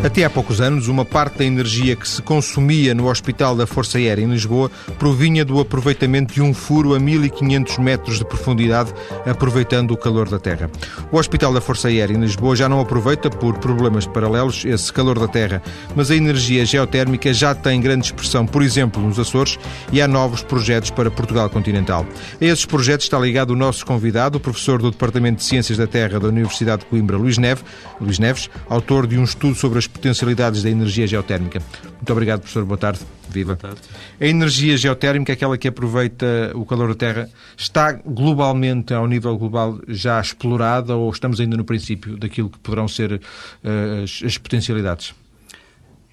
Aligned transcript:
Até 0.00 0.24
há 0.24 0.30
poucos 0.30 0.60
anos, 0.60 0.86
uma 0.86 1.04
parte 1.04 1.38
da 1.38 1.44
energia 1.44 1.96
que 1.96 2.08
se 2.08 2.22
consumia 2.22 2.94
no 2.94 3.10
Hospital 3.10 3.56
da 3.56 3.66
Força 3.66 3.98
Aérea 3.98 4.22
em 4.22 4.30
Lisboa 4.30 4.70
provinha 4.96 5.44
do 5.44 5.58
aproveitamento 5.58 6.32
de 6.32 6.40
um 6.40 6.54
furo 6.54 6.94
a 6.94 7.00
1500 7.00 7.78
metros 7.78 8.18
de 8.18 8.24
profundidade, 8.24 8.94
aproveitando 9.26 9.90
o 9.90 9.96
calor 9.96 10.28
da 10.28 10.38
Terra. 10.38 10.70
O 11.10 11.18
Hospital 11.18 11.52
da 11.52 11.60
Força 11.60 11.88
Aérea 11.88 12.14
em 12.14 12.20
Lisboa 12.20 12.54
já 12.54 12.68
não 12.68 12.78
aproveita, 12.78 13.28
por 13.28 13.58
problemas 13.58 14.06
paralelos, 14.06 14.64
esse 14.64 14.92
calor 14.92 15.18
da 15.18 15.26
Terra, 15.26 15.60
mas 15.96 16.12
a 16.12 16.16
energia 16.16 16.64
geotérmica 16.64 17.34
já 17.34 17.52
tem 17.52 17.80
grande 17.80 18.06
expressão, 18.06 18.46
por 18.46 18.62
exemplo, 18.62 19.02
nos 19.02 19.18
Açores, 19.18 19.58
e 19.90 20.00
há 20.00 20.06
novos 20.06 20.44
projetos 20.44 20.90
para 20.90 21.10
Portugal 21.10 21.50
continental. 21.50 22.06
A 22.40 22.44
esses 22.44 22.64
projetos 22.64 23.06
está 23.06 23.18
ligado 23.18 23.50
o 23.50 23.56
nosso 23.56 23.84
convidado, 23.84 24.38
o 24.38 24.40
professor 24.40 24.80
do 24.80 24.92
Departamento 24.92 25.38
de 25.38 25.44
Ciências 25.44 25.76
da 25.76 25.88
Terra 25.88 26.20
da 26.20 26.28
Universidade 26.28 26.82
de 26.82 26.86
Coimbra, 26.86 27.16
Luís 27.16 27.36
Neves, 27.36 27.64
Luís 28.00 28.20
Neves 28.20 28.48
autor 28.68 29.04
de 29.04 29.18
um 29.18 29.24
estudo 29.24 29.56
sobre 29.56 29.78
as 29.80 29.87
potencialidades 29.88 30.62
da 30.62 30.70
energia 30.70 31.06
geotérmica. 31.06 31.62
Muito 31.84 32.12
obrigado, 32.12 32.40
professor. 32.40 32.64
Boa 32.64 32.78
tarde. 32.78 33.00
Viva. 33.28 33.54
Boa 33.54 33.74
tarde. 33.74 33.88
A 34.20 34.26
energia 34.26 34.76
geotérmica, 34.76 35.32
aquela 35.32 35.58
que 35.58 35.68
aproveita 35.68 36.52
o 36.54 36.64
calor 36.64 36.88
da 36.88 36.94
Terra, 36.94 37.30
está 37.56 37.92
globalmente, 37.92 38.94
ao 38.94 39.06
nível 39.06 39.36
global, 39.36 39.80
já 39.86 40.20
explorada 40.20 40.96
ou 40.96 41.10
estamos 41.10 41.40
ainda 41.40 41.56
no 41.56 41.64
princípio 41.64 42.16
daquilo 42.16 42.48
que 42.48 42.58
poderão 42.58 42.88
ser 42.88 43.12
uh, 43.14 44.02
as, 44.02 44.22
as 44.24 44.38
potencialidades? 44.38 45.14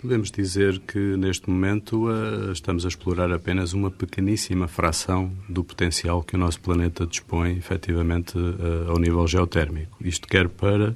Podemos 0.02 0.30
dizer 0.30 0.82
que 0.82 1.00
neste 1.00 1.50
momento 1.50 2.08
uh, 2.08 2.52
estamos 2.52 2.86
a 2.86 2.88
explorar 2.88 3.32
apenas 3.32 3.74
uma 3.74 3.90
pequeníssima 3.90 4.68
fração 4.68 5.32
do 5.50 5.64
potencial 5.64 6.22
que 6.22 6.36
o 6.36 6.38
nosso 6.38 6.60
planeta 6.60 7.08
dispõe 7.08 7.58
efetivamente 7.58 8.38
uh, 8.38 8.92
ao 8.92 9.00
nível 9.00 9.26
geotérmico. 9.26 9.98
Isto 10.02 10.28
quer 10.28 10.48
para 10.48 10.96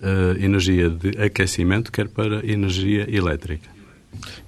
uh, 0.00 0.42
energia 0.42 0.88
de 0.88 1.20
aquecimento, 1.20 1.92
quer 1.92 2.08
para 2.08 2.44
energia 2.46 3.06
elétrica. 3.08 3.78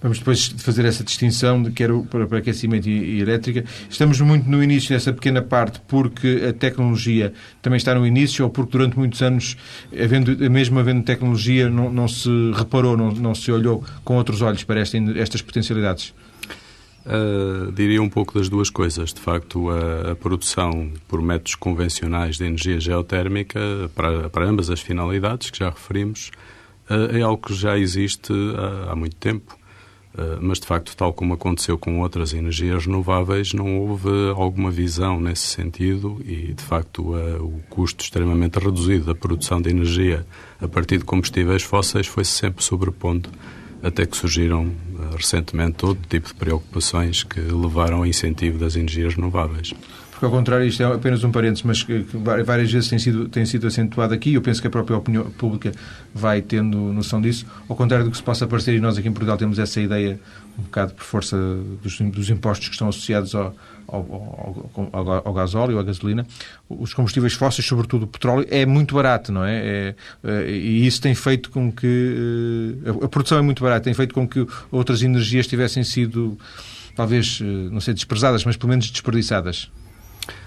Vamos 0.00 0.19
depois 0.19 0.47
fazer 0.58 0.84
essa 0.86 1.05
distinção 1.05 1.62
de 1.62 1.70
quer 1.70 1.91
para, 2.11 2.27
para 2.27 2.38
aquecimento 2.38 2.88
e, 2.88 3.16
e, 3.16 3.20
elétrica. 3.20 3.64
Estamos 3.88 4.20
muito 4.20 4.48
no 4.48 4.62
início 4.62 4.91
dessa 4.91 5.12
pequena 5.12 5.42
parte 5.42 5.80
porque 5.86 6.42
a 6.48 6.52
tecnologia 6.52 7.33
também 7.60 7.77
está 7.77 7.94
no 7.94 8.06
início 8.06 8.44
ou 8.44 8.50
porque 8.50 8.72
durante 8.72 8.98
muitos 8.98 9.20
anos, 9.22 9.56
havendo, 9.92 10.34
mesmo 10.50 10.78
havendo 10.78 11.02
tecnologia, 11.05 11.69
não, 11.69 11.92
não 11.92 12.08
se 12.08 12.30
reparou, 12.55 12.97
não, 12.97 13.12
não 13.12 13.34
se 13.34 13.53
olhou 13.53 13.84
com 14.03 14.16
outros 14.16 14.41
olhos 14.41 14.64
para 14.64 14.80
esta, 14.80 14.97
estas 15.16 15.42
potencialidades? 15.42 16.14
Uh, 17.05 17.73
diria 17.73 18.03
um 18.03 18.11
pouco 18.11 18.34
das 18.34 18.48
duas 18.48 18.69
coisas. 18.69 19.12
De 19.12 19.20
facto, 19.20 19.70
a, 19.70 20.12
a, 20.12 20.17
produção 20.17 20.93
por 21.09 21.23
métodos 21.23 21.55
convencionais 21.55 22.37
de 22.37 22.45
energia 22.45 22.79
geotérmica, 22.79 23.59
para, 23.95 24.29
para 24.29 24.45
ambas 24.45 24.69
as 24.69 24.81
finalidades 24.81 25.51
que 25.51 25.59
já 25.59 25.71
referimos, 25.71 26.31
uh, 26.91 27.17
é 27.17 27.23
algo 27.23 27.43
que 27.43 27.55
já 27.55 27.78
existe 27.78 28.33
há, 28.33 28.93
há 28.93 28.97
muito 28.97 29.17
tempo. 29.17 29.59
Uh, 30.12 30.37
mas, 30.43 30.61
de 30.61 30.67
facto, 30.67 30.95
tal 30.95 31.12
como 31.15 31.33
aconteceu 31.33 31.78
com 31.78 32.01
outras 32.01 32.34
energias 32.34 32.84
renováveis, 32.84 33.55
não 33.55 33.78
houve 33.78 34.11
alguma 34.37 34.71
visão 34.71 35.19
nesse 35.19 35.47
sentido 35.47 36.21
e, 36.27 36.53
de 36.53 36.62
facto, 36.62 37.15
o 37.15 37.62
custo 37.71 38.05
extremamente 38.05 38.59
reduzido 38.59 39.06
da 39.06 39.15
produção 39.15 39.62
de 39.62 39.71
energia 39.71 40.27
a 40.61 40.69
partir 40.69 40.98
de 40.98 41.05
combustíveis 41.05 41.62
fósseis 41.62 42.06
foi-se 42.06 42.33
sempre 42.33 42.62
sobrepondo 42.62 43.31
até 43.83 44.05
que 44.05 44.17
surgiram 44.17 44.71
recentemente 45.16 45.72
todo 45.72 45.98
tipo 46.08 46.28
de 46.28 46.34
preocupações 46.34 47.22
que 47.22 47.41
levaram 47.41 47.98
ao 47.98 48.06
incentivo 48.06 48.58
das 48.58 48.77
energias 48.77 49.14
renováveis. 49.14 49.72
Porque, 50.20 50.27
ao 50.27 50.30
contrário, 50.30 50.66
isto 50.66 50.83
é 50.83 50.86
apenas 50.86 51.25
um 51.25 51.33
parênteses, 51.33 51.62
mas 51.62 51.83
que, 51.83 52.05
várias 52.44 52.70
vezes 52.70 52.91
tem 52.91 52.98
sido, 52.98 53.27
tem 53.31 53.47
sido 53.47 53.66
acentuado 53.66 54.12
aqui, 54.12 54.34
eu 54.34 54.42
penso 54.42 54.61
que 54.61 54.66
a 54.66 54.70
própria 54.70 54.94
opinião 54.94 55.25
pública 55.31 55.72
vai 56.14 56.42
tendo 56.42 56.77
noção 56.77 57.22
disso, 57.22 57.47
ao 57.66 57.75
contrário 57.75 58.05
do 58.05 58.11
que 58.11 58.19
se 58.19 58.22
possa 58.22 58.47
parecer, 58.47 58.75
e 58.75 58.81
nós 58.81 58.98
aqui 58.98 59.08
em 59.08 59.12
Portugal 59.12 59.38
temos 59.38 59.58
essa 59.58 59.81
ideia, 59.81 60.20
um 60.58 60.62
bocado 60.64 60.92
por 60.92 61.05
força 61.05 61.38
dos, 61.82 61.98
dos 61.98 62.28
impostos 62.28 62.69
que 62.69 62.75
estão 62.75 62.91
associados 62.91 63.34
ao, 63.34 63.56
ao, 63.93 64.91
ao, 64.93 65.23
ao, 65.27 65.33
gasóleo, 65.34 65.78
à 65.78 65.83
gasolina, 65.83 66.27
os 66.69 66.95
combustíveis 66.95 67.33
fósseis, 67.33 67.67
sobretudo 67.67 68.05
o 68.05 68.06
petróleo, 68.06 68.47
é 68.51 68.65
muito 68.65 68.95
barato, 68.95 69.33
não 69.33 69.45
é? 69.45 69.56
é, 69.56 69.95
é 70.25 70.51
e 70.51 70.87
isso 70.87 71.01
tem 71.01 71.15
feito 71.15 71.51
com 71.51 71.71
que. 71.71 72.81
Eh, 72.84 73.05
a, 73.05 73.09
produção 73.09 73.39
é 73.39 73.43
muito 73.43 73.62
barata, 73.62 73.84
tem 73.84 73.95
feito 73.95 74.15
com 74.15 74.27
que 74.27 74.47
outras 74.71 75.03
energias 75.03 75.47
tivessem 75.47 75.84
sido, 75.84 76.39
talvez, 76.95 77.41
eh, 77.43 77.45
não 77.45 77.81
sei, 77.81 77.95
desprezadas, 77.95 78.45
mas 78.45 78.56
pelo 78.56 78.71
menos 78.71 78.91
desperdiçadas. 78.91 79.71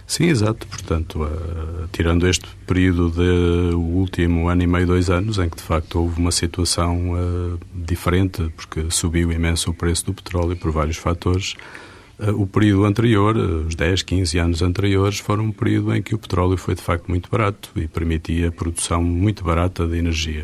Sim, 0.05 0.25
exato. 0.25 0.67
Portanto, 0.67 1.23
uh, 1.23 1.87
tirando 1.91 2.27
este 2.27 2.47
período 2.67 3.09
de 3.09 3.73
último 3.75 4.49
ano 4.49 4.61
e 4.61 4.67
meio, 4.67 4.85
dois 4.85 5.09
anos, 5.09 5.37
em 5.37 5.49
que 5.49 5.57
de 5.57 5.63
facto 5.63 5.99
houve 5.99 6.19
uma 6.19 6.31
situação 6.31 7.13
uh, 7.13 7.59
diferente, 7.73 8.51
porque 8.55 8.85
subiu 8.89 9.31
imenso 9.31 9.71
o 9.71 9.73
preço 9.73 10.05
do 10.05 10.13
petróleo 10.13 10.55
por 10.57 10.71
vários 10.71 10.97
fatores, 10.97 11.55
o 12.31 12.47
período 12.47 12.85
anterior, 12.85 13.35
eh, 13.35 13.67
os 13.67 13.75
10, 13.75 14.01
15 14.03 14.37
anos 14.37 14.61
anteriores, 14.61 15.19
foram 15.19 15.45
um 15.45 15.51
período 15.51 15.93
em 15.93 16.01
que 16.01 16.15
o 16.15 16.17
petróleo 16.17 16.57
foi 16.57 16.75
de 16.75 16.81
facto 16.81 17.07
muito 17.07 17.29
barato 17.29 17.71
e 17.75 17.87
permitia 17.87 18.49
a 18.49 18.51
produção 18.51 19.03
muito 19.03 19.43
barata 19.43 19.85
de 19.85 19.97
energia 19.97 20.43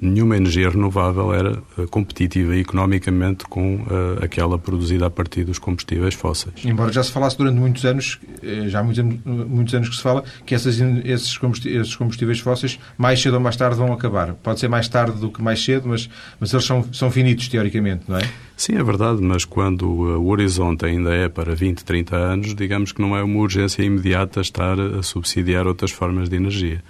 nenhuma 0.00 0.36
energia 0.36 0.70
renovável 0.70 1.32
era 1.34 1.62
uh, 1.76 1.86
competitiva 1.88 2.56
economicamente 2.56 3.44
com 3.44 3.76
uh, 3.76 4.22
aquela 4.22 4.58
produzida 4.58 5.06
a 5.06 5.10
partir 5.10 5.44
dos 5.44 5.58
combustíveis 5.58 6.14
fósseis. 6.14 6.64
Embora 6.64 6.92
já 6.92 7.02
se 7.02 7.12
falasse 7.12 7.36
durante 7.36 7.58
muitos 7.58 7.84
anos, 7.84 8.18
eh, 8.42 8.68
já 8.68 8.80
há 8.80 8.82
muitos, 8.82 9.04
muitos 9.24 9.74
anos 9.74 9.88
que 9.88 9.96
se 9.96 10.02
fala, 10.02 10.24
que 10.46 10.54
essas, 10.54 10.80
esses, 11.04 11.36
combustíveis, 11.36 11.82
esses 11.82 11.96
combustíveis 11.96 12.40
fósseis 12.40 12.78
mais 12.96 13.20
cedo 13.20 13.34
ou 13.34 13.40
mais 13.40 13.56
tarde 13.56 13.76
vão 13.76 13.92
acabar. 13.92 14.34
Pode 14.34 14.60
ser 14.60 14.68
mais 14.68 14.88
tarde 14.88 15.20
do 15.20 15.30
que 15.30 15.42
mais 15.42 15.62
cedo, 15.62 15.88
mas, 15.88 16.08
mas 16.38 16.52
eles 16.52 16.64
são, 16.64 16.84
são 16.92 17.10
finitos, 17.10 17.48
teoricamente, 17.48 18.04
não 18.08 18.18
é? 18.18 18.28
Sim, 18.56 18.76
é 18.76 18.82
verdade, 18.82 19.22
mas 19.22 19.44
quando 19.44 19.88
o 19.88 20.28
horizonte 20.28 20.84
ainda 20.84 21.14
é 21.14 21.28
para 21.28 21.54
20, 21.54 21.84
30 21.84 22.16
anos, 22.16 22.54
digamos 22.54 22.92
que 22.92 23.00
não 23.00 23.16
é 23.16 23.22
uma 23.22 23.40
urgência 23.40 23.82
imediata 23.82 24.40
estar 24.40 24.78
a 24.78 25.02
subsidiar 25.02 25.66
outras 25.66 25.90
formas 25.90 26.28
de 26.28 26.36
energia. 26.36 26.82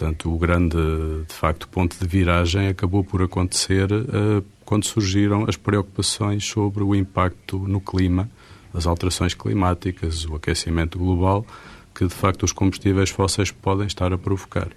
Portanto, 0.00 0.32
o 0.32 0.38
grande, 0.38 0.78
de 1.28 1.34
facto, 1.34 1.68
ponto 1.68 1.94
de 2.00 2.06
viragem 2.08 2.68
acabou 2.68 3.04
por 3.04 3.20
acontecer 3.20 3.92
uh, 3.92 4.42
quando 4.64 4.86
surgiram 4.86 5.44
as 5.46 5.58
preocupações 5.58 6.42
sobre 6.42 6.82
o 6.82 6.94
impacto 6.94 7.58
no 7.58 7.82
clima, 7.82 8.26
as 8.72 8.86
alterações 8.86 9.34
climáticas, 9.34 10.24
o 10.24 10.36
aquecimento 10.36 10.98
global, 10.98 11.44
que 11.94 12.06
de 12.06 12.14
facto 12.14 12.44
os 12.44 12.52
combustíveis 12.52 13.10
fósseis 13.10 13.50
podem 13.50 13.86
estar 13.86 14.10
a 14.10 14.16
provocar. 14.16 14.68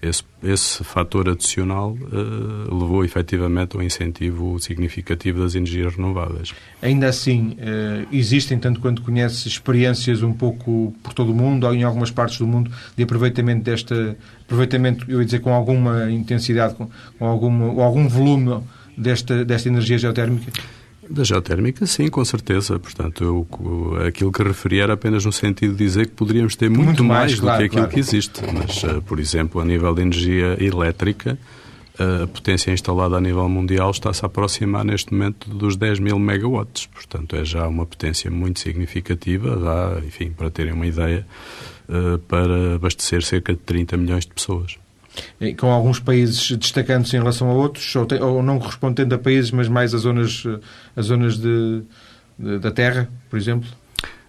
Esse, 0.00 0.22
esse 0.44 0.84
fator 0.84 1.28
adicional 1.28 1.90
uh, 1.90 2.72
levou 2.72 3.04
efetivamente 3.04 3.76
a 3.76 3.80
um 3.80 3.82
incentivo 3.82 4.58
significativo 4.60 5.40
das 5.40 5.56
energias 5.56 5.96
renováveis. 5.96 6.54
Ainda 6.80 7.08
assim, 7.08 7.56
uh, 7.58 8.06
existem, 8.12 8.58
tanto 8.58 8.80
quanto 8.80 9.02
conhece, 9.02 9.48
experiências 9.48 10.22
um 10.22 10.32
pouco 10.32 10.94
por 11.02 11.12
todo 11.12 11.32
o 11.32 11.34
mundo, 11.34 11.66
ou 11.66 11.74
em 11.74 11.82
algumas 11.82 12.12
partes 12.12 12.38
do 12.38 12.46
mundo, 12.46 12.70
de 12.96 13.02
aproveitamento 13.02 13.64
desta, 13.64 14.16
aproveitamento, 14.42 15.04
eu 15.10 15.18
ia 15.18 15.24
dizer, 15.24 15.40
com 15.40 15.52
alguma 15.52 16.08
intensidade, 16.10 16.74
com, 16.74 16.88
com 17.18 17.26
alguma, 17.26 17.82
algum 17.82 18.08
volume 18.08 18.62
desta, 18.96 19.44
desta 19.44 19.68
energia 19.68 19.98
geotérmica? 19.98 20.52
Da 21.10 21.24
geotérmica, 21.24 21.86
sim, 21.86 22.08
com 22.08 22.24
certeza. 22.24 22.78
Portanto, 22.78 23.24
eu, 23.24 24.06
aquilo 24.06 24.30
que 24.30 24.42
referi 24.42 24.80
era 24.80 24.92
apenas 24.92 25.24
no 25.24 25.32
sentido 25.32 25.72
de 25.72 25.84
dizer 25.84 26.06
que 26.06 26.12
poderíamos 26.12 26.54
ter 26.54 26.68
muito, 26.68 26.84
muito 26.84 27.04
mais, 27.04 27.20
mais, 27.20 27.34
do 27.36 27.42
claro, 27.42 27.58
que 27.58 27.64
aquilo 27.64 27.82
claro. 27.82 27.94
que 27.94 28.00
existe. 28.00 28.40
Mas, 28.52 28.82
uh, 28.82 29.00
por 29.02 29.18
exemplo, 29.18 29.60
a 29.60 29.64
nível 29.64 29.94
de 29.94 30.02
energia 30.02 30.56
elétrica, 30.62 31.38
uh, 31.98 32.24
a 32.24 32.26
potência 32.26 32.70
instalada 32.70 33.16
a 33.16 33.20
nível 33.20 33.48
mundial 33.48 33.90
está-se 33.90 34.24
a 34.24 34.26
aproximar 34.26 34.84
neste 34.84 35.12
momento 35.12 35.48
dos 35.48 35.76
10 35.76 35.98
mil 35.98 36.18
megawatts. 36.18 36.86
Portanto, 36.86 37.36
é 37.36 37.44
já 37.44 37.66
uma 37.66 37.86
potência 37.86 38.30
muito 38.30 38.60
significativa, 38.60 39.56
dá, 39.56 40.00
enfim, 40.06 40.30
para 40.30 40.50
terem 40.50 40.74
uma 40.74 40.86
ideia, 40.86 41.26
uh, 41.88 42.18
para 42.18 42.74
abastecer 42.74 43.22
cerca 43.22 43.52
de 43.54 43.60
30 43.60 43.96
milhões 43.96 44.26
de 44.26 44.32
pessoas 44.34 44.78
com 45.56 45.70
alguns 45.70 45.98
países 45.98 46.50
destacando-se 46.56 47.16
em 47.16 47.18
relação 47.18 47.50
a 47.50 47.52
outros, 47.52 47.94
ou, 47.96 48.06
tem, 48.06 48.20
ou, 48.20 48.42
não 48.42 48.58
correspondendo 48.58 49.14
a 49.14 49.18
países, 49.18 49.50
mas 49.50 49.68
mais 49.68 49.94
a 49.94 49.98
zonas, 49.98 50.44
a 50.96 51.02
zonas 51.02 51.38
de, 51.38 51.82
de, 52.38 52.58
da 52.58 52.70
terra, 52.70 53.08
por 53.28 53.38
exemplo? 53.38 53.68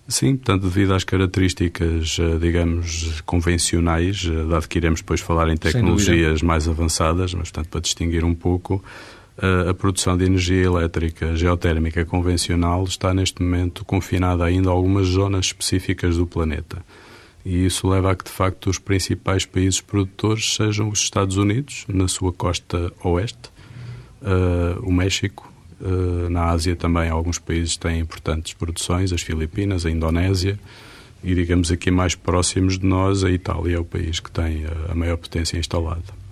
Sim, 0.09 0.37
tanto 0.37 0.67
devido 0.67 0.95
às 0.95 1.03
características, 1.03 2.17
eh, 2.19 2.37
digamos, 2.39 3.21
convencionais, 3.27 4.27
eh, 4.27 4.43
dado 4.49 4.67
que 4.67 4.79
iremos 4.79 5.01
depois 5.01 5.21
falar 5.21 5.49
em 5.49 5.55
tecnologias 5.55 6.41
mais 6.41 6.67
avançadas, 6.67 7.31
mas, 7.35 7.51
portanto, 7.51 7.69
para 7.69 7.79
distinguir 7.79 8.25
um 8.25 8.33
pouco, 8.33 8.83
eh, 9.39 9.69
a 9.69 9.73
produção 9.75 10.17
de 10.17 10.25
energia 10.25 10.65
elétrica 10.65 11.35
geotérmica 11.35 12.03
convencional 12.05 12.83
está 12.85 13.13
neste 13.13 13.43
momento 13.43 13.85
confinada 13.85 14.43
ainda 14.43 14.69
a 14.69 14.71
algumas 14.71 15.05
zonas 15.05 15.45
específicas 15.45 16.17
do 16.17 16.25
planeta. 16.25 16.83
E 17.45 17.65
isso 17.65 17.87
leva 17.87 18.11
a 18.11 18.15
que, 18.15 18.25
de 18.25 18.31
facto, 18.31 18.69
os 18.69 18.77
principais 18.77 19.45
países 19.45 19.79
produtores 19.81 20.55
sejam 20.55 20.89
os 20.89 20.99
Estados 20.99 21.37
Unidos, 21.37 21.85
na 21.87 22.07
sua 22.07 22.33
costa 22.33 22.91
oeste, 23.03 23.49
uh, 24.21 24.79
o 24.83 24.91
México, 24.91 25.51
uh, 25.79 26.29
na 26.29 26.45
Ásia 26.45 26.75
também 26.75 27.09
alguns 27.09 27.39
países 27.39 27.77
têm 27.77 27.99
importantes 27.99 28.53
produções, 28.53 29.13
as 29.13 29.21
Filipinas, 29.21 29.85
a 29.85 29.91
Indonésia, 29.91 30.59
e, 31.23 31.35
digamos, 31.35 31.71
aqui 31.71 31.91
mais 31.91 32.15
próximos 32.15 32.77
de 32.77 32.85
nós, 32.85 33.23
a 33.23 33.29
Itália 33.29 33.75
é 33.75 33.79
o 33.79 33.85
país 33.85 34.19
que 34.19 34.31
tem 34.31 34.63
a 34.89 34.95
maior 34.95 35.17
potência 35.17 35.57
instalada. 35.57 36.28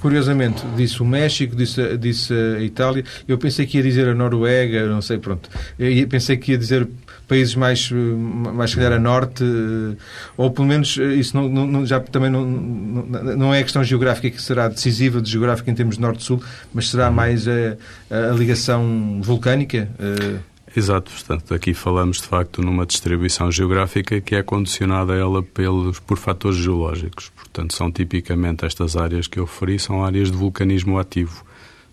Curiosamente, 0.00 0.62
disse 0.76 1.02
o 1.02 1.04
México, 1.04 1.56
disse, 1.56 1.96
disse 1.96 2.32
a 2.32 2.60
Itália. 2.60 3.04
Eu 3.26 3.38
pensei 3.38 3.66
que 3.66 3.78
ia 3.78 3.82
dizer 3.82 4.08
a 4.08 4.14
Noruega, 4.14 4.86
não 4.86 5.00
sei, 5.00 5.18
pronto. 5.18 5.48
Eu 5.78 6.06
pensei 6.08 6.36
que 6.36 6.52
ia 6.52 6.58
dizer 6.58 6.88
países 7.26 7.54
mais, 7.54 7.90
mais 7.90 8.70
se 8.70 8.76
calhar, 8.76 8.92
a 8.92 8.98
norte, 8.98 9.42
eh, 9.42 9.96
ou 10.36 10.50
pelo 10.50 10.68
menos 10.68 10.98
eh, 10.98 11.14
isso 11.14 11.36
não, 11.36 11.48
não, 11.48 11.86
já 11.86 12.00
também 12.00 12.30
não, 12.30 12.44
não 12.44 13.54
é 13.54 13.60
a 13.60 13.62
questão 13.62 13.82
geográfica 13.82 14.30
que 14.30 14.42
será 14.42 14.68
decisiva 14.68 15.20
de 15.20 15.30
geográfica 15.30 15.70
em 15.70 15.74
termos 15.74 15.96
de 15.96 16.02
norte-sul, 16.02 16.42
mas 16.72 16.90
será 16.90 17.10
mais 17.10 17.46
a, 17.48 17.76
a 18.10 18.34
ligação 18.34 19.20
vulcânica. 19.22 19.88
Eh, 19.98 20.38
Exato, 20.76 21.12
portanto, 21.12 21.54
aqui 21.54 21.72
falamos 21.72 22.20
de 22.20 22.26
facto 22.26 22.60
numa 22.60 22.84
distribuição 22.84 23.50
geográfica 23.50 24.20
que 24.20 24.34
é 24.34 24.42
condicionada 24.42 25.14
ela 25.14 25.40
pelos, 25.40 26.00
por 26.00 26.18
fatores 26.18 26.58
geológicos. 26.58 27.30
Portanto, 27.54 27.72
são 27.72 27.88
tipicamente 27.88 28.66
estas 28.66 28.96
áreas 28.96 29.28
que 29.28 29.38
eu 29.38 29.44
referi, 29.44 29.78
são 29.78 30.04
áreas 30.04 30.28
de 30.28 30.36
vulcanismo 30.36 30.98
ativo. 30.98 31.44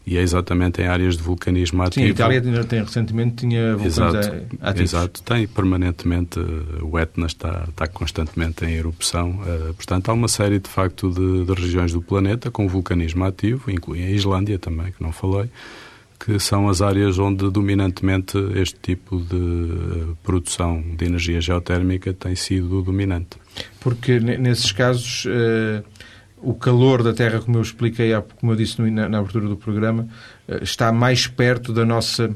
E 0.03 0.17
é 0.17 0.21
exatamente 0.21 0.81
em 0.81 0.87
áreas 0.87 1.15
de 1.15 1.21
vulcanismo 1.21 1.83
ativo. 1.83 2.03
Sim, 2.03 2.09
a 2.09 2.09
Itália 2.09 2.63
tem, 2.63 2.79
recentemente 2.83 3.35
tinha 3.35 3.75
vulcões 3.75 3.93
exato, 3.93 4.17
ativos. 4.59 4.93
Exato, 4.93 5.21
tem 5.21 5.47
permanentemente, 5.47 6.39
o 6.81 6.97
Etna 6.97 7.27
está, 7.27 7.65
está 7.69 7.85
constantemente 7.85 8.65
em 8.65 8.73
erupção. 8.73 9.39
Uh, 9.41 9.75
portanto, 9.75 10.09
há 10.09 10.13
uma 10.13 10.27
série 10.27 10.57
de 10.57 10.67
facto 10.67 11.11
de, 11.11 11.45
de 11.45 11.53
regiões 11.53 11.93
do 11.93 12.01
planeta 12.01 12.49
com 12.49 12.67
vulcanismo 12.67 13.23
ativo, 13.23 13.69
incluindo 13.69 14.07
a 14.07 14.09
Islândia 14.09 14.57
também, 14.57 14.91
que 14.91 15.03
não 15.03 15.11
falei, 15.11 15.47
que 16.23 16.39
são 16.39 16.69
as 16.69 16.81
áreas 16.81 17.17
onde 17.17 17.49
dominantemente 17.49 18.37
este 18.55 18.77
tipo 18.79 19.19
de 19.19 19.35
eh, 19.35 20.15
produção 20.21 20.81
de 20.95 21.05
energia 21.05 21.41
geotérmica 21.41 22.13
tem 22.13 22.35
sido 22.35 22.83
dominante. 22.83 23.37
Porque 23.79 24.19
nesses 24.19 24.71
casos 24.71 25.25
uh, 25.25 25.83
o 26.37 26.53
calor 26.53 27.01
da 27.01 27.11
Terra, 27.11 27.39
como 27.39 27.57
eu 27.57 27.61
expliquei, 27.61 28.11
como 28.39 28.51
eu 28.51 28.55
disse 28.55 28.79
na, 28.81 29.05
abertura 29.17 29.47
do 29.47 29.57
programa, 29.57 30.07
uh, 30.47 30.63
está 30.63 30.91
mais 30.91 31.25
perto 31.25 31.73
da 31.73 31.85
nossa 31.85 32.29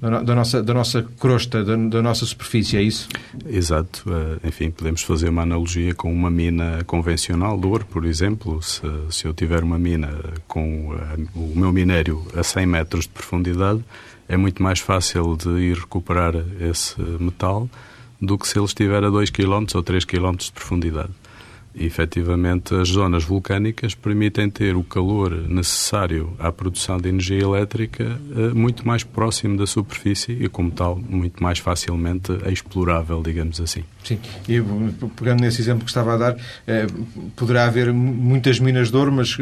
da, 0.00 0.34
nossa, 0.34 0.62
da 0.62 0.74
nossa 0.74 1.02
crosta, 1.18 1.64
da, 1.64 1.74
da, 1.74 2.02
nossa 2.02 2.26
superfície, 2.26 2.76
é 2.76 2.82
isso? 2.82 3.08
Exato. 3.46 4.04
Eh, 4.08 4.48
enfim, 4.48 4.70
podemos 4.70 5.02
fazer 5.02 5.28
uma 5.28 5.42
analogia 5.42 5.94
com 5.94 6.12
uma 6.12 6.30
mina 6.30 6.84
convencional 6.84 7.58
de 7.58 7.66
ouro, 7.66 7.86
por 7.86 8.04
exemplo. 8.04 8.62
Se, 8.62 8.82
se 9.10 9.26
eu 9.26 9.32
tiver 9.32 9.62
uma 9.62 9.78
mina 9.78 10.10
com 10.46 10.94
eh, 10.94 11.24
o 11.34 11.52
meu 11.58 11.72
minério 11.72 12.22
a 12.36 12.42
100 12.42 12.66
metros 12.66 13.04
de 13.04 13.10
profundidade, 13.10 13.82
é 14.28 14.36
muito 14.36 14.62
mais 14.62 14.80
fácil 14.80 15.36
de 15.36 15.48
ir 15.60 15.78
recuperar 15.78 16.34
esse 16.60 17.00
metal 17.00 17.68
do 18.20 18.38
que 18.38 18.46
se 18.46 18.58
ele 18.58 18.66
estiver 18.66 19.02
a 19.02 19.10
2 19.10 19.30
km 19.30 19.64
ou 19.74 19.82
3 19.82 20.04
km 20.04 20.36
de 20.36 20.52
profundidade. 20.52 21.10
Efetivamente, 21.78 22.74
as 22.74 22.88
zonas 22.88 23.22
vulcânicas 23.24 23.94
permitem 23.94 24.48
ter 24.48 24.74
o 24.74 24.82
calor 24.82 25.30
necessário 25.48 26.32
à 26.38 26.50
produção 26.50 26.96
de 26.96 27.08
energia 27.08 27.38
elétrica 27.38 28.18
eh, 28.34 28.54
muito 28.54 28.86
mais 28.86 29.04
próximo 29.04 29.58
da 29.58 29.66
superfície 29.66 30.32
e, 30.32 30.48
como 30.48 30.70
tal, 30.70 30.96
muito 30.96 31.42
mais 31.42 31.58
facilmente 31.58 32.32
explorável, 32.50 33.22
digamos 33.22 33.60
assim. 33.60 33.84
Sim, 34.02 34.18
e 34.48 34.62
pegando 35.16 35.40
nesse 35.40 35.60
exemplo 35.60 35.84
que 35.84 35.90
estava 35.90 36.14
a 36.14 36.16
dar, 36.16 36.36
eh, 36.66 36.86
poderá 37.34 37.66
haver 37.66 37.92
muitas 37.92 38.58
minas 38.58 38.90
de 38.90 38.96
ouro, 38.96 39.12
mas 39.12 39.36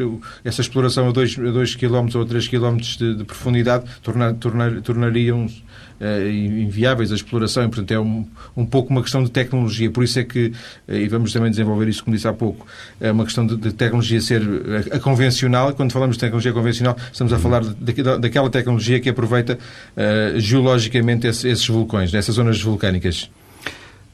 essa 0.44 0.60
exploração 0.60 1.08
a 1.08 1.12
2 1.12 1.76
km 1.76 2.08
ou 2.16 2.25
3 2.25 2.48
km 2.48 2.76
de, 2.78 3.14
de 3.16 3.25
profundidade 3.25 3.84
tornar, 4.02 4.34
tornar, 4.34 4.81
tornaria 4.81 5.34
uns 5.34 5.58
uh, 5.58 5.62
inviáveis 6.00 7.12
a 7.12 7.14
exploração 7.14 7.64
e, 7.64 7.69
portanto, 7.69 7.91
é 7.93 8.00
um, 8.00 8.26
um 8.56 8.67
pouco 8.67 8.91
uma 8.91 9.02
questão 9.02 9.23
de 9.23 9.31
tecnologia. 9.31 9.91
Por 9.91 10.05
isso 10.05 10.19
é 10.19 10.25
que, 10.25 10.52
uh, 10.88 10.94
e 10.94 11.08
vamos 11.08 11.32
também 11.32 11.50
desenvolver 11.50 11.88
isso, 11.88 12.05
como 12.05 12.14
disse 12.14 12.29
há 12.29 12.32
pouco, 12.32 12.67
é 13.00 13.11
uma 13.11 13.25
questão 13.25 13.46
de, 13.46 13.56
de 13.56 13.73
tecnologia 13.73 14.20
ser 14.20 14.43
a, 14.43 14.96
a, 14.96 15.00
convencional. 15.00 15.73
Quando 15.75 15.93
falamos 15.93 16.17
de 16.17 16.20
tecnologia 16.20 16.52
convencional, 16.52 16.96
estamos 17.12 17.32
a 17.32 17.38
falar 17.38 17.62
de, 17.62 17.93
de, 17.93 18.02
daquela 18.19 18.50
tecnologia 18.50 19.00
que 19.00 19.08
aproveita 19.08 19.58
uh, 19.58 20.41
geologicamente 20.41 21.26
esse, 21.26 21.49
esses 21.49 21.67
vulcões, 21.67 22.12
nessas 22.12 22.35
zonas 22.35 22.61
vulcânicas. 22.61 23.31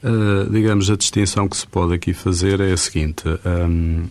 Uh, 0.03 0.50
digamos, 0.50 0.91
a 0.91 0.97
distinção 0.97 1.49
que 1.49 1.56
se 1.56 1.67
pode 1.67 1.94
aqui 1.94 2.15
fazer 2.15 2.61
é 2.61 2.73
a 2.73 2.77
seguinte. 2.77 3.25
Um, 3.44 4.05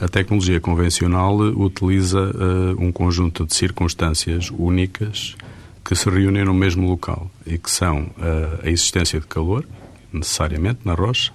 a 0.00 0.08
tecnologia 0.08 0.60
convencional 0.60 1.36
utiliza 1.36 2.20
uh, 2.20 2.82
um 2.82 2.92
conjunto 2.92 3.46
de 3.46 3.54
circunstâncias 3.54 4.50
únicas 4.50 5.36
que 5.86 5.94
se 5.94 6.10
reúnem 6.10 6.44
no 6.44 6.52
mesmo 6.52 6.88
local 6.88 7.30
e 7.46 7.56
que 7.58 7.70
são 7.70 8.10
a 8.62 8.68
existência 8.68 9.20
de 9.20 9.26
calor, 9.26 9.64
necessariamente 10.12 10.80
na 10.84 10.94
rocha, 10.94 11.32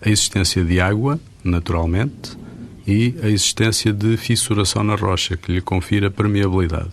a 0.00 0.08
existência 0.08 0.64
de 0.64 0.80
água, 0.80 1.18
naturalmente, 1.42 2.38
e 2.86 3.14
a 3.22 3.28
existência 3.28 3.92
de 3.92 4.16
fissuração 4.16 4.84
na 4.84 4.94
rocha, 4.94 5.36
que 5.36 5.52
lhe 5.52 5.60
confira 5.60 6.10
permeabilidade. 6.10 6.92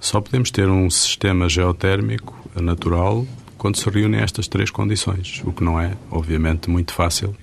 Só 0.00 0.20
podemos 0.20 0.50
ter 0.50 0.68
um 0.68 0.90
sistema 0.90 1.48
geotérmico 1.48 2.36
natural 2.60 3.24
quando 3.56 3.76
se 3.76 3.88
reúnem 3.88 4.20
estas 4.20 4.48
três 4.48 4.70
condições, 4.70 5.42
o 5.44 5.52
que 5.52 5.62
não 5.62 5.80
é, 5.80 5.96
obviamente, 6.10 6.68
muito 6.68 6.92
fácil. 6.92 7.36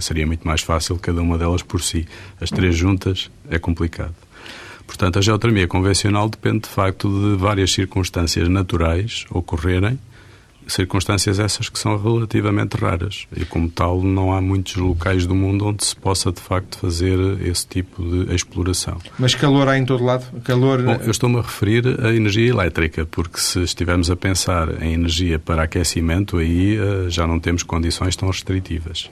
Seria 0.00 0.26
muito 0.26 0.46
mais 0.46 0.62
fácil 0.62 0.96
cada 0.98 1.20
uma 1.20 1.36
delas 1.36 1.62
por 1.62 1.82
si. 1.82 2.06
As 2.40 2.48
três 2.48 2.76
juntas 2.76 3.28
é 3.50 3.58
complicado. 3.58 4.14
Portanto, 4.88 5.18
a 5.18 5.22
geotermia 5.22 5.68
convencional 5.68 6.30
depende, 6.30 6.60
de 6.60 6.68
facto, 6.70 7.08
de 7.08 7.36
várias 7.36 7.70
circunstâncias 7.70 8.48
naturais 8.48 9.26
ocorrerem, 9.30 9.98
circunstâncias 10.66 11.38
essas 11.38 11.68
que 11.68 11.78
são 11.78 11.96
relativamente 12.02 12.74
raras. 12.74 13.26
E, 13.36 13.44
como 13.44 13.68
tal, 13.68 14.02
não 14.02 14.32
há 14.32 14.40
muitos 14.40 14.76
locais 14.76 15.26
do 15.26 15.34
mundo 15.34 15.66
onde 15.66 15.84
se 15.84 15.94
possa, 15.94 16.32
de 16.32 16.40
facto, 16.40 16.78
fazer 16.78 17.18
esse 17.42 17.66
tipo 17.66 18.02
de 18.02 18.34
exploração. 18.34 18.98
Mas 19.18 19.34
calor 19.34 19.68
há 19.68 19.78
em 19.78 19.84
todo 19.84 20.02
lado? 20.02 20.24
Calor... 20.42 20.82
Bom, 20.82 20.98
eu 21.04 21.10
estou-me 21.10 21.38
a 21.38 21.42
referir 21.42 21.84
à 22.02 22.12
energia 22.12 22.48
elétrica, 22.48 23.06
porque 23.06 23.38
se 23.38 23.60
estivermos 23.60 24.10
a 24.10 24.16
pensar 24.16 24.82
em 24.82 24.94
energia 24.94 25.38
para 25.38 25.64
aquecimento, 25.64 26.38
aí 26.38 26.76
eh, 26.76 27.10
já 27.10 27.26
não 27.26 27.38
temos 27.38 27.62
condições 27.62 28.16
tão 28.16 28.28
restritivas. 28.28 29.10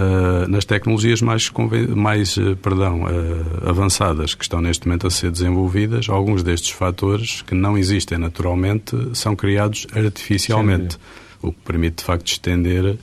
Uh, 0.00 0.48
nas 0.48 0.64
tecnologias 0.64 1.20
mais, 1.20 1.52
mais 1.94 2.34
uh, 2.38 2.56
perdão, 2.56 3.02
uh, 3.02 3.68
avançadas 3.68 4.34
que 4.34 4.42
estão 4.42 4.58
neste 4.62 4.86
momento 4.86 5.06
a 5.06 5.10
ser 5.10 5.30
desenvolvidas, 5.30 6.08
alguns 6.08 6.42
destes 6.42 6.70
fatores 6.70 7.42
que 7.42 7.54
não 7.54 7.76
existem 7.76 8.16
naturalmente 8.16 8.96
são 9.12 9.36
criados 9.36 9.86
artificialmente, 9.94 10.94
Sim. 10.94 11.00
o 11.42 11.52
que 11.52 11.58
permite 11.66 11.96
de 11.98 12.04
facto 12.04 12.28
estender 12.28 12.96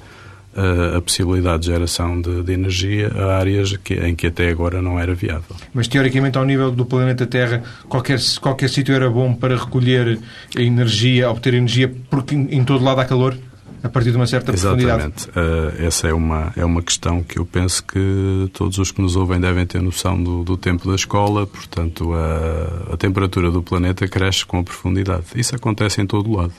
a 0.95 0.99
possibilidade 1.01 1.63
de 1.63 1.67
geração 1.67 2.19
de, 2.19 2.41
de 2.41 2.51
energia 2.51 3.11
a 3.15 3.37
áreas 3.37 3.77
que, 3.77 3.93
em 3.93 4.15
que 4.15 4.25
até 4.25 4.49
agora 4.49 4.81
não 4.81 4.99
era 4.99 5.13
viável. 5.13 5.55
Mas 5.71 5.87
teoricamente, 5.87 6.35
ao 6.39 6.45
nível 6.45 6.71
do 6.71 6.83
planeta 6.83 7.27
Terra, 7.27 7.61
qualquer, 7.87 8.17
qualquer 8.41 8.67
sítio 8.67 8.95
era 8.95 9.07
bom 9.07 9.35
para 9.35 9.55
recolher 9.55 10.19
energia, 10.57 11.29
obter 11.29 11.53
energia, 11.53 11.93
porque 12.09 12.33
em, 12.33 12.47
em 12.55 12.63
todo 12.63 12.83
lado 12.83 12.99
há 12.99 13.05
calor? 13.05 13.37
A 13.83 13.89
partir 13.89 14.11
de 14.11 14.17
uma 14.17 14.27
certa 14.27 14.51
Exatamente. 14.51 15.27
profundidade. 15.27 15.79
Uh, 15.79 15.85
essa 15.85 16.07
é 16.07 16.13
uma, 16.13 16.51
é 16.55 16.65
uma 16.65 16.81
questão 16.81 17.23
que 17.23 17.39
eu 17.39 17.45
penso 17.45 17.83
que 17.83 18.49
todos 18.53 18.77
os 18.77 18.91
que 18.91 19.01
nos 19.01 19.15
ouvem 19.15 19.39
devem 19.39 19.65
ter 19.65 19.81
noção 19.81 20.21
do, 20.21 20.43
do 20.43 20.57
tempo 20.57 20.87
da 20.87 20.95
escola, 20.95 21.45
portanto, 21.45 22.13
a, 22.13 22.93
a 22.93 22.97
temperatura 22.97 23.51
do 23.51 23.61
planeta 23.61 24.07
cresce 24.07 24.45
com 24.45 24.59
a 24.59 24.63
profundidade. 24.63 25.25
Isso 25.35 25.55
acontece 25.55 26.01
em 26.01 26.05
todo 26.05 26.35
lado. 26.35 26.53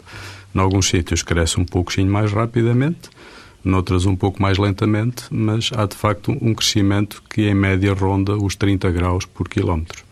Em 0.54 0.60
alguns 0.60 0.88
sítios 0.88 1.22
cresce 1.22 1.60
um 1.60 1.64
pouquinho 1.64 2.10
mais 2.10 2.32
rapidamente, 2.32 3.10
noutras 3.64 4.06
um 4.06 4.16
pouco 4.16 4.40
mais 4.40 4.56
lentamente, 4.56 5.24
mas 5.30 5.70
há 5.74 5.86
de 5.86 5.96
facto 5.96 6.36
um 6.40 6.54
crescimento 6.54 7.22
que 7.28 7.42
em 7.42 7.54
média 7.54 7.92
ronda 7.92 8.36
os 8.36 8.54
30 8.56 8.90
graus 8.90 9.24
por 9.26 9.48
quilómetro. 9.48 10.07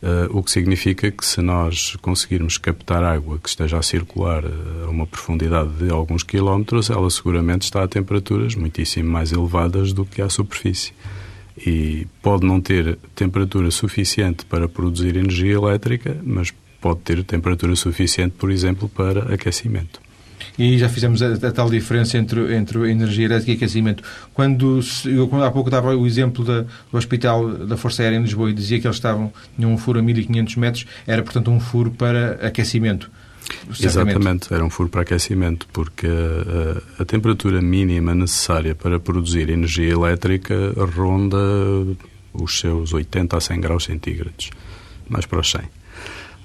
Uh, 0.00 0.38
o 0.38 0.44
que 0.44 0.50
significa 0.52 1.10
que 1.10 1.26
se 1.26 1.42
nós 1.42 1.96
conseguirmos 2.00 2.56
captar 2.56 3.02
água 3.02 3.36
que 3.36 3.48
esteja 3.48 3.78
a 3.78 3.82
circular 3.82 4.44
uh, 4.44 4.84
a 4.86 4.90
uma 4.90 5.06
profundidade 5.06 5.70
de 5.70 5.90
alguns 5.90 6.22
quilómetros, 6.22 6.88
ela 6.88 7.10
seguramente 7.10 7.62
está 7.62 7.82
a 7.82 7.88
temperaturas 7.88 8.54
muitíssimo 8.54 9.10
mais 9.10 9.32
elevadas 9.32 9.92
do 9.92 10.04
que 10.04 10.22
à 10.22 10.28
superfície. 10.28 10.92
E 11.56 12.06
pode 12.22 12.46
não 12.46 12.60
ter 12.60 12.96
temperatura 13.16 13.72
suficiente 13.72 14.44
para 14.46 14.68
produzir 14.68 15.16
energia 15.16 15.54
elétrica, 15.54 16.16
mas 16.22 16.52
pode 16.80 17.00
ter 17.00 17.24
temperatura 17.24 17.74
suficiente, 17.74 18.36
por 18.38 18.52
exemplo, 18.52 18.88
para 18.88 19.34
aquecimento 19.34 20.00
e 20.58 20.76
já 20.76 20.88
fizemos 20.88 21.22
a, 21.22 21.34
a, 21.34 21.52
tal 21.52 21.70
diferença 21.70 22.18
entre, 22.18 22.54
entre 22.54 22.90
energia 22.90 23.26
elétrica 23.26 23.52
e 23.52 23.54
aquecimento. 23.54 24.02
Quando, 24.34 24.80
eu 25.06 25.42
há 25.42 25.50
pouco 25.50 25.70
dava 25.70 25.94
o 25.94 26.06
exemplo 26.06 26.44
da, 26.44 26.62
do 26.62 26.98
Hospital 26.98 27.50
da 27.50 27.76
Força 27.76 28.02
Aérea 28.02 28.16
em 28.16 28.22
Lisboa 28.22 28.50
e 28.50 28.52
dizia 28.52 28.80
que 28.80 28.86
eles 28.86 28.96
estavam, 28.96 29.32
tinham 29.56 29.72
um 29.72 29.78
furo 29.78 30.00
a 30.00 30.02
1500 30.02 30.56
metros, 30.56 30.86
era 31.06 31.22
portanto 31.22 31.50
um 31.50 31.60
furo 31.60 31.92
para 31.92 32.32
aquecimento. 32.46 33.10
Exatamente, 33.80 34.52
era 34.52 34.62
um 34.62 34.68
furo 34.68 34.90
para 34.90 35.02
aquecimento, 35.02 35.66
porque 35.72 36.06
a, 36.06 37.02
a, 37.02 37.04
temperatura 37.04 37.62
mínima 37.62 38.14
necessária 38.14 38.74
para 38.74 39.00
produzir 39.00 39.48
energia 39.48 39.90
elétrica 39.90 40.54
ronda 40.94 41.38
os 42.34 42.58
seus 42.58 42.92
80 42.92 43.36
a 43.36 43.40
100 43.40 43.60
graus 43.60 43.84
centígrados, 43.84 44.50
mais 45.08 45.24
para 45.24 45.40
os 45.40 45.50
100. 45.50 45.77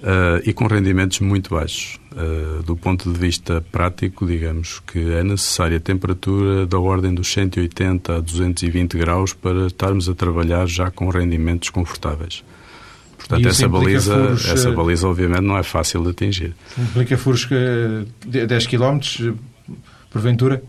Uh, 0.03 0.43
e 0.43 0.51
com 0.51 0.67
rendimentos 0.67 1.21
muito 1.21 1.51
baixos. 1.51 1.97
Uh, 2.11 2.61
do 2.63 2.75
ponto 2.75 3.09
de 3.09 3.17
vista 3.17 3.63
prático, 3.71 4.25
digamos 4.25 4.81
que 4.85 4.99
é 5.13 5.23
necessária 5.23 5.79
temperatura 5.79 6.65
da 6.65 6.77
ordem 6.77 7.13
dos 7.13 7.31
180 7.31 8.17
a 8.17 8.19
220 8.19 8.97
graus 8.97 9.33
para 9.33 9.67
estarmos 9.67 10.09
a 10.09 10.13
trabalhar 10.13 10.67
já 10.67 10.91
com 10.91 11.07
rendimentos 11.07 11.69
confortáveis. 11.69 12.43
Portanto, 13.17 13.47
essa 13.47 13.69
baliza, 13.69 14.13
furos, 14.13 14.49
essa 14.49 14.69
eh, 14.69 14.71
baliza, 14.73 15.07
obviamente, 15.07 15.41
não 15.41 15.57
é 15.57 15.63
fácil 15.63 16.03
de 16.03 16.09
atingir. 16.09 16.53
Implica 16.77 17.17
furos 17.17 17.47
de 18.27 18.45
10 18.45 18.67
km, 18.67 18.99
porventura? 20.11 20.61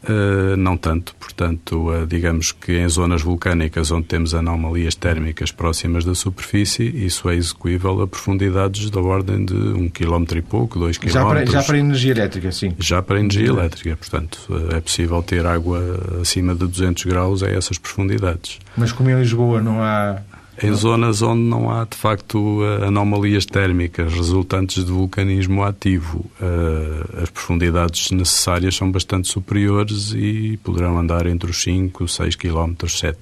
Uh, 0.00 0.56
não 0.56 0.76
tanto, 0.76 1.12
portanto, 1.16 1.90
uh, 1.90 2.06
digamos 2.06 2.52
que 2.52 2.78
em 2.78 2.88
zonas 2.88 3.20
vulcânicas 3.20 3.90
onde 3.90 4.06
temos 4.06 4.32
anomalias 4.32 4.94
térmicas 4.94 5.50
próximas 5.50 6.04
da 6.04 6.14
superfície, 6.14 6.84
isso 6.84 7.28
é 7.28 7.34
execuível 7.34 8.00
a 8.00 8.06
profundidades 8.06 8.90
da 8.90 9.00
ordem 9.00 9.44
de 9.44 9.54
um 9.54 9.88
quilómetro 9.88 10.38
e 10.38 10.42
pouco, 10.42 10.78
dois 10.78 10.98
quilómetros. 10.98 11.50
Já 11.50 11.62
para, 11.64 11.78
energia 11.78 12.12
elétrica, 12.12 12.52
sim. 12.52 12.72
Já 12.78 13.02
para 13.02 13.18
energia 13.18 13.48
elétrica, 13.48 13.96
portanto, 13.96 14.38
uh, 14.48 14.76
é 14.76 14.80
possível 14.80 15.20
ter 15.20 15.44
água 15.44 15.82
acima 16.22 16.54
de 16.54 16.64
200 16.64 17.04
graus 17.04 17.42
a 17.42 17.50
essas 17.50 17.76
profundidades. 17.76 18.60
Mas 18.76 18.92
como 18.92 19.10
em 19.10 19.18
Lisboa 19.18 19.60
não 19.60 19.82
há 19.82 20.22
em 20.62 20.74
zonas 20.74 21.22
onde 21.22 21.42
não 21.42 21.70
há, 21.70 21.84
de 21.84 21.96
facto, 21.96 22.62
anomalias 22.84 23.46
térmicas 23.46 24.12
resultantes 24.12 24.84
de 24.84 24.90
vulcanismo 24.90 25.62
ativo. 25.62 26.24
Eh, 26.40 27.22
as 27.22 27.30
profundidades 27.30 28.10
necessárias 28.10 28.74
são 28.74 28.90
bastante 28.90 29.28
superiores 29.28 30.12
e 30.14 30.58
poderão 30.62 30.98
andar 30.98 31.26
entre 31.26 31.50
os 31.50 31.62
5, 31.62 32.08
6 32.08 32.34
km, 32.34 32.88
7. 32.88 33.18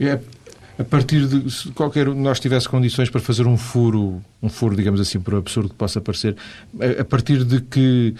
É, 0.00 0.18
a 0.78 0.84
partir 0.84 1.26
de 1.26 1.50
se 1.50 1.70
qualquer 1.70 2.08
um 2.08 2.14
de 2.14 2.20
nós 2.20 2.40
tivesse 2.40 2.68
condições 2.68 3.08
para 3.08 3.20
fazer 3.20 3.46
um 3.46 3.56
furo, 3.56 4.20
um 4.42 4.48
furo, 4.48 4.74
digamos 4.74 5.00
assim, 5.00 5.20
por 5.20 5.34
absurdo 5.34 5.68
que 5.68 5.76
possa 5.76 6.00
parecer, 6.00 6.36
a, 6.98 7.04
partir 7.04 7.44
de 7.44 7.60
que 7.60 8.14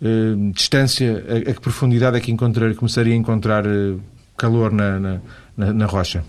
eh, 0.00 0.34
distância, 0.52 1.24
a, 1.28 1.50
a, 1.50 1.54
que 1.54 1.60
profundidade 1.60 2.16
é 2.16 2.20
que 2.20 2.32
encontrar, 2.32 2.74
começaria 2.74 3.12
a 3.12 3.16
encontrar 3.16 3.66
eh, 3.66 3.96
calor 4.38 4.72
na, 4.72 4.98
na, 4.98 5.72
na 5.72 5.86
rocha? 5.86 6.24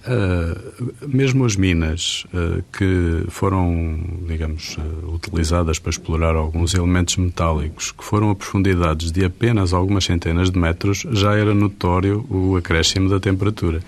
Uh, 0.00 0.94
mesmo 1.06 1.44
as 1.44 1.56
minas 1.56 2.24
uh, 2.32 2.64
que 2.72 3.24
foram, 3.28 4.00
digamos, 4.26 4.78
uh, 4.78 5.14
utilizadas 5.14 5.78
para 5.78 5.90
explorar 5.90 6.34
alguns 6.34 6.72
elementos 6.72 7.18
metálicos, 7.18 7.92
que 7.92 8.02
foram 8.02 8.30
a 8.30 8.34
profundidades 8.34 9.12
de 9.12 9.24
apenas 9.26 9.74
algumas 9.74 10.04
centenas 10.04 10.50
de 10.50 10.58
metros, 10.58 11.04
já 11.10 11.36
era 11.36 11.52
notório 11.52 12.24
o 12.30 12.56
acréscimo 12.56 13.10
da 13.10 13.20
temperatura. 13.20 13.82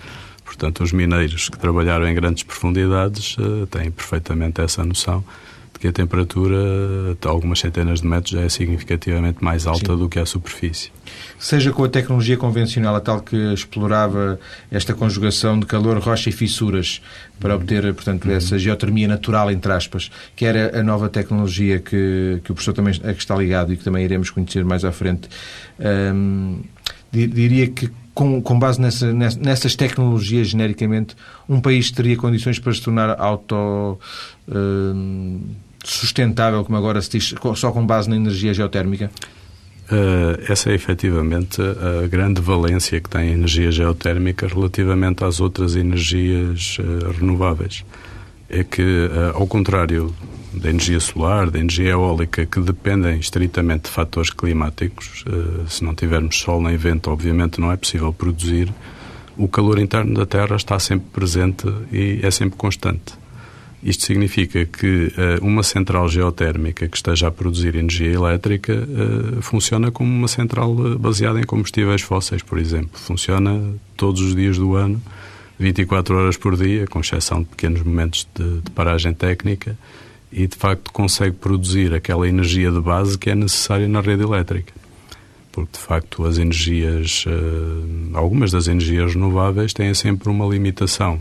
Portanto, 0.45 0.83
os 0.83 0.91
mineiros 0.91 1.49
que 1.49 1.57
trabalharam 1.57 2.07
em 2.07 2.13
grandes 2.13 2.43
profundidades 2.43 3.35
têm 3.71 3.89
perfeitamente 3.89 4.61
essa 4.61 4.85
noção 4.85 5.23
que 5.83 5.87
a 5.89 5.91
temperatura 5.91 6.55
a 7.21 7.27
algumas 7.27 7.59
centenas 7.59 7.99
de 7.99 8.07
metros 8.07 8.31
já 8.31 8.39
é 8.39 8.47
significativamente 8.47 9.43
mais 9.43 9.67
alta 9.67 9.91
Sim. 9.91 9.97
do 9.97 10.07
que 10.07 10.17
a 10.17 10.25
superfície 10.25 10.89
seja 11.37 11.73
com 11.73 11.83
a 11.83 11.89
tecnologia 11.89 12.37
convencional, 12.37 12.95
a 12.95 13.01
tal 13.01 13.19
que 13.19 13.35
explorava 13.53 14.39
esta 14.71 14.93
conjugação 14.93 15.59
de 15.59 15.65
calor, 15.65 15.97
rocha 15.97 16.29
e 16.29 16.31
fissuras 16.31 17.01
para 17.37 17.53
obter, 17.53 17.93
portanto, 17.93 18.29
uhum. 18.29 18.31
essa 18.31 18.57
geotermia 18.57 19.09
natural, 19.09 19.51
entre 19.51 19.73
aspas, 19.73 20.09
que 20.37 20.45
era 20.45 20.79
a 20.79 20.81
nova 20.81 21.09
tecnologia 21.09 21.79
que, 21.79 22.39
que 22.45 22.49
o 22.49 22.55
professor 22.55 22.71
também 22.71 22.93
a 23.03 23.13
que 23.13 23.19
está 23.19 23.35
ligado 23.35 23.73
e 23.73 23.77
que 23.77 23.83
também 23.83 24.05
iremos 24.05 24.29
conhecer 24.29 24.63
mais 24.63 24.85
à 24.85 24.93
frente. 24.93 25.27
Diria 27.11 27.67
que 27.67 27.91
com, 28.13 28.41
com 28.41 28.57
base 28.57 28.79
nessa, 28.79 29.11
nessas 29.11 29.75
tecnologias, 29.75 30.47
genericamente, 30.47 31.15
um 31.49 31.59
país 31.59 31.91
teria 31.91 32.15
condições 32.15 32.57
para 32.57 32.73
se 32.73 32.81
tornar 32.81 33.19
auto 33.19 33.99
sustentável, 35.83 36.63
como 36.63 36.77
agora 36.77 37.01
se 37.01 37.09
diz, 37.09 37.35
só 37.55 37.71
com 37.71 37.85
base 37.85 38.09
na 38.09 38.15
energia 38.15 38.53
geotérmica? 38.53 39.11
Uh, 39.91 40.39
essa 40.49 40.71
é 40.71 40.75
efetivamente 40.75 41.61
a 41.61 42.07
grande 42.07 42.41
valência 42.41 43.01
que 43.01 43.09
tem 43.09 43.21
a 43.21 43.31
energia 43.33 43.69
geotérmica 43.69 44.47
relativamente 44.47 45.23
às 45.25 45.41
outras 45.41 45.75
energias 45.75 46.77
uh, 46.79 47.11
renováveis. 47.11 47.83
É 48.49 48.63
que, 48.63 48.81
uh, 48.81 49.35
ao 49.35 49.45
contrário 49.45 50.13
da 50.53 50.69
energia 50.69 50.99
solar, 50.99 51.51
da 51.51 51.59
energia 51.59 51.89
eólica, 51.89 52.45
que 52.45 52.59
dependem 52.61 53.19
estritamente 53.19 53.83
de 53.83 53.89
fatores 53.89 54.29
climáticos, 54.29 55.25
se 55.67 55.83
não 55.83 55.95
tivermos 55.95 56.37
sol 56.37 56.61
nem 56.61 56.77
vento, 56.77 57.09
obviamente 57.09 57.59
não 57.59 57.71
é 57.71 57.75
possível 57.75 58.13
produzir, 58.13 58.71
o 59.35 59.47
calor 59.47 59.79
interno 59.79 60.13
da 60.13 60.27
Terra 60.27 60.55
está 60.55 60.77
sempre 60.77 61.07
presente 61.11 61.67
e 61.91 62.19
é 62.21 62.29
sempre 62.29 62.55
constante. 62.55 63.15
Isto 63.83 64.05
significa 64.05 64.65
que 64.65 65.07
uh, 65.07 65.45
uma 65.45 65.61
central 65.61 66.07
geotérmica 66.07 66.87
que 66.87 66.95
esteja 66.95 67.27
a 67.27 67.31
produzir 67.31 67.75
energia 67.75 68.13
elétrica 68.13 68.73
uh, 68.73 69.41
funciona 69.41 69.91
como 69.91 70.09
uma 70.09 70.29
central 70.29 70.73
eh, 70.87 70.95
baseada 70.95 71.37
em 71.41 71.43
combustíveis 71.43 72.01
fósseis, 72.01 72.41
por 72.41 72.57
exemplo. 72.57 72.97
Funciona 72.97 73.61
todos 73.97 74.21
os 74.21 74.33
dias 74.33 74.57
do 74.57 74.75
ano, 74.75 75.01
24 75.59 76.15
horas 76.15 76.37
por 76.37 76.55
dia, 76.55 76.87
com 76.87 77.01
exceção 77.01 77.39
de 77.39 77.49
pequenos 77.49 77.83
momentos 77.83 78.25
de, 78.33 78.61
de 78.61 78.71
paragem 78.71 79.13
técnica, 79.13 79.77
e 80.31 80.47
de 80.47 80.55
facto 80.55 80.89
consegue 80.93 81.35
produzir 81.35 81.93
aquela 81.93 82.25
energia 82.25 82.71
de 82.71 82.79
base 82.79 83.17
que 83.17 83.29
é 83.29 83.35
necessária 83.35 83.87
na 83.87 83.99
rede 83.99 84.23
elétrica. 84.23 84.73
Porque 85.51 85.73
de 85.73 85.79
facto 85.79 86.25
as 86.25 86.37
energias, 86.37 87.25
uh, 87.27 88.17
algumas 88.17 88.49
das 88.49 88.69
energias 88.69 89.13
renováveis 89.13 89.73
têm 89.73 89.93
sempre 89.93 90.29
uma 90.29 90.45
limitação 90.45 91.19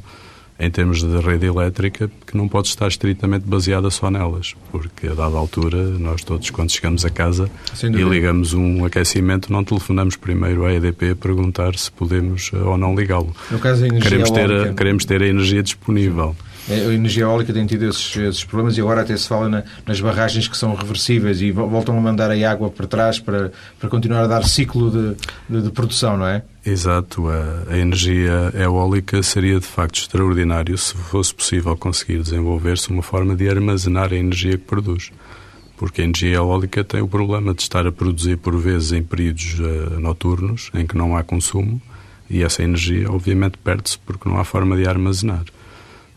em 0.59 0.71
termos 0.71 1.03
de 1.03 1.19
rede 1.19 1.47
elétrica, 1.47 2.11
que 2.27 2.37
não 2.37 2.49
pode 2.49 2.69
estar 2.69 2.89
estritamente 2.89 3.45
baseada 3.47 3.91
só 3.91 4.11
nelas, 4.11 4.55
porque 4.71 5.09
a 5.09 5.15
dada 5.15 5.37
altura, 5.37 5.77
nós 5.99 6.23
todos, 6.23 6.51
quando 6.51 6.71
chegamos 6.71 7.05
a 7.05 7.11
casa 7.11 7.51
e 7.83 8.03
ligamos 8.03 8.55
um 8.55 8.85
aquecimento, 8.85 9.53
não 9.53 9.65
telefonamos 9.65 10.17
primeiro 10.17 10.65
à 10.65 10.73
EDP 10.73 11.11
a 11.11 11.17
perguntar 11.17 11.75
se 11.77 11.91
podemos 11.91 12.51
eh, 12.55 12.59
ou 12.59 12.79
não 12.79 12.95
ligá-lo. 12.95 13.35
No 13.51 13.59
caso, 13.59 13.85
a 13.85 13.89
energia 13.89 14.11
queremos 14.11 14.31
ter 14.31 14.53
a, 14.53 14.75
queremos 14.75 15.05
ter 15.05 15.23
a 15.23 15.27
energia 15.27 15.63
disponível. 15.63 16.37
Sim. 16.39 16.53
É, 16.69 16.87
a 16.87 16.93
energia 16.93 17.25
eólica 17.25 17.53
tem 17.53 17.67
tido 17.67 17.89
esses, 17.89 18.17
esses, 18.17 18.45
problemas 18.45 18.77
e 18.79 18.81
agora 18.81 19.01
até 19.03 19.17
se 19.17 19.27
fala 19.27 19.49
na, 19.49 19.65
nas 19.85 20.01
barragens 20.01 20.47
que 20.47 20.57
são 20.57 20.75
reversíveis 20.75 21.43
e 21.43 21.51
voltam 21.51 21.99
a 21.99 22.01
mandar 22.01 22.31
a 22.31 22.51
água 22.51 22.71
para 22.71 22.87
trás 22.87 23.19
para, 23.19 23.51
para 23.81 23.89
continuar 23.89 24.23
a 24.23 24.27
dar 24.29 24.45
ciclo 24.45 24.91
de, 24.91 25.17
de, 25.49 25.63
de 25.63 25.71
produção, 25.71 26.17
não 26.17 26.27
é? 26.27 26.43
Exato. 26.65 27.29
A, 27.29 27.73
a, 27.73 27.79
energia 27.79 28.53
eólica 28.55 29.23
seria 29.23 29.59
de 29.59 29.67
facto 29.67 29.99
extraordinário 29.99 30.79
se 30.79 30.95
fosse 30.95 31.35
possível 31.35 31.77
conseguir 31.77 32.23
desenvolver-se 32.23 32.91
uma 32.91 33.03
forma 33.03 33.35
de 33.35 33.49
armazenar 33.49 34.13
a 34.13 34.17
energia 34.17 34.53
que 34.53 34.65
produz. 34.65 35.11
Porque 35.77 36.01
a 36.01 36.05
energia 36.05 36.37
eólica 36.37 36.85
tem 36.85 37.01
o 37.01 37.09
problema 37.09 37.53
de 37.53 37.63
estar 37.63 37.87
a 37.87 37.91
produzir 37.91 38.37
por 38.37 38.57
vezes 38.57 38.93
em 38.93 39.03
períodos 39.03 39.59
uh, 39.59 39.99
noturnos 39.99 40.71
em 40.73 40.87
que 40.87 40.97
não 40.97 41.17
há 41.17 41.25
consumo 41.25 41.83
e 42.31 42.45
essa 42.45 42.63
energia 42.63 43.11
obviamente 43.11 43.59
perde-se 43.59 43.99
porque 43.99 44.29
não 44.29 44.39
há 44.39 44.45
forma 44.45 44.77
de 44.77 44.87
armazenar. 44.87 45.45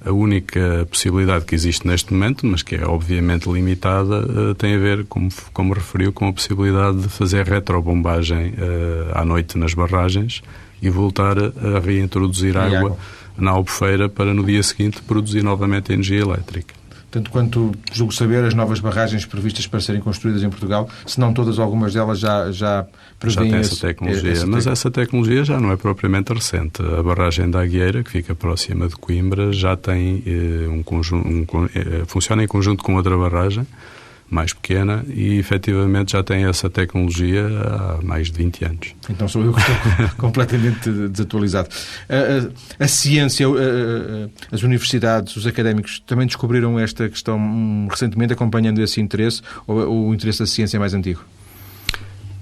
A 0.06 0.12
única 0.12 0.88
possibilidade 0.90 1.46
que 1.46 1.56
existe 1.56 1.88
neste 1.88 2.14
momento, 2.14 2.46
mas 2.46 2.62
que 2.62 2.76
é 2.76 2.86
obviamente 2.86 3.50
limitada, 3.50 4.20
uh, 4.20 4.56
tem 4.56 4.76
a 4.76 4.78
ver, 4.78 5.06
como, 5.06 5.30
como 5.52 5.74
referiu, 5.74 6.14
com 6.14 6.28
a 6.28 6.34
possibilidade 6.34 7.02
de 7.02 7.10
fazer 7.10 7.46
retrobombagem 7.48 8.50
uh, 8.50 9.12
à 9.14 9.26
noite 9.26 9.58
nas 9.58 9.74
barragens 9.74 10.42
e 10.82 10.90
voltar 10.90 11.38
a, 11.40 11.78
a 11.78 11.80
reintroduzir 11.80 12.56
água, 12.56 12.78
água. 12.78 12.98
na 13.38 13.52
albufeira 13.52 14.08
para 14.08 14.34
no 14.34 14.44
dia 14.44 14.62
seguinte 14.62 15.02
produzir 15.02 15.44
novamente 15.44 15.92
energia 15.92 16.22
elétrica 16.22 16.85
tanto 17.16 17.32
quanto 17.32 17.72
julgo 17.94 18.14
saber, 18.14 18.44
as 18.44 18.54
novas 18.54 18.82
barragens 18.82 19.26
previstas 19.26 19.66
para 19.66 19.80
serem 19.80 20.02
construídas 20.02 20.44
em 20.44 20.50
Portugal, 20.50 20.90
se 21.06 21.18
não 21.18 21.34
todas, 21.34 21.60
algumas 21.60 21.94
delas 21.94 22.20
já, 22.20 22.52
já 22.52 22.86
prevêem... 23.18 23.52
Já 23.52 23.52
tem 23.52 23.60
essa 23.62 23.88
tecnologia, 23.88 24.32
essa 24.34 24.46
mas 24.46 24.68
essa 24.68 24.92
tecnologia 24.92 25.46
já 25.46 25.58
não 25.58 25.72
é 25.72 25.78
propriamente 25.78 26.34
recente. 26.34 26.82
A 26.82 27.02
barragem 27.02 27.50
da 27.50 27.62
Agueira, 27.62 28.04
que 28.04 28.12
fica 28.12 28.36
próxima 28.36 28.90
de 28.90 28.96
Coimbra, 28.98 29.54
já 29.54 29.78
tem 29.78 30.22
eh, 30.26 30.68
um 30.68 30.84
conjunto... 30.84 31.26
Um, 31.30 31.70
eh, 31.74 32.04
funciona 32.06 32.44
em 32.44 32.48
conjunto 32.48 32.84
com 32.84 32.96
outra 32.96 33.18
barragem, 33.18 33.66
mais 34.30 34.54
pequena 34.54 35.06
e 35.08 35.38
efetivamente 35.38 36.14
já 36.14 36.24
tem 36.24 36.46
essa 36.46 36.70
tecnologia 36.70 37.46
há 37.48 38.00
mais 38.02 38.28
de 38.28 38.34
20 38.34 38.66
anos. 38.66 38.96
Então 39.10 39.28
sou 39.28 39.44
eu 39.44 39.54
que 39.54 39.60
estou 39.60 40.10
completamente 40.18 40.90
desatualizado. 41.10 41.70
A, 42.10 42.82
a, 42.82 42.86
a 42.86 42.88
ciência, 42.88 43.48
a, 43.48 44.54
as 44.56 44.64
universidades, 44.64 45.36
os 45.36 45.46
académicos 45.46 46.02
também 46.06 46.26
descobriram 46.26 46.80
esta 46.80 47.08
questão 47.08 47.38
hum, 47.38 47.88
recentemente, 47.90 48.34
acompanhando 48.34 48.82
esse 48.82 49.00
interesse, 49.00 49.42
ou 49.68 50.10
o 50.10 50.14
interesse 50.14 50.40
da 50.40 50.46
ciência 50.46 50.78
é 50.78 50.80
mais 50.80 50.94
antigo? 50.94 51.24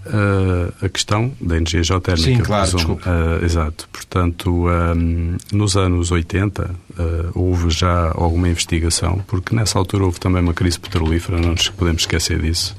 Uh, 0.05 0.86
a 0.86 0.89
questão 0.89 1.31
da 1.39 1.55
energia 1.55 1.81
geotérmica. 1.81 2.29
Sim, 2.29 2.43
claro, 2.43 2.77
uh, 2.77 3.45
exato. 3.45 3.88
Portanto, 3.89 4.67
um, 4.67 5.38
nos 5.51 5.77
anos 5.77 6.12
80 6.12 6.63
uh, 6.63 7.31
houve 7.33 7.69
já 7.69 8.12
alguma 8.13 8.50
investigação, 8.50 9.24
porque 9.27 9.55
nessa 9.55 9.79
altura 9.79 10.03
houve 10.03 10.19
também 10.19 10.41
uma 10.41 10.53
crise 10.53 10.77
petrolífera, 10.77 11.39
não 11.39 11.51
nos 11.51 11.69
podemos 11.69 12.01
esquecer 12.01 12.41
disso. 12.41 12.75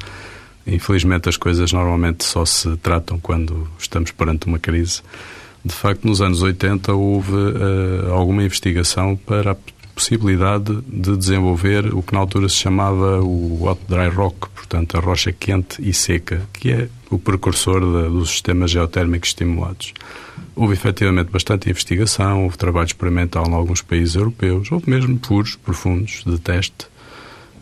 Infelizmente 0.66 1.28
as 1.28 1.38
coisas 1.38 1.72
normalmente 1.72 2.24
só 2.24 2.44
se 2.44 2.76
tratam 2.76 3.18
quando 3.18 3.68
estamos 3.78 4.10
perante 4.10 4.46
uma 4.46 4.58
crise. 4.58 5.00
De 5.64 5.74
facto, 5.74 6.06
nos 6.06 6.20
anos 6.20 6.42
80 6.42 6.92
houve 6.92 7.32
alguma 8.12 8.42
investigação 8.42 9.16
para 9.16 9.56
possibilidade 9.94 10.80
de 10.86 11.16
desenvolver 11.16 11.94
o 11.94 12.02
que 12.02 12.12
na 12.12 12.20
altura 12.20 12.48
se 12.48 12.56
chamava 12.56 13.20
o 13.20 13.64
hot 13.64 13.80
dry 13.88 14.08
rock, 14.08 14.48
portanto 14.50 14.96
a 14.96 15.00
rocha 15.00 15.32
quente 15.32 15.80
e 15.80 15.92
seca, 15.92 16.42
que 16.52 16.72
é 16.72 16.88
o 17.10 17.18
precursor 17.18 17.80
dos 18.10 18.30
sistemas 18.30 18.70
geotérmicos 18.70 19.30
estimulados. 19.30 19.94
Houve 20.56 20.74
efetivamente 20.74 21.30
bastante 21.30 21.70
investigação, 21.70 22.44
houve 22.44 22.58
trabalho 22.58 22.86
experimental 22.86 23.46
em 23.46 23.54
alguns 23.54 23.82
países 23.82 24.14
europeus, 24.14 24.70
houve 24.70 24.90
mesmo 24.90 25.18
furos 25.22 25.56
profundos 25.56 26.22
de 26.26 26.38
teste. 26.38 26.86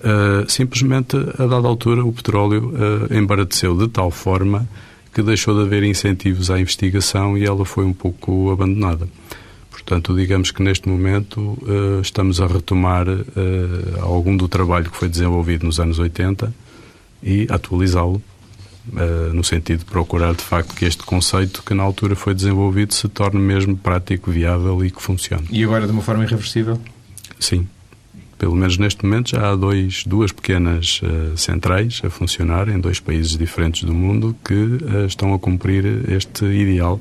Uh, 0.00 0.50
simplesmente, 0.50 1.16
a 1.16 1.46
dada 1.46 1.68
altura, 1.68 2.04
o 2.04 2.12
petróleo 2.12 2.72
uh, 2.74 3.76
de 3.78 3.88
tal 3.88 4.10
forma 4.10 4.68
que 5.14 5.22
deixou 5.22 5.54
de 5.54 5.62
haver 5.62 5.84
incentivos 5.84 6.50
à 6.50 6.58
investigação 6.58 7.36
e 7.36 7.44
ela 7.44 7.64
foi 7.64 7.84
um 7.84 7.92
pouco 7.92 8.50
abandonada. 8.50 9.06
Portanto, 9.84 10.14
digamos 10.16 10.52
que 10.52 10.62
neste 10.62 10.88
momento 10.88 11.40
uh, 11.40 12.00
estamos 12.00 12.40
a 12.40 12.46
retomar 12.46 13.08
uh, 13.08 14.00
algum 14.00 14.36
do 14.36 14.46
trabalho 14.46 14.88
que 14.88 14.96
foi 14.96 15.08
desenvolvido 15.08 15.66
nos 15.66 15.80
anos 15.80 15.98
80 15.98 16.54
e 17.22 17.48
atualizá-lo, 17.50 18.22
uh, 18.92 19.34
no 19.34 19.42
sentido 19.42 19.80
de 19.80 19.84
procurar 19.86 20.34
de 20.34 20.42
facto 20.42 20.74
que 20.74 20.84
este 20.84 21.02
conceito 21.02 21.64
que 21.64 21.74
na 21.74 21.82
altura 21.82 22.14
foi 22.14 22.32
desenvolvido 22.32 22.94
se 22.94 23.08
torne 23.08 23.40
mesmo 23.40 23.76
prático, 23.76 24.30
viável 24.30 24.84
e 24.84 24.90
que 24.90 25.02
funcione. 25.02 25.46
E 25.50 25.64
agora 25.64 25.84
de 25.84 25.92
uma 25.92 26.02
forma 26.02 26.24
irreversível? 26.24 26.80
Sim. 27.40 27.66
Pelo 28.38 28.54
menos 28.54 28.78
neste 28.78 29.04
momento 29.04 29.30
já 29.30 29.50
há 29.50 29.56
dois, 29.56 30.04
duas 30.04 30.32
pequenas 30.32 31.00
centrais 31.36 32.00
a 32.04 32.10
funcionar 32.10 32.68
em 32.68 32.80
dois 32.80 32.98
países 32.98 33.36
diferentes 33.36 33.84
do 33.84 33.94
mundo 33.94 34.34
que 34.44 34.78
estão 35.06 35.32
a 35.32 35.38
cumprir 35.38 36.10
este 36.10 36.44
ideal 36.46 37.00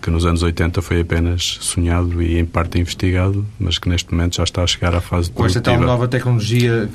que 0.00 0.10
nos 0.10 0.24
anos 0.26 0.42
80 0.42 0.82
foi 0.82 1.00
apenas 1.00 1.58
sonhado 1.60 2.22
e 2.22 2.38
em 2.38 2.44
parte 2.44 2.78
investigado, 2.78 3.44
mas 3.58 3.78
que 3.78 3.88
neste 3.88 4.12
momento 4.12 4.36
já 4.36 4.44
está 4.44 4.62
a 4.62 4.66
chegar 4.66 4.94
à 4.94 5.00
fase 5.00 5.30
Com 5.30 5.46
esta 5.46 5.60
tal 5.60 5.80
nova 5.80 6.06
tecnologia 6.08 6.88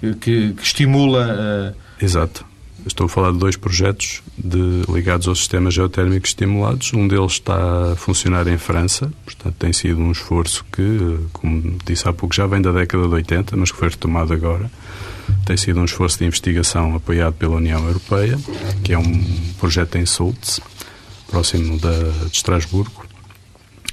que, 0.00 0.14
que, 0.14 0.52
que 0.52 0.62
estimula... 0.62 1.74
Uh... 2.00 2.04
Exato. 2.04 2.44
Estou 2.86 3.06
a 3.06 3.08
falar 3.08 3.32
de 3.32 3.38
dois 3.38 3.56
projetos 3.56 4.22
de, 4.36 4.82
ligados 4.92 5.26
aos 5.26 5.38
sistemas 5.38 5.72
geotérmicos 5.72 6.30
estimulados. 6.30 6.92
Um 6.92 7.08
deles 7.08 7.32
está 7.32 7.92
a 7.92 7.96
funcionar 7.96 8.46
em 8.46 8.58
França, 8.58 9.10
portanto 9.24 9.54
tem 9.58 9.72
sido 9.72 10.00
um 10.00 10.12
esforço 10.12 10.64
que, 10.70 11.18
como 11.32 11.78
disse 11.86 12.06
há 12.06 12.12
pouco, 12.12 12.34
já 12.34 12.46
vem 12.46 12.60
da 12.60 12.72
década 12.72 13.08
de 13.08 13.14
80, 13.14 13.56
mas 13.56 13.72
que 13.72 13.78
foi 13.78 13.88
retomado 13.88 14.34
agora. 14.34 14.70
Tem 15.46 15.56
sido 15.56 15.80
um 15.80 15.84
esforço 15.86 16.18
de 16.18 16.26
investigação 16.26 16.94
apoiado 16.94 17.32
pela 17.34 17.56
União 17.56 17.86
Europeia, 17.86 18.38
que 18.82 18.92
é 18.92 18.98
um 18.98 19.24
projeto 19.58 19.96
em 19.96 20.04
Sultz, 20.04 20.60
próximo 21.34 21.78
da, 21.80 21.90
de 21.90 22.36
Estrasburgo. 22.36 23.04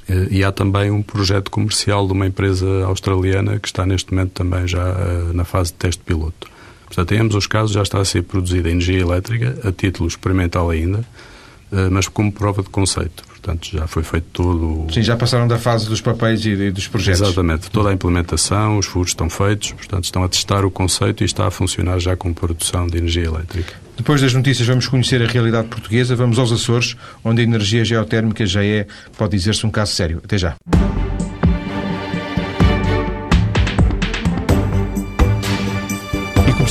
Eh, 0.08 0.28
e 0.30 0.44
há 0.44 0.52
também 0.52 0.90
um 0.90 1.02
projeto 1.02 1.50
comercial 1.50 2.06
de 2.06 2.12
uma 2.12 2.26
empresa 2.26 2.66
australiana 2.84 3.58
que 3.58 3.66
está 3.66 3.84
neste 3.84 4.12
momento 4.14 4.30
também 4.30 4.66
já 4.68 4.80
eh, 4.80 5.32
na 5.34 5.44
fase 5.44 5.72
de 5.72 5.78
teste 5.78 6.02
piloto. 6.04 6.48
Portanto, 6.86 7.12
em 7.12 7.18
ambos 7.18 7.34
os 7.34 7.46
casos 7.46 7.72
já 7.72 7.82
está 7.82 7.98
a 7.98 8.04
ser 8.04 8.22
produzida 8.22 8.70
energia 8.70 9.00
elétrica, 9.00 9.58
a 9.66 9.72
título 9.72 10.08
experimental 10.08 10.70
ainda, 10.70 11.04
eh, 11.72 11.88
mas 11.90 12.06
como 12.06 12.30
prova 12.30 12.62
de 12.62 12.68
conceito. 12.68 13.24
Portanto, 13.26 13.68
já 13.72 13.88
foi 13.88 14.04
feito 14.04 14.26
todo. 14.32 14.86
Sim, 14.92 15.02
já 15.02 15.16
passaram 15.16 15.48
da 15.48 15.58
fase 15.58 15.88
dos 15.88 16.00
papéis 16.00 16.46
e 16.46 16.70
dos 16.70 16.86
projetos. 16.86 17.22
Exatamente. 17.22 17.68
Toda 17.72 17.90
a 17.90 17.92
implementação, 17.92 18.78
os 18.78 18.86
furos 18.86 19.10
estão 19.10 19.28
feitos, 19.28 19.72
portanto, 19.72 20.04
estão 20.04 20.22
a 20.22 20.28
testar 20.28 20.64
o 20.64 20.70
conceito 20.70 21.24
e 21.24 21.26
está 21.26 21.48
a 21.48 21.50
funcionar 21.50 21.98
já 21.98 22.14
com 22.14 22.32
produção 22.32 22.86
de 22.86 22.98
energia 22.98 23.24
elétrica. 23.24 23.81
Depois 23.96 24.20
das 24.20 24.32
notícias, 24.32 24.66
vamos 24.66 24.88
conhecer 24.88 25.22
a 25.22 25.26
realidade 25.26 25.68
portuguesa. 25.68 26.16
Vamos 26.16 26.38
aos 26.38 26.50
Açores, 26.50 26.96
onde 27.24 27.42
a 27.42 27.44
energia 27.44 27.84
geotérmica 27.84 28.44
já 28.46 28.64
é, 28.64 28.86
pode 29.16 29.36
dizer-se, 29.36 29.66
um 29.66 29.70
caso 29.70 29.92
sério. 29.92 30.20
Até 30.24 30.38
já. 30.38 30.56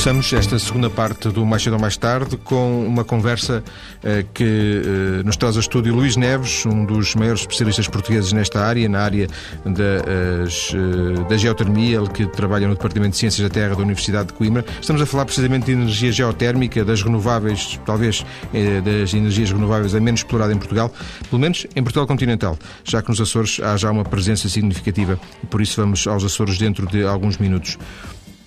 Começamos 0.02 0.32
esta 0.32 0.58
segunda 0.58 0.90
parte 0.90 1.28
do 1.28 1.46
Mais 1.46 1.62
Cedo 1.62 1.74
ou 1.74 1.78
Mais 1.78 1.96
Tarde 1.96 2.36
com 2.36 2.84
uma 2.84 3.04
conversa 3.04 3.62
eh, 4.02 4.24
que 4.34 4.82
eh, 4.84 5.22
nos 5.22 5.36
traz 5.36 5.54
ao 5.54 5.60
estúdio 5.60 5.94
Luís 5.94 6.16
Neves, 6.16 6.66
um 6.66 6.84
dos 6.84 7.14
maiores 7.14 7.42
especialistas 7.42 7.86
portugueses 7.86 8.32
nesta 8.32 8.60
área, 8.60 8.88
na 8.88 8.98
área 8.98 9.28
da, 9.64 10.42
as, 10.44 10.72
eh, 10.74 11.22
da 11.28 11.36
geotermia, 11.36 11.98
ele 11.98 12.08
que 12.08 12.26
trabalha 12.26 12.66
no 12.66 12.74
Departamento 12.74 13.12
de 13.12 13.18
Ciências 13.18 13.48
da 13.48 13.54
Terra 13.54 13.76
da 13.76 13.82
Universidade 13.82 14.26
de 14.26 14.32
Coimbra. 14.32 14.64
Estamos 14.80 15.00
a 15.00 15.06
falar 15.06 15.24
precisamente 15.24 15.66
de 15.66 15.72
energia 15.72 16.10
geotérmica, 16.10 16.84
das 16.84 17.00
renováveis, 17.00 17.78
talvez 17.86 18.26
eh, 18.52 18.80
das 18.80 19.14
energias 19.14 19.52
renováveis 19.52 19.94
a 19.94 20.00
menos 20.00 20.22
explorada 20.22 20.52
em 20.52 20.58
Portugal, 20.58 20.92
pelo 21.30 21.40
menos 21.40 21.64
em 21.76 21.82
Portugal 21.84 22.08
continental, 22.08 22.58
já 22.82 23.00
que 23.02 23.08
nos 23.08 23.20
Açores 23.20 23.60
há 23.60 23.76
já 23.76 23.88
uma 23.92 24.04
presença 24.04 24.48
significativa 24.48 25.16
por 25.48 25.60
isso 25.60 25.80
vamos 25.80 26.06
aos 26.06 26.24
Açores 26.24 26.58
dentro 26.58 26.86
de 26.86 27.04
alguns 27.04 27.36
minutos. 27.36 27.78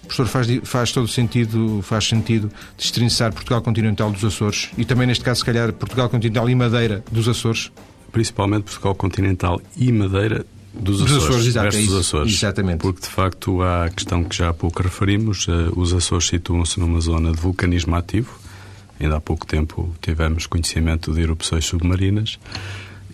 Professor, 0.05 0.27
faz, 0.27 0.47
faz 0.63 0.91
todo 0.91 1.07
sentido, 1.07 1.81
faz 1.81 2.07
sentido 2.07 2.51
destrinçar 2.77 3.33
Portugal 3.33 3.61
continental 3.61 4.11
dos 4.11 4.23
Açores 4.23 4.69
e 4.77 4.85
também, 4.85 5.07
neste 5.07 5.23
caso, 5.23 5.39
se 5.39 5.45
calhar, 5.45 5.73
Portugal 5.73 6.09
continental 6.09 6.49
e 6.49 6.55
Madeira 6.55 7.03
dos 7.11 7.27
Açores? 7.27 7.71
Principalmente 8.11 8.63
Portugal 8.63 8.95
continental 8.95 9.61
e 9.75 9.91
Madeira 9.91 10.45
dos 10.73 11.01
Açores, 11.01 11.13
dos 11.13 11.23
Açores, 11.25 11.45
exato, 11.47 11.75
é 11.75 11.99
Açores. 11.99 12.33
Exatamente. 12.33 12.79
Porque, 12.79 13.01
de 13.01 13.07
facto, 13.07 13.61
há 13.61 13.85
a 13.85 13.89
questão 13.89 14.23
que 14.23 14.35
já 14.35 14.49
há 14.49 14.53
pouco 14.53 14.81
referimos, 14.81 15.47
uh, 15.47 15.71
os 15.75 15.93
Açores 15.93 16.27
situam-se 16.27 16.79
numa 16.79 16.99
zona 16.99 17.31
de 17.31 17.37
vulcanismo 17.37 17.95
ativo. 17.95 18.37
Ainda 18.99 19.17
há 19.17 19.21
pouco 19.21 19.45
tempo 19.45 19.93
tivemos 20.01 20.47
conhecimento 20.47 21.13
de 21.13 21.21
erupções 21.21 21.65
submarinas 21.65 22.39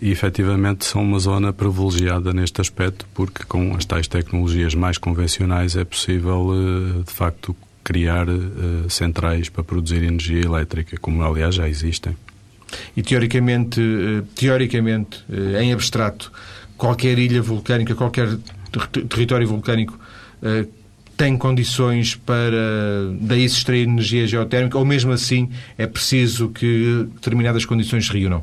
e 0.02 0.10
efetivamente 0.10 0.84
são 0.84 1.00
uma 1.00 1.20
zona 1.20 1.52
privilegiada 1.52 2.32
neste 2.32 2.60
aspecto, 2.60 3.06
porque 3.14 3.44
com 3.44 3.76
as 3.76 3.84
tais 3.84 4.08
tecnologias 4.08 4.74
mais 4.74 4.98
convencionais 4.98 5.76
é 5.76 5.84
possível, 5.84 6.50
eh, 6.52 7.02
de 7.06 7.12
facto, 7.12 7.54
criar 7.84 8.28
eh, 8.28 8.32
centrais 8.88 9.48
para 9.48 9.62
produzir 9.62 10.02
energia 10.02 10.40
elétrica, 10.40 10.96
como 11.00 11.22
aliás 11.22 11.54
já 11.54 11.68
existem. 11.68 12.16
E 12.96 13.02
teoricamente, 13.02 13.80
eh, 13.80 14.24
teoricamente 14.34 15.24
em 15.60 15.72
abstrato, 15.72 16.32
qualquer 16.76 17.16
ilha 17.16 17.40
vulcânica, 17.40 17.94
qualquer 17.94 18.36
território 19.08 19.46
vulcânico 19.46 19.96
tem 21.16 21.36
condições 21.36 22.16
para 22.16 22.56
daí 23.20 23.48
se 23.48 23.58
extrair 23.58 23.86
energia 23.86 24.26
geotérmica 24.26 24.76
ou 24.76 24.84
mesmo 24.84 25.12
assim 25.12 25.50
é 25.78 25.86
preciso 25.86 26.48
que 26.48 27.06
determinadas 27.14 27.64
condições 27.64 28.06
se 28.06 28.12
reúnam? 28.12 28.42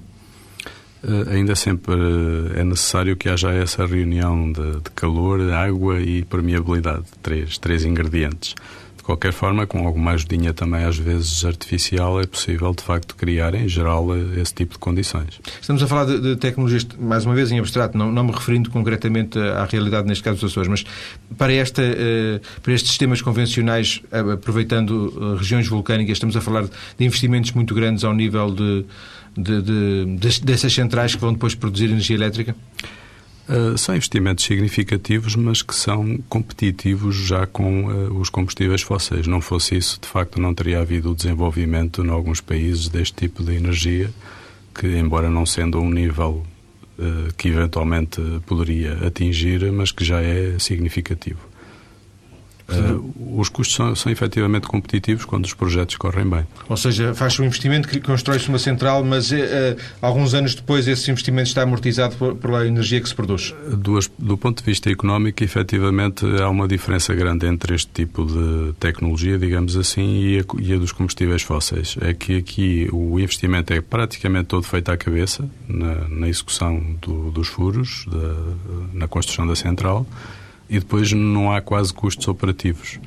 Uh, 1.02 1.30
ainda 1.32 1.56
sempre 1.56 1.96
uh, 1.96 2.60
é 2.60 2.64
necessário 2.64 3.16
que 3.16 3.30
haja 3.30 3.52
essa 3.52 3.86
reunião 3.86 4.52
de, 4.52 4.82
de, 4.82 4.90
calor, 4.94 5.40
água 5.54 6.00
e 6.02 6.24
permeabilidade, 6.26 7.06
três, 7.24 7.58
três 7.58 7.86
ingredientes. 7.86 8.54
De 8.98 9.04
qualquer 9.04 9.32
forma, 9.32 9.66
com 9.66 9.88
alguma 9.88 10.12
ajudinha 10.12 10.54
também 10.54 10.84
às 10.84 10.98
vezes 10.98 11.46
artificial, 11.46 12.20
é 12.20 12.26
possível 12.28 12.74
de 12.74 12.84
facto 12.84 13.16
criar 13.16 13.56
em 13.56 13.68
geral 13.68 14.14
eh, 14.14 14.40
esse 14.40 14.54
tipo 14.54 14.74
de 14.74 14.78
condições. 14.78 15.40
Estamos 15.60 15.82
a 15.82 15.88
falar 15.88 16.06
de, 16.06 16.20
de 16.20 16.36
tecnologias, 16.36 16.86
mais 17.00 17.26
uma 17.26 17.34
vez 17.34 17.52
em 17.52 17.58
abstrato, 17.58 17.98
não, 17.98 18.12
não 18.12 18.26
me 18.26 18.32
referindo 18.32 18.70
concretamente 18.70 19.40
à 19.40 19.66
realidade 19.66 20.08
neste 20.08 20.24
caso 20.24 20.42
dos 20.42 20.52
Açores, 20.52 20.70
mas 20.70 20.86
para, 21.40 21.52
esta, 21.52 21.82
para 22.62 22.72
estes 22.72 22.92
sistemas 22.92 23.20
convencionais, 23.20 24.00
aproveitando 24.12 25.36
regiões 25.38 25.68
vulcânicas, 25.68 26.18
estamos 26.18 26.38
a 26.38 26.42
falar 26.42 26.66
de 26.66 27.04
investimentos 27.04 27.52
muito 27.54 27.74
grandes 27.74 28.04
ao 28.04 28.14
nível 28.14 28.54
de 28.54 28.86
de, 29.41 29.62
de, 29.62 30.41
dessas 30.41 30.73
centrais 30.73 31.15
que 31.15 31.21
vão 31.21 31.34
depois 31.34 31.56
produzir 31.56 31.86
energia 31.86 32.15
elétrica? 32.15 32.56
Uh, 33.49 33.75
são 33.80 33.95
investimentos 33.95 34.45
significativos, 34.45 35.36
mas 35.36 35.63
que 35.63 35.73
são 35.73 36.19
competitivos 36.30 37.15
já 37.15 37.47
com 37.47 37.86
uh, 37.86 38.19
os 38.19 38.30
combustíveis 38.30 38.84
fósseis. 38.84 39.25
Não 39.25 39.41
fosse 39.41 39.75
isso, 39.75 39.99
de 39.99 40.08
facto, 40.08 40.39
não 40.39 40.54
teria 40.54 40.80
havido 40.80 41.12
o 41.12 41.15
desenvolvimento 41.15 42.06
em 42.06 42.10
alguns 42.10 42.41
países 42.41 42.89
deste 42.89 43.15
tipo 43.15 43.43
de 43.43 43.56
energia, 43.56 44.12
que, 44.75 44.86
embora 44.86 45.32
não 45.32 45.47
sendo 45.47 45.80
um 45.80 45.89
nível 45.89 46.45
uh, 46.99 47.34
que 47.36 47.47
eventualmente 47.47 48.21
poderia 48.45 48.93
atingir, 49.08 49.71
mas 49.71 49.91
que 49.91 50.06
já 50.06 50.21
é 50.21 50.60
significativo. 50.60 51.49
Uh, 52.71 53.39
os 53.39 53.49
custos 53.49 53.75
são, 53.75 53.95
são 53.95 54.12
efetivamente 54.12 54.67
competitivos 54.67 55.25
quando 55.25 55.45
os 55.45 55.53
projetos 55.53 55.95
correm 55.95 56.27
bem. 56.29 56.45
Ou 56.67 56.77
seja, 56.77 57.13
faz-se 57.13 57.41
um 57.41 57.45
investimento, 57.45 57.88
constrói-se 58.01 58.47
uma 58.49 58.60
central, 58.60 59.03
mas 59.03 59.32
uh, 59.32 59.36
alguns 60.01 60.34
anos 60.34 60.55
depois 60.55 60.88
esse 60.88 61.10
investimento 61.10 61.49
está 61.49 61.63
amortizado 61.63 62.36
pela 62.36 62.65
energia 62.65 63.01
que 63.01 63.10
se 63.10 63.15
produz? 63.15 63.53
Duas, 63.73 64.10
do 64.17 64.38
ponto 64.38 64.60
de 64.60 64.65
vista 64.65 64.89
económico, 64.89 65.43
efetivamente 65.43 66.25
há 66.41 66.49
uma 66.49 66.67
diferença 66.67 67.13
grande 67.13 67.47
entre 67.47 67.75
este 67.75 67.89
tipo 67.91 68.25
de 68.25 68.73
tecnologia, 68.79 69.38
digamos 69.38 69.77
assim, 69.77 70.19
e 70.21 70.39
a, 70.39 70.43
e 70.60 70.73
a 70.73 70.77
dos 70.77 70.91
combustíveis 70.91 71.41
fósseis. 71.41 71.97
É 72.01 72.13
que 72.13 72.38
aqui 72.38 72.89
o 72.91 73.19
investimento 73.19 73.73
é 73.73 73.82
praticamente 73.82 74.45
todo 74.45 74.63
feito 74.63 74.91
à 74.91 74.97
cabeça, 74.97 75.49
na, 75.67 76.08
na 76.08 76.27
execução 76.27 76.79
do, 77.01 77.32
dos 77.32 77.47
furos, 77.47 78.05
da, 78.08 78.36
na 78.93 79.08
construção 79.08 79.47
da 79.47 79.55
central 79.55 80.05
e 80.69 80.79
depois 80.79 81.12
não 81.12 81.51
há 81.51 81.62
quase 81.62 81.93
custos 81.93 82.27
operativos. 82.27 82.99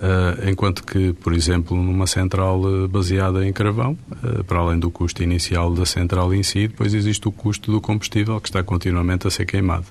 Uh, 0.00 0.48
enquanto 0.48 0.82
que, 0.82 1.12
por 1.12 1.34
exemplo, 1.34 1.76
numa 1.76 2.06
central 2.06 2.60
uh, 2.62 2.88
baseada 2.88 3.46
em 3.46 3.52
carvão, 3.52 3.98
uh, 4.10 4.42
para 4.44 4.58
além 4.58 4.78
do 4.78 4.90
custo 4.90 5.22
inicial 5.22 5.74
da 5.74 5.84
central 5.84 6.32
em 6.32 6.42
si, 6.42 6.68
depois 6.68 6.94
existe 6.94 7.28
o 7.28 7.32
custo 7.32 7.70
do 7.70 7.82
combustível 7.82 8.40
que 8.40 8.48
está 8.48 8.62
continuamente 8.62 9.26
a 9.26 9.30
ser 9.30 9.44
queimado. 9.44 9.84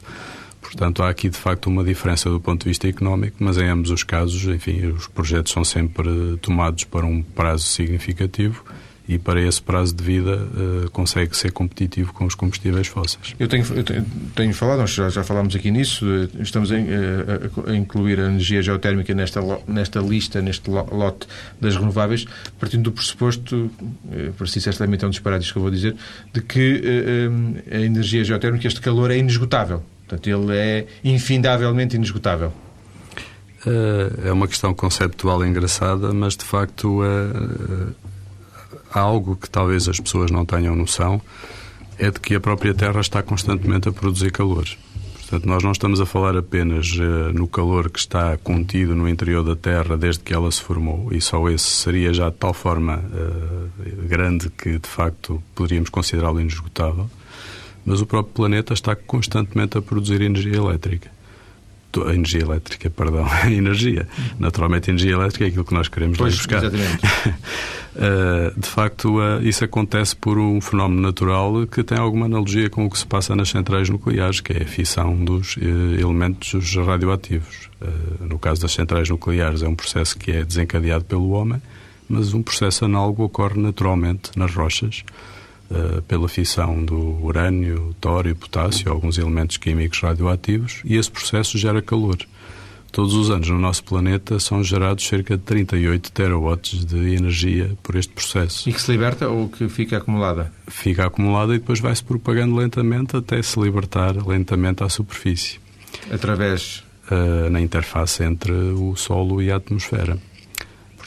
Portanto, 0.59 1.03
há 1.03 1.09
aqui 1.09 1.29
de 1.29 1.37
facto 1.37 1.67
uma 1.67 1.83
diferença 1.83 2.27
do 2.27 2.39
ponto 2.39 2.63
de 2.63 2.69
vista 2.69 2.87
económico, 2.87 3.37
mas 3.39 3.57
em 3.57 3.67
ambos 3.67 3.91
os 3.91 4.03
casos, 4.03 4.43
enfim, 4.45 4.87
os 4.87 5.07
projetos 5.07 5.51
são 5.51 5.63
sempre 5.63 6.37
tomados 6.41 6.83
para 6.85 7.05
um 7.05 7.21
prazo 7.21 7.65
significativo 7.65 8.63
e 9.09 9.17
para 9.17 9.41
esse 9.41 9.59
prazo 9.59 9.95
de 9.95 10.03
vida 10.03 10.35
uh, 10.35 10.91
consegue 10.91 11.35
ser 11.35 11.51
competitivo 11.51 12.13
com 12.13 12.25
os 12.25 12.35
combustíveis 12.35 12.85
fósseis. 12.85 13.33
Eu 13.39 13.47
tenho, 13.47 13.65
eu 13.75 13.83
tenho, 13.83 14.05
tenho 14.35 14.53
falado, 14.53 14.77
nós 14.81 14.91
já, 14.91 15.09
já, 15.09 15.23
falámos 15.23 15.55
aqui 15.55 15.71
nisso, 15.71 16.05
eh, 16.07 16.43
estamos 16.43 16.69
em, 16.69 16.85
a, 16.85 17.71
a, 17.71 17.75
incluir 17.75 18.19
a 18.19 18.25
energia 18.25 18.61
geotérmica 18.61 19.11
nesta, 19.15 19.41
nesta 19.67 19.99
lista, 19.99 20.43
neste 20.43 20.69
lote 20.69 21.27
das 21.59 21.75
renováveis, 21.75 22.25
partindo 22.59 22.83
do 22.83 22.91
pressuposto, 22.91 23.71
eh, 24.11 24.29
para 24.37 24.45
si 24.45 24.61
certamente 24.61 25.03
é 25.03 25.07
um 25.07 25.09
disparate 25.09 25.51
que 25.51 25.57
eu 25.57 25.63
vou 25.63 25.71
dizer, 25.71 25.95
de 26.31 26.41
que 26.41 26.75
uh, 26.79 27.75
a 27.75 27.79
energia 27.79 28.23
geotérmica, 28.23 28.67
este 28.67 28.79
calor 28.79 29.09
é 29.09 29.17
inesgotável. 29.17 29.81
Portanto, 30.07 30.27
ele 30.27 30.55
é 30.55 30.85
infindavelmente 31.03 31.95
inesgotável. 31.95 32.53
É 34.23 34.31
uma 34.31 34.47
questão 34.47 34.73
conceptual 34.73 35.45
engraçada, 35.45 36.13
mas 36.13 36.35
de 36.37 36.45
facto 36.45 37.01
algo 38.91 39.35
que 39.35 39.49
talvez 39.49 39.87
as 39.87 39.99
pessoas 39.99 40.31
não 40.31 40.45
tenham 40.45 40.75
noção 40.75 41.21
é 41.97 42.09
de 42.09 42.19
que 42.19 42.35
a 42.35 42.39
própria 42.39 42.73
Terra 42.73 43.01
está 43.01 43.21
constantemente 43.21 43.89
a 43.89 43.91
produzir 43.91 44.31
calor. 44.31 44.65
Portanto, 45.19 45.45
nós 45.45 45.63
não 45.63 45.71
estamos 45.71 46.01
a 46.01 46.05
falar 46.05 46.35
apenas 46.35 46.91
uh, 46.93 47.31
no 47.33 47.47
calor 47.47 47.89
que 47.89 47.99
está 47.99 48.35
contido 48.37 48.95
no 48.95 49.07
interior 49.07 49.43
da 49.43 49.55
Terra 49.55 49.95
desde 49.95 50.23
que 50.23 50.33
ela 50.33 50.51
se 50.51 50.61
formou, 50.61 51.13
e 51.13 51.21
só 51.21 51.47
esse 51.49 51.65
seria 51.65 52.11
já 52.11 52.29
de 52.29 52.35
tal 52.37 52.53
forma 52.53 52.97
uh, 52.97 54.07
grande 54.07 54.49
que, 54.49 54.79
de 54.79 54.87
facto, 54.89 55.43
poderíamos 55.53 55.89
considerá-lo 55.89 56.41
inesgotável, 56.41 57.07
mas 57.85 58.01
o 58.01 58.07
próprio 58.07 58.33
planeta 58.33 58.73
está 58.73 58.95
constantemente 58.95 59.77
a 59.77 59.81
produzir 59.81 60.21
energia 60.21 60.55
elétrica 60.55 61.18
a 62.05 62.13
energia 62.13 62.41
elétrica, 62.41 62.89
perdão, 62.89 63.25
a 63.25 63.49
energia. 63.51 64.07
Naturalmente, 64.39 64.89
a 64.89 64.93
energia 64.93 65.13
elétrica 65.13 65.45
é 65.45 65.47
aquilo 65.47 65.65
que 65.65 65.73
nós 65.73 65.87
queremos 65.87 66.17
pois, 66.17 66.35
buscar. 66.35 66.63
Exatamente. 66.63 66.99
Eh, 68.01 68.53
de 68.55 68.67
facto, 68.67 69.21
eh, 69.21 69.41
isso 69.43 69.65
acontece 69.65 70.15
por 70.15 70.37
um 70.37 70.61
fenómeno 70.61 71.01
natural 71.01 71.67
que 71.67 71.83
tem 71.83 71.97
alguma 71.97 72.27
analogia 72.27 72.69
com 72.69 72.85
o 72.85 72.89
que 72.89 72.97
se 72.97 73.05
passa 73.05 73.35
nas 73.35 73.49
centrais 73.49 73.89
nucleares, 73.89 74.39
que 74.39 74.53
é 74.53 74.61
a 74.61 74.65
fissão 74.65 75.17
dos 75.25 75.57
eh, 75.57 75.99
elementos 75.99 76.75
radioativos. 76.75 77.67
No 78.21 78.37
caso 78.37 78.61
das 78.61 78.73
centrais 78.73 79.09
nucleares, 79.09 79.63
é 79.63 79.67
um 79.67 79.75
processo 79.75 80.17
que 80.17 80.31
é 80.31 80.43
desencadeado 80.43 81.03
pelo 81.03 81.29
homem, 81.31 81.61
mas 82.07 82.33
um 82.33 82.41
processo 82.41 82.85
análogo 82.85 83.23
ocorre 83.23 83.59
naturalmente 83.59 84.31
nas 84.37 84.53
rochas 84.53 85.03
uh, 85.69 86.01
pela 86.03 86.27
fissão 86.27 86.83
do 86.83 87.23
urânio, 87.23 87.95
tório, 87.99 88.35
potássio, 88.35 88.91
alguns 88.91 89.17
elementos 89.17 89.57
químicos 89.57 89.99
radioativos, 89.99 90.81
e 90.85 90.95
esse 90.95 91.09
processo 91.09 91.57
gera 91.57 91.81
calor. 91.81 92.17
Todos 92.91 93.13
os 93.13 93.29
anos 93.29 93.47
no 93.49 93.59
nosso 93.59 93.83
planeta 93.83 94.39
são 94.39 94.63
gerados 94.63 95.05
cerca 95.05 95.37
de 95.37 95.43
38 95.43 96.11
terawatts 96.11 96.83
de 96.85 97.15
energia 97.15 97.71
por 97.83 97.95
este 97.95 98.11
processo. 98.11 98.67
E 98.67 98.73
que 98.73 98.81
se 98.81 98.91
liberta 98.91 99.29
ou 99.29 99.47
que 99.47 99.69
fica 99.69 99.97
acumulada? 99.97 100.51
Fica 100.67 101.05
acumulada 101.05 101.53
e 101.53 101.59
depois 101.59 101.79
vai-se 101.79 102.03
propagando 102.03 102.55
lentamente 102.55 103.15
até 103.15 103.41
se 103.41 103.59
libertar 103.59 104.15
lentamente 104.27 104.83
à 104.83 104.89
superfície. 104.89 105.59
Através? 106.11 106.83
Uh, 107.11 107.49
na 107.49 107.61
interface 107.61 108.23
entre 108.23 108.51
o 108.51 108.95
solo 108.95 109.41
e 109.41 109.51
a 109.51 109.57
atmosfera. 109.57 110.17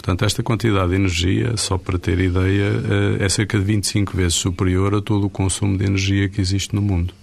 Portanto, 0.03 0.25
esta 0.25 0.43
quantidade 0.43 0.89
de 0.89 0.97
energia, 0.97 1.57
só 1.57 1.79
para 1.79 1.97
ter 1.97 2.19
ideia, 2.19 2.73
eh, 3.21 3.25
é 3.25 3.29
cerca 3.29 3.57
de 3.57 3.65
25 3.65 4.17
vezes 4.17 4.35
superior 4.35 4.97
a 4.97 5.01
todo 5.01 5.27
o 5.27 5.31
consumo 5.31 5.79
de 5.79 5.85
energia 5.85 6.29
que 6.29 6.41
existe 6.41 6.75
no 6.75 6.83
mundo. 6.83 7.15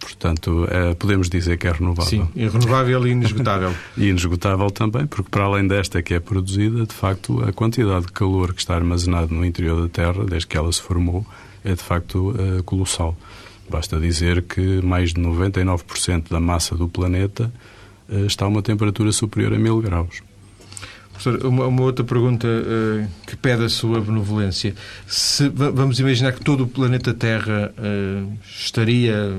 Portanto, 0.00 0.66
é, 0.68 0.92
podemos 0.94 1.28
dizer 1.28 1.56
que 1.56 1.68
é 1.68 1.72
renovável. 1.72 2.10
Sim, 2.10 2.28
é 2.34 2.48
renovável 2.48 3.06
e 3.06 3.10
inesgotável. 3.10 3.72
e 3.96 4.08
inesgotável 4.08 4.70
também, 4.72 5.06
porque 5.06 5.30
para 5.30 5.44
além 5.44 5.68
desta 5.68 6.02
que 6.02 6.12
é 6.12 6.18
produzida, 6.18 6.84
de 6.84 6.92
facto, 6.92 7.44
a 7.44 7.52
quantidade 7.52 8.06
de 8.06 8.12
calor 8.12 8.52
que 8.54 8.60
está 8.60 8.74
armazenado 8.74 9.32
no 9.32 9.44
interior 9.44 9.80
da 9.80 9.88
Terra, 9.88 10.24
desde 10.24 10.48
que 10.48 10.56
ela 10.56 10.72
se 10.72 10.82
formou, 10.82 11.24
é 11.64 11.74
de 11.74 11.82
facto 11.82 12.34
é, 12.36 12.62
colossal. 12.62 13.16
Basta 13.68 14.00
dizer 14.00 14.42
que 14.42 14.82
mais 14.82 15.12
de 15.12 15.20
99% 15.20 16.28
da 16.28 16.40
massa 16.40 16.74
do 16.74 16.88
planeta 16.88 17.52
é, 18.08 18.22
está 18.22 18.46
a 18.46 18.48
uma 18.48 18.62
temperatura 18.62 19.12
superior 19.12 19.54
a 19.54 19.58
1000 19.58 19.80
graus. 19.80 20.29
Professor, 21.22 21.46
uma, 21.46 21.66
uma 21.66 21.82
outra 21.82 22.02
pergunta 22.02 22.48
uh, 22.48 23.06
que 23.26 23.36
pede 23.36 23.64
a 23.64 23.68
sua 23.68 24.00
benevolência. 24.00 24.74
Se, 25.06 25.48
vamos 25.50 26.00
imaginar 26.00 26.32
que 26.32 26.42
todo 26.42 26.64
o 26.64 26.66
planeta 26.66 27.12
Terra 27.12 27.72
uh, 27.76 28.32
estaria 28.42 29.36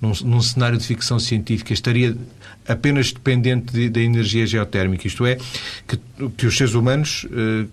num, 0.00 0.12
num, 0.24 0.40
cenário 0.40 0.78
de 0.78 0.86
ficção 0.86 1.18
científica, 1.18 1.72
estaria 1.74 2.16
apenas 2.66 3.12
dependente 3.12 3.88
da 3.88 3.88
de, 3.88 4.00
energia 4.00 4.46
geotérmica, 4.46 5.06
isto 5.06 5.26
é, 5.26 5.36
que, 5.86 5.98
que 6.36 6.46
os 6.46 6.56
seres 6.56 6.72
humanos 6.72 7.24
uh, 7.24 7.68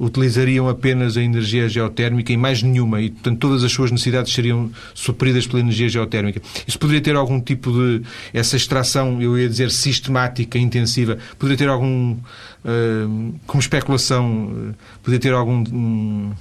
utilizariam 0.00 0.66
apenas 0.66 1.18
a 1.18 1.22
energia 1.22 1.68
geotérmica 1.68 2.32
e 2.32 2.36
mais 2.36 2.62
nenhuma, 2.62 3.02
e 3.02 3.10
portanto 3.10 3.38
todas 3.38 3.62
as 3.62 3.70
suas 3.70 3.90
necessidades 3.90 4.32
seriam 4.32 4.70
supridas 4.94 5.46
pela 5.46 5.60
energia 5.60 5.90
geotérmica. 5.90 6.40
Isso 6.66 6.78
poderia 6.78 7.02
ter 7.02 7.14
algum 7.14 7.38
tipo 7.38 7.70
de. 7.70 8.02
essa 8.32 8.56
extração, 8.56 9.20
eu 9.20 9.38
ia 9.38 9.48
dizer, 9.48 9.70
sistemática, 9.70 10.58
intensiva, 10.58 11.18
poderia 11.38 11.58
ter 11.58 11.68
algum. 11.68 12.16
Uh, 12.64 13.34
como 13.46 13.60
especulação, 13.60 14.74
poderia 15.02 15.20
ter 15.20 15.34
algum. 15.34 15.62
Um, 15.70 16.32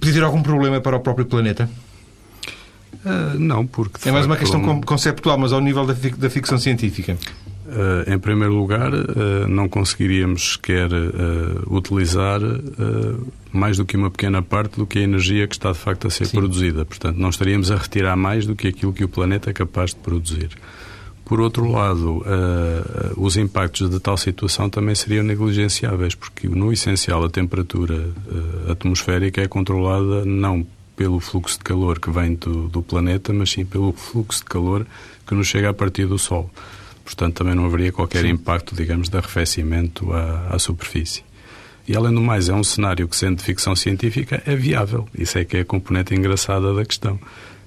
poderia 0.00 0.20
ter 0.20 0.24
algum 0.24 0.42
problema 0.42 0.80
para 0.80 0.96
o 0.96 1.00
próprio 1.00 1.24
planeta? 1.24 1.70
Uh, 3.04 3.38
não, 3.38 3.64
porque. 3.64 4.08
É 4.08 4.12
mais 4.12 4.26
uma 4.26 4.36
questão 4.36 4.80
conceptual, 4.80 5.38
mas 5.38 5.52
ao 5.52 5.60
nível 5.60 5.86
da, 5.86 5.94
da 6.18 6.28
ficção 6.28 6.58
científica. 6.58 7.16
Uh, 7.66 8.14
em 8.14 8.18
primeiro 8.18 8.54
lugar, 8.54 8.94
uh, 8.94 9.48
não 9.48 9.68
conseguiríamos 9.68 10.52
sequer 10.52 10.88
uh, 10.92 11.74
utilizar 11.74 12.40
mais 13.52 13.76
do 13.76 13.84
que 13.84 13.96
uma 13.96 14.10
pequena 14.10 14.40
parte 14.40 14.76
do 14.76 14.86
que 14.86 14.98
a 14.98 15.02
energia 15.02 15.48
que 15.48 15.54
está 15.54 15.72
de 15.72 15.78
facto 15.78 16.06
a 16.06 16.10
ser 16.10 16.26
Sim. 16.26 16.36
produzida. 16.36 16.84
Portanto, 16.84 17.16
não 17.16 17.30
estaríamos 17.30 17.70
a 17.70 17.76
retirar 17.76 18.16
mais 18.16 18.46
do 18.46 18.54
que 18.54 18.68
aquilo 18.68 18.92
que 18.92 19.02
o 19.02 19.08
planeta 19.08 19.50
é 19.50 19.52
capaz 19.52 19.90
de 19.90 19.96
produzir. 19.96 20.50
Por 21.24 21.40
outro 21.40 21.68
lado, 21.68 22.22
os 23.16 23.36
impactos 23.36 23.90
de 23.90 23.98
tal 23.98 24.16
situação 24.16 24.70
também 24.70 24.94
seriam 24.94 25.24
negligenciáveis, 25.24 26.14
porque 26.14 26.46
no 26.46 26.72
essencial 26.72 27.24
a 27.24 27.30
temperatura 27.30 28.10
atmosférica 28.70 29.40
é 29.40 29.48
controlada 29.48 30.24
não 30.24 30.64
pelo 30.94 31.18
fluxo 31.18 31.58
de 31.58 31.64
calor 31.64 31.98
que 31.98 32.10
vem 32.10 32.34
do, 32.34 32.68
do 32.68 32.80
planeta, 32.80 33.32
mas 33.32 33.50
sim 33.50 33.64
pelo 33.64 33.92
fluxo 33.92 34.40
de 34.40 34.44
calor 34.44 34.86
que 35.26 35.34
nos 35.34 35.48
chega 35.48 35.70
a 35.70 35.74
partir 35.74 36.06
do 36.06 36.18
Sol 36.18 36.50
portanto 37.06 37.36
também 37.36 37.54
não 37.54 37.64
haveria 37.64 37.92
qualquer 37.92 38.22
Sim. 38.22 38.30
impacto, 38.30 38.74
digamos, 38.74 39.08
de 39.08 39.16
arrefecimento 39.16 40.12
à, 40.12 40.48
à, 40.50 40.58
superfície. 40.58 41.24
E 41.86 41.96
além 41.96 42.12
do 42.12 42.20
mais, 42.20 42.48
é 42.48 42.52
um 42.52 42.64
cenário 42.64 43.06
que, 43.06 43.16
sendo 43.16 43.36
de 43.36 43.44
ficção 43.44 43.76
científica, 43.76 44.42
é 44.44 44.56
viável. 44.56 45.08
Isso 45.16 45.38
é 45.38 45.44
que 45.44 45.56
é 45.56 45.60
a 45.60 45.64
componente 45.64 46.12
engraçada 46.14 46.74
da 46.74 46.84
questão. 46.84 47.18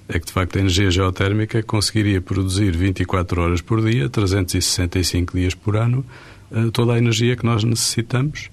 É 0.06 0.18
que, 0.18 0.26
de 0.26 0.32
facto, 0.32 0.56
a 0.56 0.60
energia 0.60 0.90
geotérmica 0.90 1.62
conseguiria 1.62 2.20
produzir 2.20 2.76
24 2.76 3.40
horas 3.40 3.62
por 3.62 3.82
dia, 3.82 4.10
365 4.10 5.34
dias 5.34 5.54
por 5.54 5.74
ano, 5.74 6.04
eh, 6.52 6.68
toda 6.70 6.92
a 6.92 6.98
energia 6.98 7.34
que 7.34 7.46
nós 7.46 7.64
necessitamos 7.64 8.50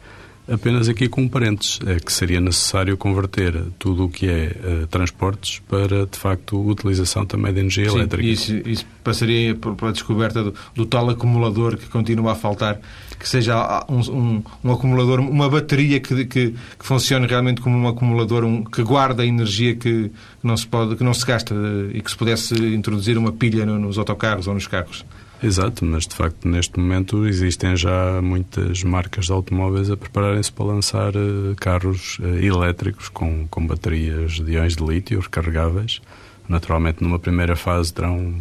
Apenas 0.49 0.88
aqui 0.88 1.10
com 1.10 1.27
parênteses, 1.27 1.79
é 1.86 1.99
que 1.99 2.12
seria 2.12 2.39
necessário 2.39 2.95
converter 2.95 3.62
tudo 3.77 4.05
o 4.05 4.10
que 4.10 4.29
é 4.29 4.55
uh, 4.83 4.88
transportes 4.88 5.60
para, 5.67 6.05
de 6.05 6.17
facto, 6.17 6.57
utilização 6.69 7.25
também 7.25 7.53
de 7.53 7.60
energia 7.60 7.89
Sim, 7.89 7.97
elétrica. 7.97 8.25
Isso, 8.25 8.53
isso 8.65 8.86
passaria 9.03 9.53
pela 9.55 9.91
descoberta 9.91 10.43
do, 10.43 10.53
do, 10.73 10.86
tal 10.86 11.10
acumulador 11.10 11.75
que 11.75 11.88
continua 11.88 12.31
a 12.31 12.36
faltar, 12.36 12.79
que 13.19 13.27
seja 13.27 13.86
um, 13.89 13.99
um, 13.99 14.43
um 14.63 14.71
acumulador, 14.71 15.19
uma 15.19 15.49
bateria 15.49 15.99
que, 15.99 16.23
que, 16.23 16.51
que, 16.51 16.55
funcione 16.79 17.27
realmente 17.27 17.60
como 17.60 17.77
um 17.77 17.88
acumulador, 17.88 18.45
um, 18.45 18.63
que 18.63 18.81
guarda 18.83 19.23
a 19.23 19.25
energia 19.25 19.75
que, 19.75 20.10
não 20.41 20.55
se 20.55 20.65
pode, 20.65 20.95
que 20.95 21.03
não 21.03 21.13
se 21.13 21.25
gasta 21.25 21.53
e 21.93 22.01
que 22.01 22.10
se 22.10 22.15
pudesse 22.15 22.55
introduzir 22.55 23.17
uma 23.17 23.33
pilha 23.33 23.65
nos 23.65 23.97
autocarros 23.97 24.47
ou 24.47 24.53
nos 24.53 24.65
carros. 24.65 25.03
Exato, 25.41 25.86
mas 25.86 26.08
de 26.08 26.15
facto 26.15 26.47
neste 26.47 26.80
momento 26.80 27.28
existem 27.28 27.76
já 27.76 28.19
muitas 28.23 28.84
marcas 28.84 29.26
de 29.26 29.32
automóveis 29.32 29.91
a 29.91 29.95
prepararem-se 29.95 30.52
para 30.52 30.65
lançar 30.65 31.15
uh, 31.15 31.56
carros 31.58 32.17
uh, 32.19 32.26
elétricos 32.43 33.08
com, 33.10 33.47
com 33.47 33.67
baterias 33.67 34.34
de 34.34 34.54
íons 34.54 34.76
de 34.76 34.84
lítio 34.84 35.19
recarregáveis. 35.19 36.02
Naturalmente, 36.50 37.04
numa 37.04 37.19
primeira 37.19 37.56
fase 37.56 37.93
terão 37.93 38.34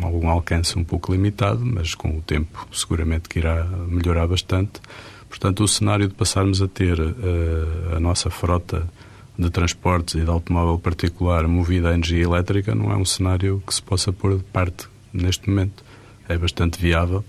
algum 0.00 0.28
alcance 0.30 0.78
um 0.78 0.84
pouco 0.84 1.12
limitado, 1.12 1.60
mas 1.66 1.94
com 1.94 2.16
o 2.16 2.22
tempo 2.22 2.66
seguramente 2.72 3.28
que 3.28 3.40
irá 3.40 3.64
melhorar 3.86 4.26
bastante. 4.26 4.80
Portanto, 5.28 5.62
o 5.62 5.68
cenário 5.68 6.08
de 6.08 6.14
passarmos 6.14 6.62
a 6.62 6.68
ter 6.68 6.98
uh, 6.98 7.96
a 7.96 8.00
nossa 8.00 8.30
frota 8.30 8.88
de 9.38 9.50
transportes 9.50 10.14
e 10.14 10.22
de 10.22 10.30
automóvel 10.30 10.78
particular 10.78 11.46
movida 11.46 11.90
a 11.90 11.94
energia 11.94 12.24
elétrica 12.24 12.74
não 12.74 12.90
é 12.90 12.96
um 12.96 13.04
cenário 13.04 13.62
que 13.66 13.74
se 13.74 13.82
possa 13.82 14.10
pôr 14.14 14.38
de 14.38 14.44
parte 14.44 14.88
neste 15.12 15.48
momento 15.50 15.87
é 16.28 16.36
bastante 16.36 16.80
viável. 16.80 17.24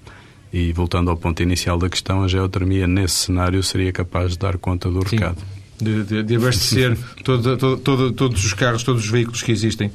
E 0.52 0.74
voltando 0.74 1.12
ao 1.12 1.18
ponto 1.18 1.44
inicial 1.44 1.78
da 1.78 1.90
questão, 1.90 2.24
a 2.24 2.28
geotermia 2.28 2.88
nesse 2.88 3.16
cenário 3.16 3.62
seria 3.62 3.92
capaz 3.92 4.32
de 4.32 4.40
dar 4.40 4.58
conta 4.58 4.90
do 4.90 5.08
Sim. 5.08 5.18
recado. 5.18 5.38
de, 5.82 6.04
de, 6.04 6.24
de 6.24 6.36
abastecer 6.36 6.98
todo, 7.24 7.58
todo, 7.58 7.78
todo, 7.78 8.12
todos 8.12 8.44
os 8.44 8.54
carros, 8.54 8.84
todos 8.84 9.06
os 9.06 9.10
veículos 9.10 9.42
que 9.42 9.52
existem. 9.52 9.92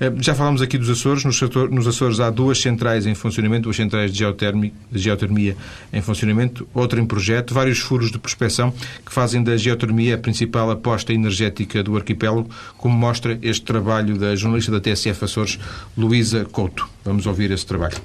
Eh, 0.00 0.12
já 0.18 0.34
falámos 0.34 0.62
aqui 0.62 0.78
dos 0.78 0.88
Açores. 0.88 1.24
Nos, 1.24 1.40
nos 1.70 1.86
Açores 1.86 2.20
há 2.20 2.30
duas 2.30 2.60
centrais 2.60 3.06
em 3.06 3.14
funcionamento, 3.14 3.64
duas 3.64 3.76
centrais 3.76 4.12
de, 4.12 4.24
de 4.24 4.98
geotermia 4.98 5.56
em 5.92 6.00
funcionamento, 6.00 6.66
outra 6.72 7.00
em 7.00 7.04
projeto, 7.04 7.52
vários 7.52 7.78
furos 7.78 8.10
de 8.10 8.18
prospecção 8.18 8.72
que 9.04 9.12
fazem 9.12 9.42
da 9.42 9.56
geotermia 9.56 10.14
a 10.14 10.18
principal 10.18 10.70
aposta 10.70 11.12
energética 11.12 11.82
do 11.82 11.96
arquipélago, 11.96 12.48
como 12.78 12.96
mostra 12.96 13.38
este 13.42 13.64
trabalho 13.64 14.16
da 14.16 14.34
jornalista 14.34 14.72
da 14.72 14.80
TSF 14.80 15.24
Açores, 15.24 15.58
Luísa 15.96 16.44
Couto. 16.44 16.88
Vamos 17.04 17.26
ouvir 17.26 17.50
esse 17.50 17.66
trabalho. 17.66 17.96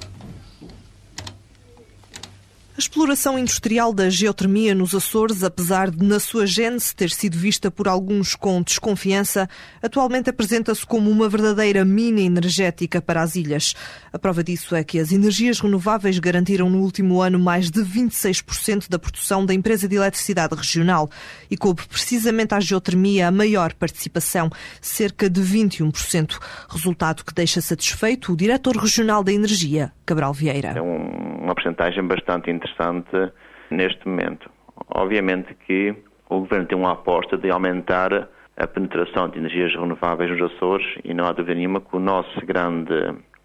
Exploração 2.82 3.38
industrial 3.38 3.94
da 3.94 4.10
geotermia 4.10 4.74
nos 4.74 4.92
Açores, 4.92 5.44
apesar 5.44 5.88
de 5.88 6.04
na 6.04 6.18
sua 6.18 6.48
gênese 6.48 6.92
ter 6.92 7.10
sido 7.10 7.38
vista 7.38 7.70
por 7.70 7.86
alguns 7.86 8.34
com 8.34 8.60
desconfiança, 8.60 9.48
atualmente 9.80 10.28
apresenta-se 10.28 10.84
como 10.84 11.08
uma 11.08 11.28
verdadeira 11.28 11.84
mina 11.84 12.20
energética 12.20 13.00
para 13.00 13.22
as 13.22 13.36
ilhas. 13.36 13.74
A 14.12 14.18
prova 14.18 14.42
disso 14.42 14.74
é 14.74 14.82
que 14.82 14.98
as 14.98 15.12
energias 15.12 15.60
renováveis 15.60 16.18
garantiram 16.18 16.68
no 16.68 16.80
último 16.80 17.22
ano 17.22 17.38
mais 17.38 17.70
de 17.70 17.82
26% 17.82 18.88
da 18.90 18.98
produção 18.98 19.46
da 19.46 19.54
empresa 19.54 19.86
de 19.86 19.94
eletricidade 19.94 20.56
regional 20.56 21.08
e 21.48 21.56
coube 21.56 21.82
precisamente 21.86 22.52
à 22.52 22.58
geotermia 22.58 23.28
a 23.28 23.30
maior 23.30 23.74
participação, 23.74 24.50
cerca 24.80 25.30
de 25.30 25.40
21%, 25.40 26.36
resultado 26.68 27.24
que 27.24 27.32
deixa 27.32 27.60
satisfeito 27.60 28.32
o 28.32 28.36
diretor 28.36 28.76
regional 28.76 29.22
da 29.22 29.32
energia, 29.32 29.92
Cabral 30.12 30.34
Vieira. 30.34 30.74
É 30.76 30.80
uma 30.80 31.54
porcentagem 31.54 32.06
bastante 32.06 32.50
interessante 32.50 33.32
neste 33.70 34.06
momento. 34.06 34.50
Obviamente 34.94 35.54
que 35.66 35.94
o 36.28 36.40
Governo 36.40 36.66
tem 36.66 36.76
uma 36.76 36.92
aposta 36.92 37.38
de 37.38 37.50
aumentar 37.50 38.28
a 38.58 38.66
penetração 38.66 39.30
de 39.30 39.38
energias 39.38 39.72
renováveis 39.74 40.30
nos 40.30 40.52
Açores 40.52 40.86
e 41.02 41.14
não 41.14 41.24
há 41.24 41.32
dúvida 41.32 41.54
nenhuma 41.54 41.80
que 41.80 41.96
o 41.96 41.98
nosso 41.98 42.44
grande 42.44 42.94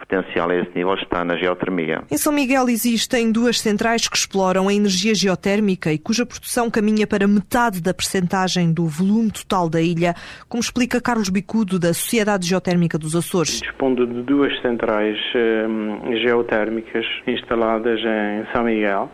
potencial 0.08 0.50
a 0.50 0.56
esse 0.56 0.72
nível 0.74 0.96
está 0.96 1.24
na 1.24 1.36
geotermia. 1.36 2.02
Em 2.10 2.18
São 2.18 2.32
Miguel 2.32 2.70
existem 2.70 3.32
duas 3.32 3.60
centrais 3.60 4.08
que 4.08 4.16
exploram 4.16 4.70
a 4.70 4.74
energia 4.74 5.14
geotérmica 5.14 5.92
e 5.92 5.98
cuja 5.98 6.26
produção 6.26 6.72
caminha 6.72 7.06
para 7.06 7.28
metade 7.28 7.82
da 7.82 7.94
percentagem 7.94 8.72
do 8.72 8.88
volume 8.88 9.32
total 9.32 9.70
da 9.70 9.82
ilha, 9.82 10.16
como 10.48 10.62
explica 10.62 11.02
Carlos 11.02 11.30
Bicudo, 11.30 11.78
da 11.78 11.94
Sociedade 11.94 12.48
Geotérmica 12.48 12.98
dos 12.98 13.16
Açores. 13.16 13.60
Dispondo 13.60 14.08
de 14.08 14.22
duas 14.24 14.58
centrais 14.62 15.18
eh, 15.36 16.18
geotérmicas 16.24 17.06
instaladas 17.28 18.00
em 18.00 18.46
São 18.54 18.64
Miguel 18.64 19.12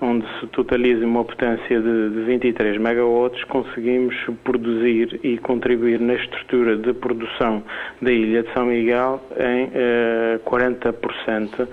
onde 0.00 0.26
se 0.40 0.46
totaliza 0.48 1.06
uma 1.06 1.24
potência 1.24 1.80
de, 1.80 2.24
23 2.26 2.78
megawatts, 2.78 3.42
conseguimos 3.44 4.14
produzir 4.44 5.18
e 5.22 5.38
contribuir 5.38 6.00
na 6.00 6.14
estrutura 6.14 6.76
de 6.76 6.92
produção 6.92 7.62
da 8.00 8.12
ilha 8.12 8.42
de 8.42 8.52
São 8.52 8.66
Miguel 8.66 9.20
em 9.38 9.70
eh, 9.74 10.40
40%, 10.44 11.68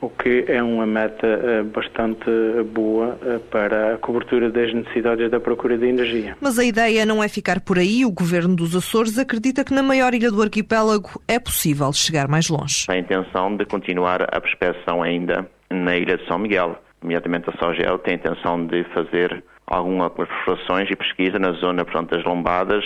o 0.00 0.08
que 0.10 0.44
é 0.48 0.62
uma 0.62 0.86
meta 0.86 1.26
eh, 1.26 1.62
bastante 1.62 2.30
boa 2.72 3.18
eh, 3.22 3.38
para 3.50 3.94
a 3.94 3.98
cobertura 3.98 4.50
das 4.50 4.72
necessidades 4.72 5.30
da 5.30 5.40
procura 5.40 5.76
de 5.76 5.86
energia. 5.86 6.36
Mas 6.40 6.58
a 6.58 6.64
ideia 6.64 7.04
não 7.04 7.22
é 7.22 7.28
ficar 7.28 7.60
por 7.60 7.78
aí. 7.78 8.04
O 8.04 8.12
governo 8.12 8.54
dos 8.54 8.74
Açores 8.74 9.18
acredita 9.18 9.64
que 9.64 9.74
na 9.74 9.82
maior 9.82 10.14
ilha 10.14 10.30
do 10.30 10.40
arquipélago 10.40 11.20
é 11.26 11.38
possível 11.38 11.92
chegar 11.92 12.28
mais 12.28 12.48
longe. 12.48 12.86
A 12.88 12.96
intenção 12.96 13.56
de 13.56 13.64
continuar 13.64 14.22
a 14.22 14.40
prospeção 14.40 15.02
ainda 15.02 15.46
na 15.70 15.96
ilha 15.96 16.16
de 16.16 16.26
São 16.26 16.38
Miguel 16.38 16.78
imediatamente 17.06 17.48
a 17.48 17.52
Sogel 17.52 17.98
tem 18.00 18.14
a 18.14 18.16
intenção 18.16 18.66
de 18.66 18.82
fazer 18.92 19.42
algumas 19.66 20.12
perfurações 20.12 20.90
e 20.90 20.96
pesquisa 20.96 21.38
na 21.38 21.52
zona 21.52 21.84
portanto, 21.84 22.10
das 22.10 22.24
lombadas 22.24 22.84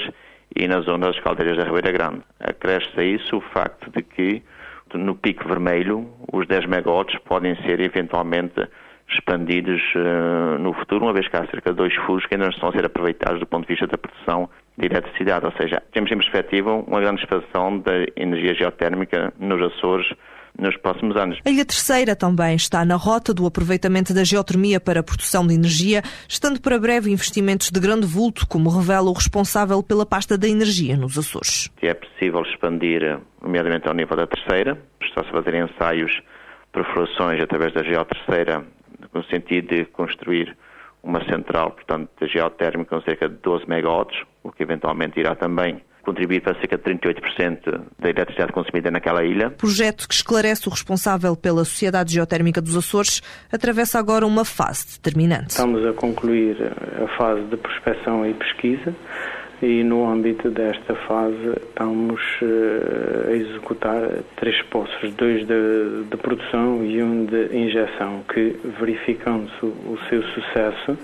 e 0.54 0.68
na 0.68 0.80
zona 0.83 1.06
das 1.06 1.18
caldeiras 1.20 1.56
da 1.56 1.64
Ribeira 1.64 1.90
Grande. 1.90 2.20
Acresce 2.38 3.00
a 3.00 3.02
isso 3.02 3.38
o 3.38 3.40
facto 3.40 3.90
de 3.90 4.02
que 4.02 4.42
no 4.94 5.14
pico 5.14 5.48
vermelho 5.48 6.06
os 6.33 6.46
10 6.46 6.66
megawatts 6.66 7.18
podem 7.24 7.56
ser 7.62 7.80
eventualmente 7.80 8.68
expandidos 9.09 9.80
uh, 9.94 10.59
no 10.59 10.72
futuro, 10.74 11.04
uma 11.04 11.12
vez 11.12 11.26
que 11.26 11.37
há 11.37 11.46
cerca 11.46 11.70
de 11.70 11.76
dois 11.76 11.94
furos 12.06 12.26
que 12.26 12.35
ainda 12.35 12.44
não 12.44 12.52
estão 12.52 12.68
a 12.68 12.72
ser 12.72 12.85
aproveitados 12.85 13.40
do 13.40 13.46
ponto 13.46 13.66
de 13.66 13.72
vista 13.72 13.87
da 13.87 13.96
produção 13.96 14.50
de 14.76 14.87
eletricidade. 14.87 15.46
Ou 15.46 15.52
seja, 15.52 15.83
temos 15.92 16.12
em 16.12 16.16
perspectiva 16.16 16.74
uma 16.74 17.00
grande 17.00 17.22
expansão 17.22 17.78
da 17.78 17.92
energia 18.16 18.54
geotérmica 18.54 19.33
nos 19.38 19.61
Açores 19.62 20.12
nos 20.59 20.77
próximos 20.77 21.17
anos. 21.17 21.39
A 21.45 21.51
Ilha 21.51 21.65
Terceira 21.65 22.15
também 22.15 22.55
está 22.55 22.85
na 22.85 22.97
rota 22.97 23.33
do 23.33 23.47
aproveitamento 23.47 24.13
da 24.13 24.25
geotermia 24.25 24.81
para 24.81 25.01
a 25.01 25.03
produção 25.03 25.47
de 25.47 25.55
energia, 25.55 26.03
estando 26.29 26.61
para 26.61 26.79
breve 26.79 27.11
investimentos 27.11 27.71
de 27.71 27.81
grande 27.81 28.07
vulto, 28.07 28.47
como 28.47 28.71
revela 28.71 29.11
o 29.11 29.13
responsável 29.13 29.83
pela 29.83 30.05
pasta 30.05 30.37
da 30.37 30.49
energia 30.49 30.97
nos 30.97 31.19
Açores. 31.19 31.71
É 31.83 31.95
possível 31.95 32.43
expandir, 32.43 33.19
nomeadamente 33.43 33.89
ao 33.89 33.95
nível 33.95 34.17
da 34.17 34.27
Terceira, 34.27 34.79
está-se 35.03 35.29
a 35.29 35.33
fazer 35.33 35.55
ensaios, 35.55 36.13
perfurações 36.73 37.43
através 37.43 37.73
da 37.75 37.83
geoterceira, 37.83 38.65
no 39.13 39.25
sentido 39.25 39.75
de 39.75 39.85
construir 39.87 40.57
uma 41.03 41.25
central, 41.25 41.73
portanto, 41.73 42.11
geotérmica 42.27 42.97
com 42.97 43.03
cerca 43.03 43.29
de 43.29 43.37
12 43.37 43.67
megawatts, 43.67 44.23
o 44.43 44.53
que 44.53 44.63
eventualmente 44.63 45.19
irá 45.19 45.35
também 45.35 45.83
contribuir 46.05 46.41
para 46.41 46.55
cerca 46.61 46.77
de 46.77 46.83
38% 46.83 47.81
da 47.99 48.09
eletricidade 48.09 48.53
consumida 48.53 48.91
naquela 48.91 49.25
ilha. 49.25 49.51
Projeto 49.51 50.09
que 50.09 50.15
esclarece 50.15 50.69
o 50.69 50.71
responsável 50.71 51.37
pela 51.37 51.65
Sociedade 51.65 52.15
Geotérmica 52.15 52.61
dos 52.61 52.77
Açores 52.77 53.21
atravessa 53.53 53.99
agora 53.99 54.27
uma 54.27 54.45
fase 54.45 54.99
determinante. 54.99 55.51
Estamos 55.51 55.85
a 55.87 55.93
concluir 55.93 56.57
a 57.03 57.09
fase 57.17 57.43
de 57.43 57.57
prospecção 57.57 58.27
e 58.27 58.35
pesquisa 58.35 58.95
e 59.63 59.85
no 59.85 60.09
âmbito 60.09 60.51
desta 60.51 60.95
fase 61.07 61.53
estamos 61.69 62.21
eh, 62.43 63.29
a 63.29 63.33
executar 63.33 64.09
três 64.37 64.61
poços, 64.71 65.13
dois 65.15 65.47
de, 65.47 66.05
de 66.11 66.17
produção 66.17 66.83
e 66.83 67.03
um 67.03 67.27
de 67.27 67.55
injeção, 67.55 68.25
que 68.33 68.59
verificando 68.79 69.51
o 69.63 69.99
seu 70.09 70.23
sucesso 70.23 70.97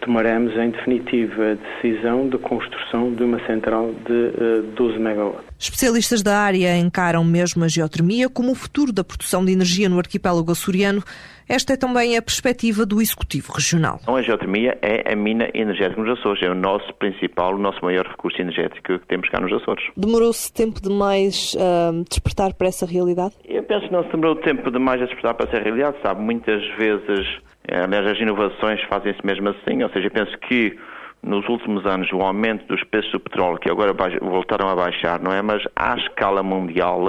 tomaremos 0.00 0.54
em 0.56 0.70
definitiva 0.70 1.52
a 1.52 1.54
decisão 1.54 2.28
de 2.28 2.38
construção 2.38 3.14
de 3.14 3.22
uma 3.22 3.44
central 3.46 3.92
de 4.06 4.62
12 4.74 4.94
eh, 4.94 4.98
megawatts. 4.98 5.44
Especialistas 5.58 6.22
da 6.22 6.38
área 6.38 6.76
encaram 6.76 7.24
mesmo 7.24 7.64
a 7.64 7.68
geotermia 7.68 8.28
como 8.28 8.52
o 8.52 8.54
futuro 8.54 8.92
da 8.92 9.04
produção 9.04 9.44
de 9.44 9.52
energia 9.52 9.88
no 9.88 9.98
arquipélago 9.98 10.50
açoriano. 10.50 11.02
Esta 11.48 11.72
é 11.74 11.76
também 11.76 12.16
a 12.16 12.22
perspectiva 12.22 12.84
do 12.84 13.00
Executivo 13.00 13.52
Regional. 13.52 13.98
Então, 14.02 14.16
a 14.16 14.22
geotermia 14.22 14.76
é 14.82 15.12
a 15.12 15.16
mina 15.16 15.48
energética 15.54 16.00
nos 16.00 16.18
Açores, 16.18 16.42
é 16.42 16.50
o 16.50 16.54
nosso 16.54 16.92
principal, 16.94 17.54
o 17.54 17.58
nosso 17.58 17.82
maior 17.84 18.06
recurso 18.06 18.40
energético 18.40 18.98
que 18.98 19.06
temos 19.06 19.28
cá 19.28 19.40
nos 19.40 19.52
Açores. 19.52 19.84
Demorou-se 19.96 20.52
tempo 20.52 20.80
demais 20.80 21.56
a 21.58 21.90
uh, 21.90 22.04
despertar 22.08 22.52
para 22.54 22.68
essa 22.68 22.86
realidade? 22.86 23.34
Eu 23.46 23.62
penso 23.62 23.86
que 23.86 23.92
não 23.92 24.04
se 24.04 24.10
demorou 24.10 24.36
tempo 24.36 24.70
demais 24.70 25.00
a 25.00 25.06
despertar 25.06 25.34
para 25.34 25.48
essa 25.48 25.62
realidade, 25.62 25.96
sabe? 26.02 26.20
Muitas 26.20 26.62
vezes 26.76 27.26
aliás, 27.70 28.06
as 28.06 28.18
inovações 28.18 28.80
fazem-se 28.84 29.24
mesmo 29.24 29.48
assim, 29.50 29.82
ou 29.82 29.90
seja, 29.90 30.06
eu 30.06 30.10
penso 30.10 30.36
que 30.38 30.76
nos 31.22 31.46
últimos 31.48 31.84
anos 31.84 32.10
o 32.12 32.20
aumento 32.20 32.66
dos 32.66 32.82
preços 32.84 33.10
do 33.12 33.20
petróleo, 33.20 33.58
que 33.58 33.70
agora 33.70 33.92
voltaram 34.22 34.68
a 34.68 34.74
baixar, 34.76 35.20
não 35.20 35.32
é? 35.32 35.42
Mas 35.42 35.62
à 35.74 35.96
escala 35.96 36.42
mundial 36.42 37.00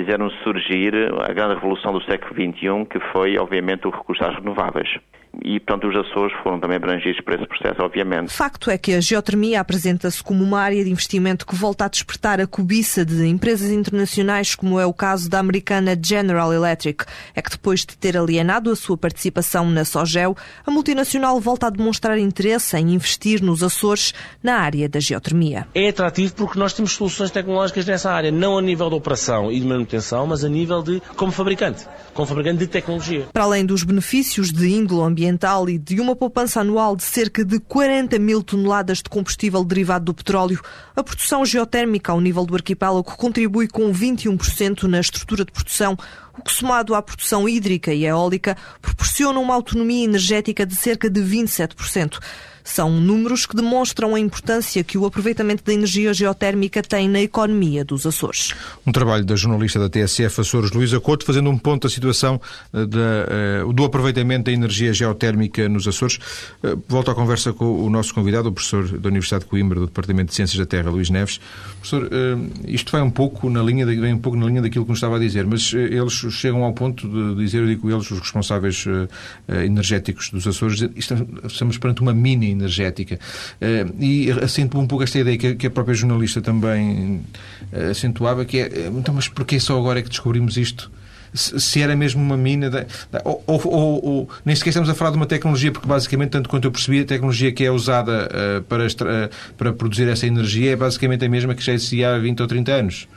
fizeram 0.00 0.30
surgir 0.42 0.94
a 1.28 1.32
grande 1.32 1.54
revolução 1.54 1.92
do 1.92 2.02
século 2.04 2.34
XXI, 2.34 2.86
que 2.88 3.00
foi, 3.12 3.36
obviamente, 3.38 3.86
o 3.86 3.90
recurso 3.90 4.24
às 4.24 4.34
renováveis 4.34 4.88
e, 5.44 5.60
portanto, 5.60 5.88
os 5.88 5.96
Açores 5.96 6.32
foram 6.42 6.58
também 6.58 6.76
abrangidos 6.76 7.20
por 7.20 7.34
esse 7.34 7.46
processo, 7.46 7.82
obviamente. 7.82 8.32
Facto 8.32 8.70
é 8.70 8.76
que 8.76 8.94
a 8.94 9.00
geotermia 9.00 9.60
apresenta-se 9.60 10.22
como 10.22 10.42
uma 10.42 10.60
área 10.60 10.82
de 10.84 10.90
investimento 10.90 11.46
que 11.46 11.54
volta 11.54 11.84
a 11.84 11.88
despertar 11.88 12.40
a 12.40 12.46
cobiça 12.46 13.04
de 13.04 13.26
empresas 13.26 13.70
internacionais, 13.70 14.54
como 14.54 14.78
é 14.80 14.86
o 14.86 14.92
caso 14.92 15.30
da 15.30 15.38
americana 15.38 15.98
General 16.00 16.52
Electric. 16.52 17.04
É 17.34 17.40
que 17.40 17.50
depois 17.50 17.80
de 17.80 17.96
ter 17.96 18.16
alienado 18.16 18.70
a 18.70 18.76
sua 18.76 18.96
participação 18.96 19.70
na 19.70 19.84
Sogel, 19.84 20.36
a 20.66 20.70
multinacional 20.70 21.40
volta 21.40 21.68
a 21.68 21.70
demonstrar 21.70 22.18
interesse 22.18 22.76
em 22.76 22.94
investir 22.94 23.42
nos 23.42 23.62
Açores 23.62 24.12
na 24.42 24.56
área 24.56 24.88
da 24.88 24.98
geotermia. 24.98 25.66
É 25.74 25.88
atrativo 25.88 26.34
porque 26.34 26.58
nós 26.58 26.72
temos 26.72 26.92
soluções 26.92 27.30
tecnológicas 27.30 27.86
nessa 27.86 28.10
área, 28.10 28.32
não 28.32 28.58
a 28.58 28.62
nível 28.62 28.88
de 28.88 28.96
operação 28.96 29.50
e 29.50 29.60
de 29.60 29.66
manutenção, 29.66 30.26
mas 30.26 30.44
a 30.44 30.48
nível 30.48 30.82
de 30.82 31.00
como 31.16 31.30
fabricante, 31.30 31.86
como 32.12 32.26
fabricante 32.26 32.58
de 32.58 32.66
tecnologia. 32.66 33.26
Para 33.32 33.44
além 33.44 33.64
dos 33.64 33.84
benefícios 33.84 34.52
de 34.52 34.68
índole 34.68 35.02
ambiental, 35.02 35.19
ambiental 35.20 35.68
e 35.68 35.78
de 35.78 36.00
uma 36.00 36.16
poupança 36.16 36.60
anual 36.60 36.96
de 36.96 37.02
cerca 37.02 37.44
de 37.44 37.60
40 37.60 38.18
mil 38.18 38.42
toneladas 38.42 38.98
de 38.98 39.10
combustível 39.10 39.62
derivado 39.62 40.06
do 40.06 40.14
petróleo, 40.14 40.60
a 40.96 41.02
produção 41.02 41.44
geotérmica 41.44 42.12
ao 42.12 42.20
nível 42.20 42.46
do 42.46 42.54
arquipélago 42.54 43.04
contribui 43.16 43.68
com 43.68 43.92
21% 43.92 44.84
na 44.84 45.00
estrutura 45.00 45.44
de 45.44 45.52
produção, 45.52 45.96
o 46.38 46.42
que, 46.42 46.52
somado 46.52 46.94
à 46.94 47.02
produção 47.02 47.46
hídrica 47.46 47.92
e 47.92 48.06
eólica, 48.06 48.56
proporciona 48.80 49.38
uma 49.38 49.54
autonomia 49.54 50.04
energética 50.04 50.64
de 50.64 50.74
cerca 50.74 51.10
de 51.10 51.20
27%. 51.20 52.18
São 52.70 53.00
números 53.00 53.46
que 53.46 53.56
demonstram 53.56 54.14
a 54.14 54.20
importância 54.20 54.84
que 54.84 54.96
o 54.96 55.04
aproveitamento 55.04 55.64
da 55.64 55.74
energia 55.74 56.14
geotérmica 56.14 56.80
tem 56.80 57.08
na 57.08 57.20
economia 57.20 57.84
dos 57.84 58.06
Açores. 58.06 58.54
Um 58.86 58.92
trabalho 58.92 59.24
da 59.24 59.34
jornalista 59.34 59.80
da 59.80 59.88
TSF 59.88 60.40
Açores, 60.40 60.70
Luísa 60.70 61.00
Couto, 61.00 61.24
fazendo 61.24 61.50
um 61.50 61.58
ponto 61.58 61.88
da 61.88 61.92
situação 61.92 62.40
eh, 62.72 63.64
uh, 63.64 63.72
do 63.72 63.84
aproveitamento 63.84 64.44
da 64.44 64.52
energia 64.52 64.92
geotérmica 64.92 65.68
nos 65.68 65.88
Açores. 65.88 66.20
Uh, 66.62 66.80
volto 66.88 67.10
à 67.10 67.14
conversa 67.14 67.52
com 67.52 67.84
o 67.84 67.90
nosso 67.90 68.14
convidado, 68.14 68.48
o 68.48 68.52
professor 68.52 68.86
da 69.00 69.08
Universidade 69.08 69.42
de 69.42 69.50
Coimbra, 69.50 69.80
do 69.80 69.86
Departamento 69.86 70.28
de 70.28 70.36
Ciências 70.36 70.56
da 70.56 70.64
Terra, 70.64 70.90
Luís 70.90 71.10
Neves. 71.10 71.40
Professor, 71.80 72.08
isto 72.68 72.92
vai 72.92 73.02
um 73.02 73.10
pouco 73.10 73.50
na 73.50 73.64
linha, 73.64 73.84
vem 73.84 74.14
um 74.14 74.18
pouco 74.18 74.38
na 74.38 74.46
linha 74.46 74.62
daquilo 74.62 74.84
que 74.84 74.90
nos 74.90 74.98
estava 74.98 75.16
a 75.16 75.18
dizer, 75.18 75.44
mas 75.44 75.72
eles 75.72 76.12
chegam 76.12 76.62
ao 76.62 76.72
ponto 76.72 77.08
de 77.08 77.34
dizer, 77.42 77.62
eu 77.62 77.66
digo 77.66 77.90
eles, 77.90 78.08
os 78.10 78.20
responsáveis 78.20 78.84
energéticos 79.48 80.30
dos 80.30 80.46
Açores, 80.46 80.88
estamos 80.94 81.78
perante 81.78 82.00
uma 82.00 82.12
mini 82.12 82.59
energética. 82.60 83.18
e 83.98 84.30
assento 84.30 84.78
um 84.78 84.86
pouco 84.86 85.04
esta 85.04 85.18
ideia 85.18 85.36
que 85.36 85.66
a 85.66 85.70
própria 85.70 85.94
jornalista 85.94 86.40
também 86.40 87.22
acentuava, 87.90 88.44
que 88.44 88.60
é, 88.60 88.88
então, 88.88 89.14
mas 89.14 89.28
porquê 89.28 89.58
só 89.58 89.78
agora 89.78 89.98
é 89.98 90.02
que 90.02 90.08
descobrimos 90.08 90.56
isto? 90.56 90.90
se 91.32 91.80
era 91.80 91.94
mesmo 91.94 92.22
uma 92.22 92.36
mina. 92.36 92.70
De, 92.70 92.86
ou, 93.24 93.42
ou, 93.46 94.04
ou, 94.04 94.30
nem 94.44 94.54
sequer 94.54 94.70
estamos 94.70 94.88
a 94.88 94.94
falar 94.94 95.10
de 95.10 95.16
uma 95.16 95.26
tecnologia, 95.26 95.70
porque 95.70 95.86
basicamente, 95.86 96.30
tanto 96.30 96.48
quanto 96.48 96.64
eu 96.64 96.70
percebi, 96.70 97.00
a 97.00 97.04
tecnologia 97.04 97.52
que 97.52 97.64
é 97.64 97.70
usada 97.70 98.28
uh, 98.28 98.62
para, 98.62 98.86
uh, 98.86 99.56
para 99.56 99.72
produzir 99.72 100.08
essa 100.08 100.26
energia 100.26 100.72
é 100.72 100.76
basicamente 100.76 101.24
a 101.24 101.28
mesma 101.28 101.54
que 101.54 101.62
já 101.62 101.72
existia 101.72 102.14
há 102.14 102.18
20 102.18 102.40
ou 102.40 102.46
30 102.46 102.72
anos. 102.72 103.08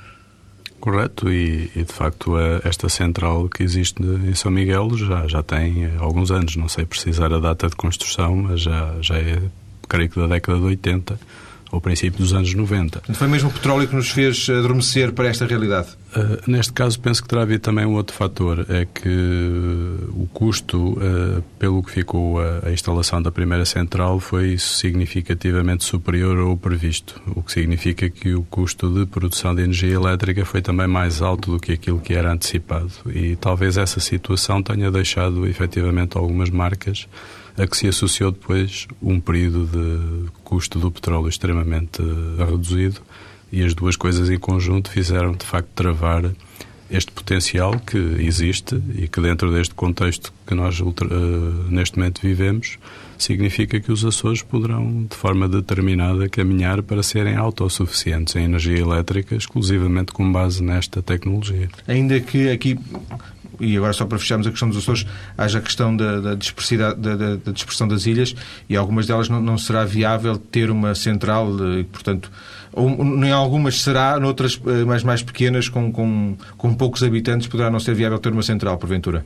Correto, 0.83 1.31
e, 1.31 1.71
e, 1.77 1.83
de 1.85 1.93
facto 1.93 2.37
esta 2.61 2.89
central 2.89 3.47
que 3.47 3.63
existe 3.63 4.03
em 4.03 4.35
São 4.35 4.51
Miguel 4.51 4.97
já, 4.97 5.25
já 5.29 5.41
tem 5.41 5.89
alguns 5.97 6.29
anos, 6.29 6.57
não 6.57 6.67
sei 6.67 6.85
precisar 6.85 7.31
a 7.31 7.39
data 7.39 7.69
de 7.69 7.75
construção, 7.77 8.35
mas 8.35 8.59
já, 8.59 8.93
já 8.99 9.15
é, 9.15 9.41
creio 9.87 10.09
que 10.09 10.19
da 10.19 10.27
década 10.27 10.59
de 10.59 10.65
80 10.65 11.17
ao 11.73 11.81
princípio 11.81 12.19
dos 12.19 12.33
anos 12.33 12.53
90. 12.53 13.01
Foi 13.13 13.27
mesmo 13.27 13.49
o 13.49 13.51
petróleo 13.51 13.87
que 13.87 13.95
nos 13.95 14.11
fez 14.11 14.47
adormecer 14.47 15.11
para 15.11 15.27
esta 15.27 15.45
realidade? 15.47 15.87
Uh, 16.15 16.39
neste 16.45 16.71
caso, 16.71 16.99
penso 16.99 17.23
que 17.23 17.27
terá 17.27 17.41
havido 17.41 17.61
também 17.61 17.83
um 17.83 17.95
outro 17.95 18.15
fator, 18.15 18.63
é 18.69 18.85
que 18.85 19.09
o 20.09 20.27
custo, 20.31 20.91
uh, 20.91 21.43
pelo 21.57 21.81
que 21.81 21.91
ficou 21.91 22.39
a, 22.39 22.67
a, 22.67 22.71
instalação 22.71 23.19
da 23.19 23.31
primeira 23.31 23.65
central, 23.65 24.19
foi 24.19 24.55
significativamente 24.59 25.83
superior 25.83 26.37
ao 26.37 26.55
previsto, 26.55 27.19
o 27.35 27.41
que 27.41 27.51
significa 27.51 28.07
que 28.07 28.35
o 28.35 28.43
custo 28.43 28.93
de 28.93 29.07
produção 29.07 29.55
de 29.55 29.63
energia 29.63 29.95
elétrica 29.95 30.45
foi 30.45 30.61
também 30.61 30.85
mais 30.85 31.23
alto 31.23 31.53
do 31.53 31.59
que 31.59 31.71
aquilo 31.71 31.99
que 31.99 32.13
era 32.13 32.31
antecipado. 32.31 32.91
E 33.07 33.35
talvez 33.35 33.77
essa 33.77 33.99
situação 33.99 34.61
tenha 34.61 34.91
deixado, 34.91 35.47
efetivamente, 35.47 36.15
algumas 36.15 36.51
marcas 36.51 37.07
a 37.57 37.67
que 37.67 37.77
se 37.77 37.87
associou 37.87 38.31
depois 38.31 38.87
um 39.01 39.19
período 39.19 39.67
de 39.67 40.31
custo 40.43 40.79
do 40.79 40.91
petróleo 40.91 41.29
extremamente 41.29 42.01
eh, 42.01 42.43
reduzido 42.43 43.01
e 43.51 43.63
as 43.63 43.73
duas 43.73 43.95
coisas 43.95 44.29
em 44.29 44.39
conjunto 44.39 44.89
fizeram 44.89 45.33
de 45.33 45.45
facto 45.45 45.69
travar 45.75 46.31
este 46.89 47.11
potencial 47.11 47.79
que 47.79 47.97
existe 47.97 48.79
e 48.95 49.07
que 49.07 49.19
dentro 49.19 49.51
deste 49.51 49.73
contexto 49.73 50.31
que 50.45 50.53
nós 50.53 50.79
uh, 50.79 50.93
neste 51.69 51.97
momento 51.97 52.21
vivemos 52.21 52.77
significa 53.17 53.79
que 53.79 53.91
os 53.91 54.05
Açores 54.05 54.41
poderão 54.41 55.05
de 55.09 55.15
forma 55.15 55.47
determinada 55.47 56.29
caminhar 56.29 56.83
para 56.83 57.01
serem 57.01 57.35
autossuficientes 57.35 58.35
em 58.35 58.43
energia 58.43 58.77
elétrica 58.77 59.35
exclusivamente 59.35 60.11
com 60.11 60.29
base 60.31 60.61
nesta 60.61 61.01
tecnologia. 61.01 61.69
Ainda 61.87 62.19
que 62.19 62.49
aqui 62.49 62.77
e 63.59 63.77
agora 63.77 63.93
só 63.93 64.05
para 64.05 64.17
fecharmos 64.17 64.47
a 64.47 64.49
questão 64.49 64.69
dos 64.69 64.77
Açores, 64.77 65.05
haja 65.37 65.59
a 65.59 65.61
questão 65.61 65.95
da, 65.95 66.19
da, 66.19 66.35
da, 66.35 67.35
da 67.35 67.51
dispersão 67.51 67.87
das 67.87 68.05
ilhas 68.05 68.35
e 68.69 68.75
algumas 68.75 69.07
delas 69.07 69.29
não, 69.29 69.41
não 69.41 69.57
será 69.57 69.85
viável 69.85 70.37
ter 70.37 70.69
uma 70.69 70.95
central, 70.95 71.49
e, 71.79 71.83
portanto, 71.83 72.31
ou, 72.71 72.89
em 72.89 73.31
algumas 73.31 73.81
será, 73.81 74.19
noutras 74.19 74.59
eh, 74.65 74.83
mais, 74.83 75.03
mais 75.03 75.21
pequenas, 75.21 75.69
com, 75.69 75.91
com, 75.91 76.35
com 76.57 76.73
poucos 76.73 77.03
habitantes, 77.03 77.47
poderá 77.47 77.69
não 77.69 77.79
ser 77.79 77.93
viável 77.93 78.17
ter 78.19 78.31
uma 78.31 78.43
central, 78.43 78.77
porventura. 78.77 79.25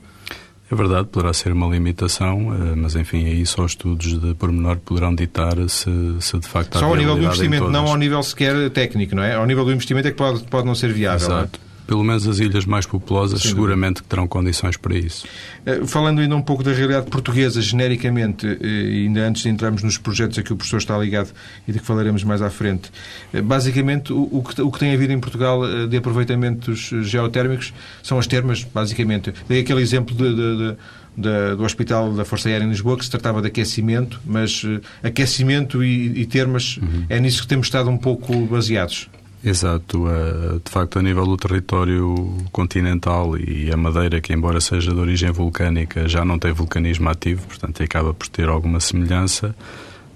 É 0.70 0.74
verdade, 0.74 1.08
poderá 1.08 1.32
ser 1.32 1.52
uma 1.52 1.66
limitação, 1.66 2.54
eh, 2.54 2.74
mas 2.76 2.94
enfim, 2.94 3.24
aí 3.24 3.44
só 3.46 3.64
estudos 3.64 4.20
de 4.20 4.34
pormenor 4.34 4.76
poderão 4.76 5.14
ditar 5.14 5.56
se, 5.68 5.90
se 6.20 6.38
de 6.38 6.46
facto 6.46 6.76
há 6.76 6.80
Só 6.80 6.86
ao 6.86 6.96
nível 6.96 7.16
do 7.16 7.24
investimento, 7.24 7.70
não 7.70 7.86
ao 7.86 7.96
nível 7.96 8.22
sequer 8.22 8.68
técnico, 8.70 9.14
não 9.14 9.22
é? 9.22 9.34
Ao 9.34 9.46
nível 9.46 9.64
do 9.64 9.72
investimento 9.72 10.08
é 10.08 10.10
que 10.10 10.18
pode, 10.18 10.44
pode 10.44 10.66
não 10.66 10.74
ser 10.74 10.92
viável. 10.92 11.26
Exato 11.26 11.67
pelo 11.88 12.04
menos 12.04 12.28
as 12.28 12.38
ilhas 12.38 12.66
mais 12.66 12.84
populosas, 12.84 13.40
Sim. 13.40 13.48
seguramente 13.48 14.02
que 14.02 14.08
terão 14.08 14.28
condições 14.28 14.76
para 14.76 14.94
isso. 14.94 15.26
Eh, 15.64 15.86
falando 15.86 16.20
ainda 16.20 16.36
um 16.36 16.42
pouco 16.42 16.62
da 16.62 16.70
realidade 16.70 17.06
portuguesa, 17.10 17.62
genericamente, 17.62 18.46
eh, 18.46 19.04
ainda 19.06 19.26
antes 19.26 19.42
de 19.42 19.48
entrarmos 19.48 19.82
nos 19.82 19.96
projetos 19.96 20.38
a 20.38 20.42
que 20.42 20.52
o 20.52 20.56
professor 20.56 20.76
está 20.76 20.98
ligado 20.98 21.30
e 21.66 21.72
de 21.72 21.78
que 21.78 21.86
falaremos 21.86 22.22
mais 22.24 22.42
à 22.42 22.50
frente, 22.50 22.92
eh, 23.32 23.40
basicamente 23.40 24.12
o 24.12 24.42
que, 24.42 24.60
o 24.60 24.70
que 24.70 24.78
tem 24.78 24.92
havido 24.92 25.14
em 25.14 25.18
Portugal 25.18 25.62
de 25.88 25.96
aproveitamentos 25.96 26.90
geotérmicos 27.04 27.72
são 28.02 28.18
as 28.18 28.26
termas, 28.26 28.62
basicamente. 28.64 29.32
Dei 29.48 29.60
aquele 29.60 29.80
exemplo 29.80 30.14
de, 30.14 30.34
de, 30.34 30.76
de 31.16 31.56
do 31.56 31.64
Hospital 31.64 32.12
da 32.12 32.24
Força 32.26 32.50
Aérea 32.50 32.66
em 32.66 32.68
Lisboa, 32.68 32.98
que 32.98 33.04
se 33.04 33.10
tratava 33.10 33.40
de 33.40 33.48
aquecimento, 33.48 34.20
mas 34.26 34.62
aquecimento 35.02 35.82
e, 35.82 36.20
e 36.20 36.26
termas, 36.26 36.76
uhum. 36.76 37.06
é 37.08 37.18
nisso 37.18 37.42
que 37.42 37.48
temos 37.48 37.66
estado 37.66 37.88
um 37.88 37.96
pouco 37.96 38.44
baseados. 38.46 39.08
Exato. 39.42 40.04
De 40.64 40.70
facto, 40.70 40.98
a 40.98 41.02
nível 41.02 41.24
do 41.24 41.36
território 41.36 42.36
continental 42.50 43.38
e 43.38 43.70
a 43.72 43.76
Madeira, 43.76 44.20
que 44.20 44.32
embora 44.32 44.60
seja 44.60 44.92
de 44.92 44.98
origem 44.98 45.30
vulcânica, 45.30 46.08
já 46.08 46.24
não 46.24 46.38
tem 46.38 46.52
vulcanismo 46.52 47.08
ativo, 47.08 47.46
portanto 47.46 47.82
acaba 47.82 48.12
por 48.12 48.28
ter 48.28 48.48
alguma 48.48 48.80
semelhança. 48.80 49.54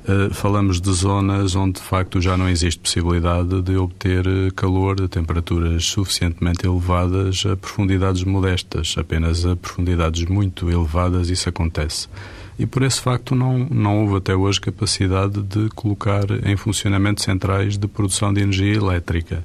Eh, 0.05 0.31
falamos 0.33 0.81
de 0.81 0.93
zonas 0.93 1.55
onde 1.55 1.75
de 1.75 1.87
facto 1.87 2.21
já 2.21 2.37
não 2.37 2.49
existe 2.49 2.81
possibilidade 2.81 3.63
de 3.63 3.77
obter 3.77 4.25
calor 4.57 5.01
a 5.01 5.07
temperaturas 5.07 5.85
suficientemente 5.85 6.67
elevadas 6.67 7.45
a 7.47 7.57
profundidades 7.57 8.25
modestas. 8.25 8.97
Apenas 8.99 9.47
a 9.47 9.55
profundidades 9.55 10.25
muito 10.25 10.69
elevadas 10.69 11.31
isso 11.31 11.49
acontece 11.49 12.09
e 12.59 12.67
por 12.67 12.83
esse 12.83 13.01
facto 13.01 13.35
não, 13.35 13.59
não 13.59 14.03
houve 14.03 14.17
até 14.17 14.35
hoje 14.35 14.61
capacidade 14.61 15.43
de 15.43 15.69
colocar 15.71 16.25
em 16.45 16.57
funcionamento 16.57 17.23
centrais 17.23 17.77
de 17.77 17.87
produção 17.87 18.33
de 18.33 18.41
energia 18.41 18.75
elétrica. 18.75 19.45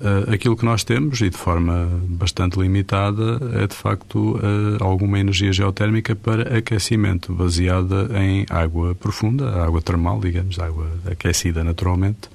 Uh, 0.00 0.32
aquilo 0.32 0.56
que 0.56 0.64
nós 0.64 0.84
temos, 0.84 1.20
e 1.20 1.28
de 1.28 1.36
forma 1.36 1.88
bastante 2.04 2.56
limitada, 2.56 3.40
é 3.60 3.66
de 3.66 3.74
facto 3.74 4.36
uh, 4.36 4.40
alguma 4.78 5.18
energia 5.18 5.52
geotérmica 5.52 6.14
para 6.14 6.56
aquecimento, 6.56 7.32
baseada 7.32 8.08
em 8.16 8.46
água 8.48 8.94
profunda, 8.94 9.60
água 9.60 9.82
termal, 9.82 10.20
digamos, 10.20 10.56
água 10.60 10.88
aquecida 11.10 11.64
naturalmente, 11.64 12.30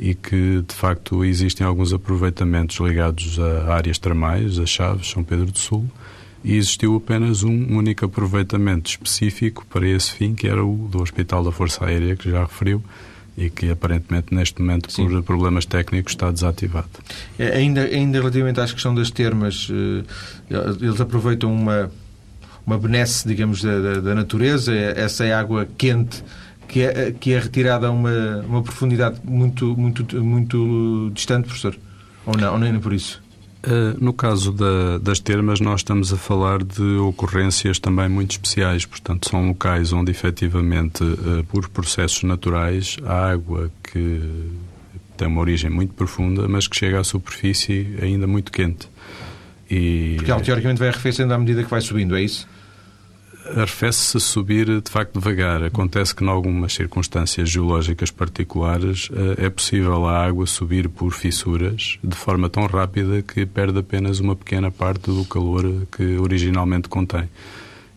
e 0.00 0.14
que 0.14 0.64
de 0.66 0.74
facto 0.74 1.22
existem 1.24 1.66
alguns 1.66 1.92
aproveitamentos 1.92 2.78
ligados 2.80 3.38
a 3.38 3.74
áreas 3.74 3.98
termais, 3.98 4.58
a 4.58 4.64
Chaves, 4.64 5.10
São 5.10 5.22
Pedro 5.22 5.52
do 5.52 5.58
Sul, 5.58 5.86
e 6.44 6.56
existiu 6.56 6.94
apenas 6.94 7.42
um 7.42 7.74
único 7.74 8.04
aproveitamento 8.04 8.90
específico 8.90 9.64
para 9.66 9.88
esse 9.88 10.12
fim, 10.12 10.34
que 10.34 10.46
era 10.46 10.62
o 10.62 10.88
do 10.90 11.00
Hospital 11.00 11.42
da 11.42 11.50
Força 11.50 11.86
Aérea, 11.86 12.14
que 12.14 12.30
já 12.30 12.42
referiu, 12.42 12.84
e 13.36 13.48
que 13.48 13.70
aparentemente 13.70 14.34
neste 14.34 14.60
momento 14.60 14.92
Sim. 14.92 15.08
por 15.08 15.22
problemas 15.22 15.64
técnicos 15.64 16.12
está 16.12 16.30
desativado. 16.30 16.88
É, 17.38 17.56
ainda, 17.56 17.80
ainda 17.80 18.18
relativamente 18.18 18.60
à 18.60 18.66
questão 18.66 18.94
das 18.94 19.10
termas, 19.10 19.68
eh, 19.70 20.04
eles 20.80 21.00
aproveitam 21.00 21.52
uma, 21.52 21.90
uma 22.66 22.78
benesse, 22.78 23.26
digamos, 23.26 23.62
da, 23.62 24.00
da, 24.00 24.14
natureza, 24.14 24.72
essa 24.74 25.24
é 25.24 25.32
água 25.32 25.66
quente 25.78 26.22
que 26.68 26.82
é, 26.82 27.12
que 27.12 27.32
é 27.32 27.38
retirada 27.38 27.86
a 27.86 27.90
uma, 27.90 28.44
uma 28.46 28.62
profundidade 28.62 29.18
muito, 29.24 29.74
muito, 29.76 30.22
muito 30.22 31.10
distante, 31.14 31.46
professor? 31.46 31.76
Ou 32.26 32.36
não, 32.36 32.52
ou 32.52 32.58
nem 32.58 32.78
por 32.78 32.92
isso? 32.92 33.23
Eh, 33.66 33.96
no 33.98 34.12
caso 34.12 34.52
da, 34.52 34.98
das 34.98 35.18
termas, 35.18 35.58
nós 35.58 35.80
estamos 35.80 36.12
a 36.12 36.16
falar 36.16 36.62
de 36.62 36.82
ocorrências 36.98 37.78
também 37.78 38.08
muito 38.08 38.32
especiais, 38.32 38.84
portanto, 38.84 39.30
são 39.30 39.48
locais 39.48 39.92
onde 39.92 40.10
efetivamente, 40.10 41.02
eh, 41.02 41.44
por 41.48 41.68
processos 41.70 42.22
naturais, 42.24 42.98
a 43.06 43.30
água 43.30 43.70
que 43.82 44.20
tem 45.16 45.28
uma 45.28 45.40
origem 45.40 45.70
muito 45.70 45.94
profunda, 45.94 46.46
mas 46.46 46.68
que 46.68 46.76
chega 46.76 47.00
à 47.00 47.04
superfície 47.04 47.96
ainda 48.02 48.26
muito 48.26 48.52
quente. 48.52 48.88
E... 49.70 50.14
Porque 50.16 50.30
ela 50.30 50.42
teoricamente 50.42 50.78
vai 50.78 50.88
arrefecendo 50.88 51.32
à 51.32 51.38
medida 51.38 51.64
que 51.64 51.70
vai 51.70 51.80
subindo, 51.80 52.14
é 52.16 52.22
isso? 52.22 52.46
Arrefece-se 53.46 54.16
a 54.16 54.20
subir 54.20 54.80
de 54.80 54.90
facto 54.90 55.18
devagar. 55.18 55.62
Acontece 55.62 56.14
que, 56.14 56.24
em 56.24 56.28
algumas 56.28 56.72
circunstâncias 56.72 57.48
geológicas 57.48 58.10
particulares, 58.10 59.08
eh, 59.12 59.46
é 59.46 59.50
possível 59.50 60.06
a 60.06 60.24
água 60.24 60.46
subir 60.46 60.88
por 60.88 61.12
fissuras 61.12 61.98
de 62.02 62.16
forma 62.16 62.48
tão 62.48 62.66
rápida 62.66 63.22
que 63.22 63.44
perde 63.46 63.78
apenas 63.78 64.20
uma 64.20 64.34
pequena 64.34 64.70
parte 64.70 65.10
do 65.10 65.24
calor 65.24 65.86
que 65.90 66.16
originalmente 66.18 66.88
contém. 66.88 67.28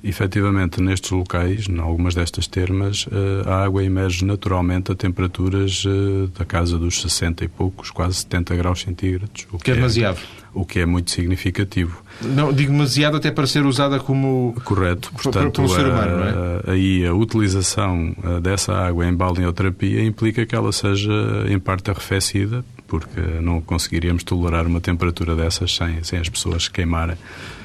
Efetivamente, 0.04 0.80
nestes 0.80 1.10
locais, 1.10 1.68
em 1.68 1.80
algumas 1.80 2.14
destas 2.14 2.46
termas, 2.46 3.08
eh, 3.12 3.50
a 3.50 3.64
água 3.64 3.84
emerge 3.84 4.24
naturalmente 4.24 4.92
a 4.92 4.96
temperaturas 4.96 5.84
eh, 5.86 6.28
da 6.38 6.46
casa 6.46 6.78
dos 6.78 7.02
60 7.02 7.44
e 7.44 7.48
poucos, 7.48 7.90
quase 7.90 8.18
70 8.20 8.56
graus 8.56 8.82
centígrados. 8.82 9.48
O 9.52 9.58
que, 9.58 9.66
que 9.66 9.72
é 9.72 9.76
demasiado. 9.76 10.20
o 10.54 10.66
que 10.66 10.80
é 10.80 10.86
muito 10.86 11.10
significativo. 11.10 12.04
Não, 12.22 12.52
digo 12.52 12.72
demasiado 12.72 13.18
até 13.18 13.32
para 13.32 13.46
ser 13.46 13.66
usada 13.66 14.00
como... 14.00 14.56
Correto. 14.64 15.12
Portanto, 15.12 15.62
um 15.62 15.68
ser 15.68 15.86
humano, 15.86 16.24
a, 16.24 16.70
é? 16.70 16.74
aí 16.74 17.06
a 17.06 17.14
utilização 17.14 18.16
dessa 18.42 18.74
água 18.74 19.08
em 19.08 19.14
balneoterapia 19.14 20.04
implica 20.04 20.46
que 20.46 20.56
ela 20.56 20.72
seja, 20.72 21.12
em 21.48 21.60
parte, 21.60 21.92
arrefecida, 21.92 22.66
porque 22.88 23.20
não 23.42 23.62
conseguiríamos 23.62 24.24
tolerar 24.24 24.66
uma 24.66 24.82
temperatura 24.82 25.36
dessas 25.36 25.76
sem, 25.76 26.04
sem 26.04 26.20
as 26.20 26.30
pessoas 26.30 26.68
queimarem. 26.68 27.18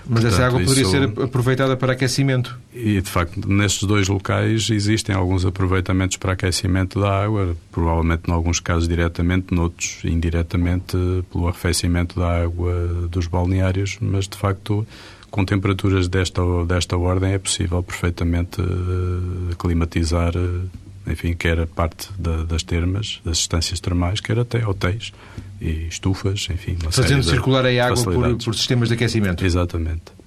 Mas 0.07 0.23
Portanto, 0.23 0.33
essa 0.33 0.47
água 0.47 0.61
poderia 0.61 0.83
isso... 0.83 0.91
ser 0.91 1.03
aproveitada 1.05 1.77
para 1.77 1.93
aquecimento? 1.93 2.59
E, 2.75 3.01
de 3.01 3.11
facto, 3.11 3.49
nestes 3.49 3.85
dois 3.85 4.09
locais 4.09 4.69
existem 4.71 5.15
alguns 5.15 5.45
aproveitamentos 5.45 6.17
para 6.17 6.33
aquecimento 6.33 7.01
da 7.01 7.25
água, 7.25 7.57
provavelmente, 7.71 8.23
em 8.29 8.33
alguns 8.33 8.61
casos, 8.61 8.89
diretamente, 8.89 9.55
noutros, 9.55 9.99
indiretamente, 10.05 10.97
pelo 11.33 11.49
arrefecimento 11.49 12.19
da 12.19 12.43
água 12.43 12.73
dos 13.11 13.27
balneários, 13.27 13.99
mas, 14.01 14.27
de 14.27 14.37
facto, 14.37 14.87
com 15.31 15.45
temperaturas 15.45 16.09
desta, 16.09 16.43
desta 16.67 16.97
ordem 16.97 17.33
é 17.33 17.39
possível 17.39 17.83
perfeitamente 17.83 18.61
uh, 18.61 19.57
climatizar 19.57 20.37
uh, 20.37 20.69
enfim, 21.07 21.35
quer 21.35 21.61
a 21.61 21.67
parte 21.67 22.09
da, 22.19 22.45
das 22.45 22.63
termas, 22.63 23.21
das 23.25 23.39
estâncias 23.39 23.81
termais, 23.81 24.21
quer 24.21 24.39
até 24.39 24.67
hotéis 24.67 25.13
e 25.61 25.87
estufas, 25.89 26.49
enfim. 26.51 26.77
Fazendo 26.91 27.23
circular 27.23 27.65
a 27.67 27.87
água 27.87 28.03
por, 28.03 28.37
por 28.37 28.55
sistemas 28.55 28.89
de 28.89 28.95
aquecimento. 28.95 29.45
Exatamente. 29.45 30.23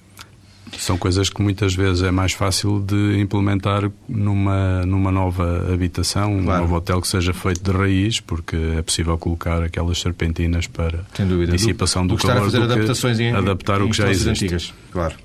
São 0.77 0.97
coisas 0.97 1.29
que 1.29 1.41
muitas 1.41 1.73
vezes 1.73 2.03
é 2.03 2.11
mais 2.11 2.33
fácil 2.33 2.79
de 2.81 3.19
implementar 3.19 3.89
numa, 4.09 4.85
numa 4.85 5.11
nova 5.11 5.71
habitação, 5.71 6.43
claro. 6.43 6.59
um 6.59 6.61
novo 6.63 6.75
hotel 6.75 6.99
que 7.01 7.07
seja 7.07 7.33
feito 7.33 7.63
de 7.63 7.71
raiz, 7.71 8.19
porque 8.19 8.55
é 8.77 8.81
possível 8.81 9.17
colocar 9.17 9.63
aquelas 9.63 9.99
serpentinas 9.99 10.67
para 10.67 11.05
dissipação 11.51 12.05
do, 12.05 12.15
do, 12.15 12.21
do 12.21 12.27
calor. 12.27 12.47
Estar 12.47 12.57
a 12.57 12.61
fazer 12.61 12.73
adaptações 12.73 13.19
em, 13.19 13.31
adaptar 13.31 13.79
em, 13.79 13.83
o 13.83 13.89
que 13.89 13.97
já 13.97 14.09
existe. 14.09 14.45
Antigas. 14.45 14.73
Claro. 14.91 15.15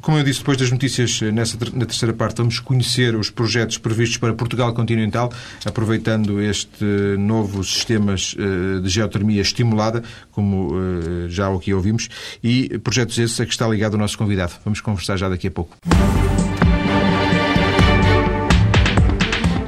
Como 0.00 0.18
eu 0.18 0.24
disse, 0.24 0.38
depois 0.38 0.56
das 0.56 0.70
notícias, 0.70 1.20
eh, 1.22 1.30
nessa, 1.30 1.58
na 1.74 1.84
terceira 1.84 2.14
parte, 2.14 2.38
vamos 2.38 2.58
conhecer 2.60 3.14
os 3.14 3.30
projetos 3.30 3.78
previstos 3.78 4.16
para 4.16 4.32
Portugal 4.32 4.72
continental, 4.72 5.32
aproveitando 5.64 6.40
este 6.40 6.84
novo 7.18 7.62
sistemas 7.62 8.34
eh, 8.38 8.80
de 8.80 8.88
geotermia 8.88 9.42
estimulada, 9.42 10.02
como 10.30 10.70
eh, 10.74 11.28
já 11.28 11.52
aqui 11.52 11.74
ouvimos, 11.74 12.08
e 12.42 12.78
projetos 12.78 13.18
esses 13.18 13.40
a 13.40 13.44
que 13.44 13.52
está 13.52 13.68
ligado 13.68 13.94
o 13.94 13.98
nosso 13.98 14.16
convidado. 14.16 14.54
Vamos 14.64 14.80
conversar 14.80 15.16
já 15.16 15.28
daqui 15.28 15.48
a 15.48 15.50
pouco. 15.50 15.76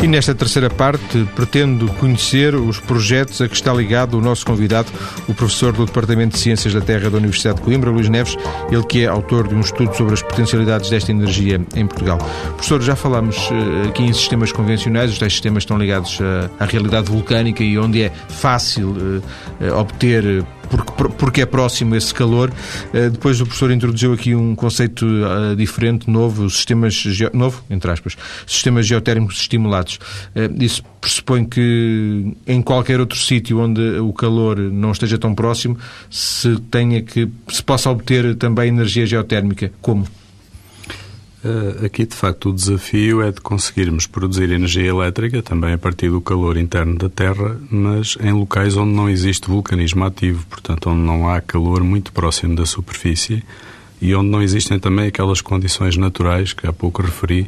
E 0.05 0.07
nesta 0.07 0.35
terceira 0.35 0.69
parte 0.69 1.27
pretendo 1.35 1.91
conhecer 1.95 2.55
os 2.55 2.79
projetos 2.79 3.41
a 3.41 3.49
que 3.49 3.55
está 3.55 3.73
ligado 3.73 4.19
o 4.19 4.21
nosso 4.21 4.45
convidado, 4.45 4.93
o 5.27 5.33
professor 5.33 5.73
do 5.73 5.87
Departamento 5.87 6.35
de 6.35 6.41
Ciências 6.41 6.75
da 6.75 6.83
Terra 6.83 7.09
da 7.09 7.17
Universidade 7.17 7.57
de 7.57 7.63
Coimbra, 7.63 7.91
Luís 7.91 8.11
Neves, 8.11 8.37
ele 8.71 8.85
que 8.85 9.05
é 9.05 9.07
autor 9.07 9.49
de 9.49 9.55
um 9.55 9.61
estudo 9.61 9.97
sobre 9.97 10.13
as 10.13 10.21
potencialidades 10.21 10.91
desta 10.91 11.11
energia 11.11 11.59
em 11.75 11.87
Portugal. 11.87 12.19
Professor, 12.49 12.83
já 12.83 12.95
falamos 12.95 13.49
eh, 13.51 13.89
aqui 13.89 14.03
em 14.03 14.13
sistemas 14.13 14.53
convencionais, 14.53 15.11
os 15.11 15.19
tais 15.19 15.33
sistemas 15.33 15.63
estão 15.63 15.79
ligados 15.79 16.19
à 16.61 16.67
realidade 16.67 17.11
vulcânica 17.11 17.65
e 17.65 17.79
onde 17.79 18.03
é 18.03 18.13
fácil 18.29 19.23
eh, 19.59 19.73
obter 19.73 20.45
porque, 20.77 21.15
porque 21.17 21.41
é 21.43 21.47
próximo 21.47 21.95
esse 21.95 22.13
calor. 22.13 22.53
Eh, 22.93 23.11
depois 23.11 23.41
o 23.41 23.45
professor 23.45 23.71
introduziu 23.71 24.13
aqui 24.13 24.35
um 24.35 24.55
conceito 24.55 25.07
eh, 25.07 25.55
diferente, 25.55 26.11
novo, 26.11 26.51
sistemas 26.51 27.03
novo, 27.33 27.63
entre 27.71 27.91
aspas, 27.91 28.17
sistemas 28.47 28.87
geotérmicos 28.87 29.39
estimulados. 29.41 29.99
Eh, 30.35 30.51
isso 30.61 30.83
pressupõe 31.01 31.45
que 31.45 32.35
em 32.47 32.63
qualquer 32.63 32.99
outro 32.99 33.19
sítio 33.19 33.61
onde 33.61 33.81
o 33.99 34.13
calor 34.13 34.59
não 34.59 34.91
esteja 34.91 35.19
tão 35.19 35.35
próximo, 35.35 35.79
se 36.11 36.59
tenha 36.71 37.03
que 37.03 37.29
se 37.49 37.63
possa 37.63 37.91
obter 37.91 38.35
também 38.37 38.69
energia 38.69 39.07
geotérmica. 39.07 39.71
Como? 39.81 40.07
Eh, 41.45 41.85
aqui, 41.87 42.07
de 42.07 42.17
facto, 42.17 42.49
o 42.49 42.53
desafio 42.55 43.21
é 43.21 43.31
de 43.31 43.41
conseguirmos 43.41 44.07
produzir 44.07 44.51
energia 44.51 44.89
elétrica 44.89 45.43
também 45.43 45.75
a 45.75 45.79
partir 45.79 46.09
do 46.09 46.21
calor 46.21 46.57
interno 46.57 46.97
da 46.97 47.11
Terra, 47.11 47.61
mas 47.71 48.17
em 48.23 48.33
locais 48.33 48.79
onde 48.79 48.95
não 48.95 49.11
existe 49.11 49.47
vulcanismo 49.47 50.05
ativo, 50.05 50.47
portanto, 50.49 50.89
onde 50.89 51.03
não 51.03 51.29
há 51.29 51.43
calor 51.43 51.85
muito 51.85 52.13
próximo 52.13 52.57
da 52.57 52.65
superfície 52.65 53.43
e 54.01 54.15
onde 54.15 54.31
não 54.31 54.43
existem 54.43 54.79
também 54.79 55.09
aquelas 55.09 55.43
condições 55.43 55.99
naturais 55.99 56.55
que 56.55 56.67
há 56.67 56.73
pouco 56.73 57.03
referi, 57.03 57.47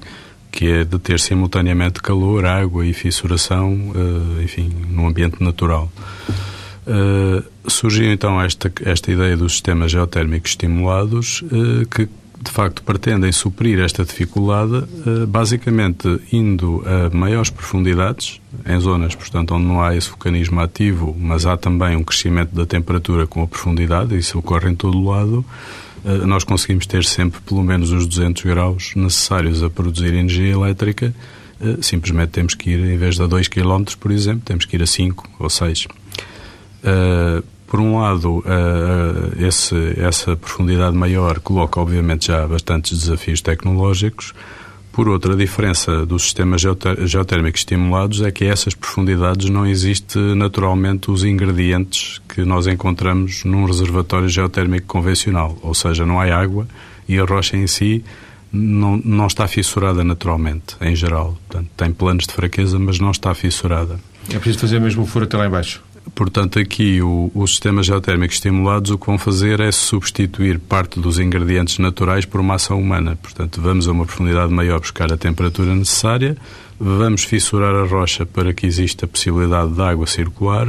que 0.53 0.67
é 0.67 0.85
de 0.85 0.99
ter 0.99 1.19
simultaneamente 1.19 2.03
calor, 2.03 2.45
água 2.45 2.85
e 2.85 2.93
fissuração, 2.93 3.93
eh, 3.95 4.43
enfim, 4.43 4.71
no 4.91 5.07
ambiente 5.07 5.43
natural. 5.43 5.91
Uh, 6.87 7.43
surgiu 7.69 8.13
então 8.13 8.41
esta, 8.41 8.73
esta 8.85 9.11
ideia 9.11 9.37
dos 9.37 9.55
sistemas 9.55 9.91
geotérmicos 9.91 10.53
estimulados 10.53 11.43
uh, 11.43 11.85
que 11.89 12.09
de 12.41 12.51
facto 12.51 12.83
pretendem 12.83 13.33
suprir 13.33 13.81
esta 13.81 14.05
dificuldade, 14.05 14.85
eh, 15.07 15.27
basicamente 15.27 16.21
indo 16.33 16.83
a 16.87 17.15
maiores 17.15 17.51
profundidades, 17.51 18.41
em 18.67 18.79
zonas, 18.79 19.15
portanto, 19.15 19.55
onde 19.55 19.67
não 19.67 19.83
há 19.83 19.97
esse 19.97 20.09
vulcanismo 20.09 20.61
ativo, 20.61 21.17
mas 21.19 21.47
há 21.47 21.57
também 21.57 21.97
um 21.97 22.05
crescimento 22.05 22.55
da 22.55 22.67
temperatura 22.67 23.27
com 23.27 23.43
a 23.43 23.47
profundidade, 23.47 24.17
isso 24.17 24.39
ocorre 24.39 24.71
em 24.71 24.75
todo 24.75 24.99
o 24.99 25.11
lado, 25.11 25.45
eh, 26.05 26.27
nós 26.27 26.45
conseguimos 26.45 26.87
ter 26.87 27.05
sempre 27.05 27.41
pelo 27.41 27.63
menos 27.63 27.91
os 27.91 28.07
200 28.07 28.43
graus 28.45 28.93
necessários 28.95 29.63
a 29.63 29.71
produzir 29.71 30.13
energia 30.13 30.53
elétrica, 30.53 31.15
eh, 31.61 31.77
simplesmente 31.81 32.31
temos 32.31 32.55
que 32.55 32.71
ir, 32.71 32.81
em 32.81 32.97
vez 32.97 33.17
de 33.17 33.23
a 33.23 33.27
2 33.27 33.49
km, 33.49 33.85
por 33.99 34.11
exemplo, 34.11 34.43
temos 34.45 34.65
que 34.65 34.77
ir 34.77 34.83
a 34.83 34.87
5 34.87 35.29
ou 35.39 35.49
6 35.49 35.87
por 37.67 37.81
um 37.81 37.99
lado, 37.99 38.39
uh, 38.39 39.45
esse, 39.45 39.75
essa 39.99 40.37
profundidade 40.37 40.97
maior 40.97 41.41
coloca, 41.41 41.81
obviamente, 41.81 42.29
já 42.29 42.47
bastantes 42.47 42.99
desafios 42.99 43.41
tecnológicos. 43.41 44.33
Por 44.93 45.09
outra, 45.09 45.35
a 45.35 45.37
diferença 45.37 46.07
dos 46.07 46.23
sistemas 46.23 46.63
geotérmicos 47.05 47.61
estimulados 47.61 48.23
é 48.23 48.31
que 48.31 48.45
a 48.45 48.49
essas 48.49 48.75
profundidades 48.75 49.51
não 49.51 49.67
existe 49.67 50.19
naturalmente 50.19 51.11
os 51.11 51.23
ingredientes 51.23 52.19
que 52.27 52.43
nós 52.47 52.67
encontramos 52.67 53.45
num 53.45 53.67
reservatório 53.67 54.27
geotérmico 54.27 54.87
convencional, 54.87 55.59
ou 55.61 55.75
seja, 55.75 56.07
não 56.07 56.19
há 56.19 56.35
água 56.35 56.67
e 57.07 57.19
a 57.19 57.25
rocha 57.25 57.59
em 57.59 57.67
si 57.67 58.03
não, 58.51 58.97
não 59.05 59.27
está 59.27 59.47
fissurada 59.47 60.03
naturalmente, 60.03 60.77
em 60.81 60.97
geral. 60.97 61.37
Portanto, 61.47 61.71
tem 61.77 61.93
planos 61.93 62.27
de 62.27 62.33
fraqueza, 62.33 62.79
mas 62.79 62.99
não 62.99 63.11
está 63.11 63.35
fissurada. 63.35 64.01
É 64.31 64.39
preciso 64.39 64.61
fazer 64.61 64.81
mesmo 64.81 65.03
o 65.03 65.07
furo 65.07 65.27
até 65.27 65.37
lá 65.37 65.47
embaixo. 65.47 65.83
Portanto, 66.17 66.59
aqui 66.59 67.01
os 67.03 67.51
sistemas 67.51 67.85
geotérmicos 67.85 68.37
estimulados 68.37 68.91
o 68.91 68.97
que 68.97 69.05
vão 69.05 69.19
fazer 69.19 69.61
é 69.61 69.71
substituir 69.71 70.59
parte 70.59 70.99
dos 70.99 71.19
ingredientes 71.19 71.79
naturais 71.79 72.25
por 72.25 72.41
uma 72.41 72.55
ação 72.55 72.81
humana. 72.81 73.19
Portanto, 73.21 73.61
vamos 73.61 73.87
a 73.87 73.93
uma 73.93 74.07
profundidade 74.07 74.51
maior 74.51 74.81
buscar 74.81 75.13
a 75.13 75.17
temperatura 75.19 75.75
necessária, 75.75 76.35
vamos 76.81 77.23
fissurar 77.23 77.75
a 77.75 77.87
rocha 77.87 78.25
para 78.25 78.55
que 78.55 78.67
exista 78.67 79.05
a 79.05 79.09
possibilidade 79.09 79.75
de 79.75 79.83
água 79.83 80.07
circular 80.07 80.69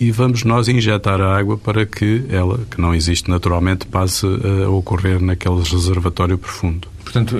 e 0.00 0.10
vamos 0.10 0.42
nós 0.42 0.66
injetar 0.66 1.20
a 1.20 1.38
água 1.38 1.56
para 1.56 1.86
que 1.86 2.24
ela, 2.28 2.58
que 2.68 2.80
não 2.80 2.92
existe 2.92 3.30
naturalmente, 3.30 3.86
passe 3.86 4.26
a 4.26 4.68
ocorrer 4.70 5.22
naquele 5.22 5.62
reservatório 5.62 6.36
profundo. 6.36 6.88
Portanto, 7.04 7.36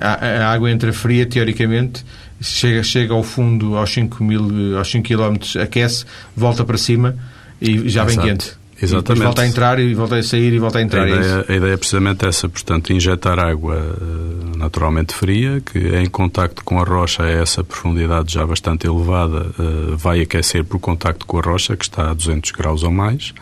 a 0.00 0.48
água 0.50 0.70
entra 0.70 0.90
fria, 0.90 1.26
teoricamente, 1.26 2.02
chega, 2.42 2.82
chega 2.82 3.14
ao 3.14 3.22
fundo 3.22 3.76
aos 3.76 3.92
5 3.92 4.22
mil, 4.22 4.76
aos 4.76 4.90
5 4.90 5.06
km, 5.06 5.60
aquece, 5.60 6.04
volta 6.36 6.64
para 6.64 6.76
cima 6.76 7.16
e 7.60 7.88
já 7.88 8.04
vem 8.04 8.18
quente. 8.18 8.62
Exatamente. 8.82 9.22
E 9.22 9.24
volta 9.24 9.42
a 9.42 9.46
entrar 9.46 9.78
e 9.78 9.94
volta 9.94 10.16
a 10.16 10.22
sair 10.24 10.52
e 10.52 10.58
volta 10.58 10.78
a 10.78 10.82
entrar. 10.82 11.04
A 11.04 11.08
ideia, 11.08 11.44
a 11.48 11.54
ideia 11.54 11.72
é 11.74 11.76
precisamente 11.76 12.26
essa, 12.26 12.48
portanto, 12.48 12.92
injetar 12.92 13.38
água 13.38 13.76
eh, 13.76 14.56
naturalmente 14.58 15.14
fria, 15.14 15.62
que 15.64 15.78
em 15.78 16.06
contacto 16.06 16.64
com 16.64 16.80
a 16.80 16.84
rocha 16.84 17.22
a 17.22 17.30
essa 17.30 17.62
profundidade 17.62 18.34
já 18.34 18.44
bastante 18.44 18.88
elevada 18.88 19.46
eh, 19.56 19.94
vai 19.96 20.20
aquecer 20.20 20.64
por 20.64 20.80
contacto 20.80 21.24
com 21.26 21.38
a 21.38 21.42
rocha, 21.42 21.76
que 21.76 21.84
está 21.84 22.10
a 22.10 22.14
200 22.14 22.50
graus 22.50 22.82
ou 22.82 22.90
mais. 22.90 23.32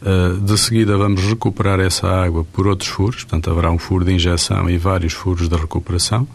Eh, 0.00 0.36
de 0.40 0.56
seguida 0.56 0.96
vamos 0.96 1.22
recuperar 1.24 1.80
essa 1.80 2.06
água 2.06 2.46
por 2.52 2.68
outros 2.68 2.88
furos, 2.88 3.24
portanto 3.24 3.50
haverá 3.50 3.72
um 3.72 3.78
furo 3.78 4.04
de 4.04 4.12
injeção 4.12 4.70
e 4.70 4.78
vários 4.78 5.12
furos 5.12 5.48
de 5.48 5.56
recuperação. 5.56 6.26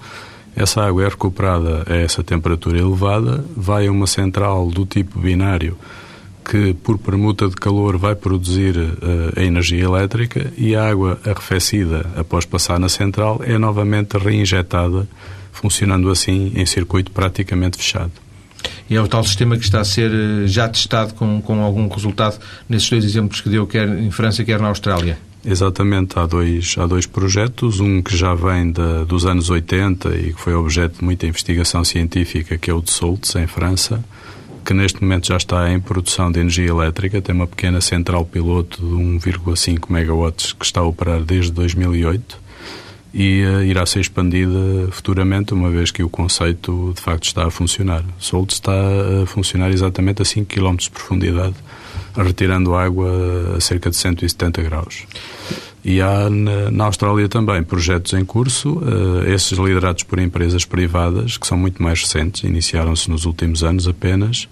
Essa 0.56 0.84
água 0.84 1.04
é 1.04 1.08
recuperada 1.08 1.84
a 1.88 1.96
essa 1.96 2.24
temperatura 2.24 2.78
elevada, 2.78 3.44
vai 3.56 3.88
a 3.88 3.92
uma 3.92 4.08
central 4.08 4.70
do 4.70 4.86
tipo 4.86 5.20
binário 5.20 5.78
que, 6.44 6.74
por 6.74 6.98
permuta 6.98 7.48
de 7.48 7.56
calor, 7.56 7.98
vai 7.98 8.16
produzir 8.16 8.78
uh, 8.78 9.40
a 9.40 9.44
energia 9.44 9.84
elétrica 9.84 10.52
e 10.58 10.76
a 10.76 10.90
água 10.90 11.20
arrefecida 11.26 12.06
após 12.16 12.46
passar 12.46 12.80
na 12.80 12.90
central 12.90 13.42
é 13.44 13.58
novamente 13.58 14.18
reinjetada, 14.18 15.08
funcionando 15.52 16.10
assim 16.10 16.52
em 16.56 16.66
circuito 16.66 17.12
praticamente 17.12 17.78
fechado. 17.78 18.12
E 18.90 18.96
é 18.96 19.02
o 19.02 19.08
tal 19.08 19.24
sistema 19.24 19.58
que 19.58 19.64
está 19.64 19.80
a 19.80 19.86
ser 19.86 20.12
eh, 20.12 20.48
já 20.48 20.68
testado 20.70 21.14
com, 21.16 21.42
com 21.42 21.62
algum 21.62 21.88
resultado 21.88 22.40
nesses 22.68 22.90
dois 22.90 23.04
exemplos 23.04 23.42
que 23.42 23.50
deu, 23.50 23.66
quer 23.68 23.88
em 23.88 24.12
França, 24.12 24.44
quer 24.44 24.60
na 24.60 24.68
Austrália? 24.68 25.18
Exatamente, 25.46 26.18
há 26.18 26.26
dois, 26.26 26.76
há 26.78 26.88
dois 26.88 27.06
projetos, 27.06 27.82
um 27.82 28.02
que 28.02 28.16
já 28.16 28.34
vem 28.34 28.72
de, 28.72 29.06
dos 29.06 29.26
anos 29.26 29.50
80 29.50 30.16
e 30.16 30.34
que 30.34 30.40
foi 30.40 30.54
objeto 30.54 31.00
de 31.00 31.04
muita 31.04 31.28
investigação 31.28 31.84
científica, 31.84 32.58
que 32.58 32.72
é 32.72 32.74
o 32.74 32.82
de 32.82 32.92
Soltz, 32.92 33.36
em 33.36 33.46
França, 33.46 34.04
que 34.64 34.74
neste 34.74 35.02
momento 35.02 35.28
já 35.28 35.36
está 35.36 35.70
em 35.70 35.82
produção 35.82 36.32
de 36.32 36.40
energia 36.40 36.70
elétrica, 36.70 37.22
tem 37.22 37.36
uma 37.36 37.46
pequena 37.46 37.82
central 37.82 38.24
piloto 38.24 38.80
de 38.80 38.94
1,5 38.94 39.92
megawatts 39.92 40.54
que 40.54 40.66
está 40.66 40.80
a 40.80 40.86
operar 40.86 41.22
desde 41.22 41.52
2008 41.52 42.42
e 43.14 43.44
uh, 43.46 43.64
irá 43.64 43.86
ser 43.86 44.00
expandida 44.00 44.88
futuramente, 44.92 45.54
uma 45.54 45.70
vez 45.70 45.92
que 45.92 46.02
o 46.02 46.10
conceito 46.10 46.94
de 46.96 47.02
facto 47.02 47.26
está 47.26 47.46
a 47.46 47.52
funcionar. 47.52 48.04
Solt 48.18 48.52
está 48.52 48.72
a 48.72 49.26
funcionar 49.26 49.72
exatamente 49.72 50.22
a 50.22 50.26
5 50.26 50.48
km 50.48 50.78
de 50.78 50.90
profundidade, 50.90 51.56
retirando 52.16 52.76
água 52.76 53.56
a 53.58 53.62
cerca 53.62 53.90
de 53.90 53.96
170 53.96 54.62
graus. 54.62 55.06
E 55.84 56.02
há 56.02 56.30
na, 56.30 56.86
Austrália 56.86 57.28
também 57.28 57.62
projetos 57.62 58.14
em 58.14 58.24
curso, 58.24 58.78
uh, 58.78 59.24
esses 59.28 59.58
liderados 59.58 60.04
por 60.04 60.18
empresas 60.18 60.64
privadas, 60.64 61.38
que 61.38 61.46
são 61.46 61.58
muito 61.58 61.84
mais 61.84 62.02
recentes, 62.02 62.44
iniciaram-se 62.44 63.10
nos 63.10 63.26
últimos 63.26 63.64
anos 63.64 63.86
apenas, 63.86 64.48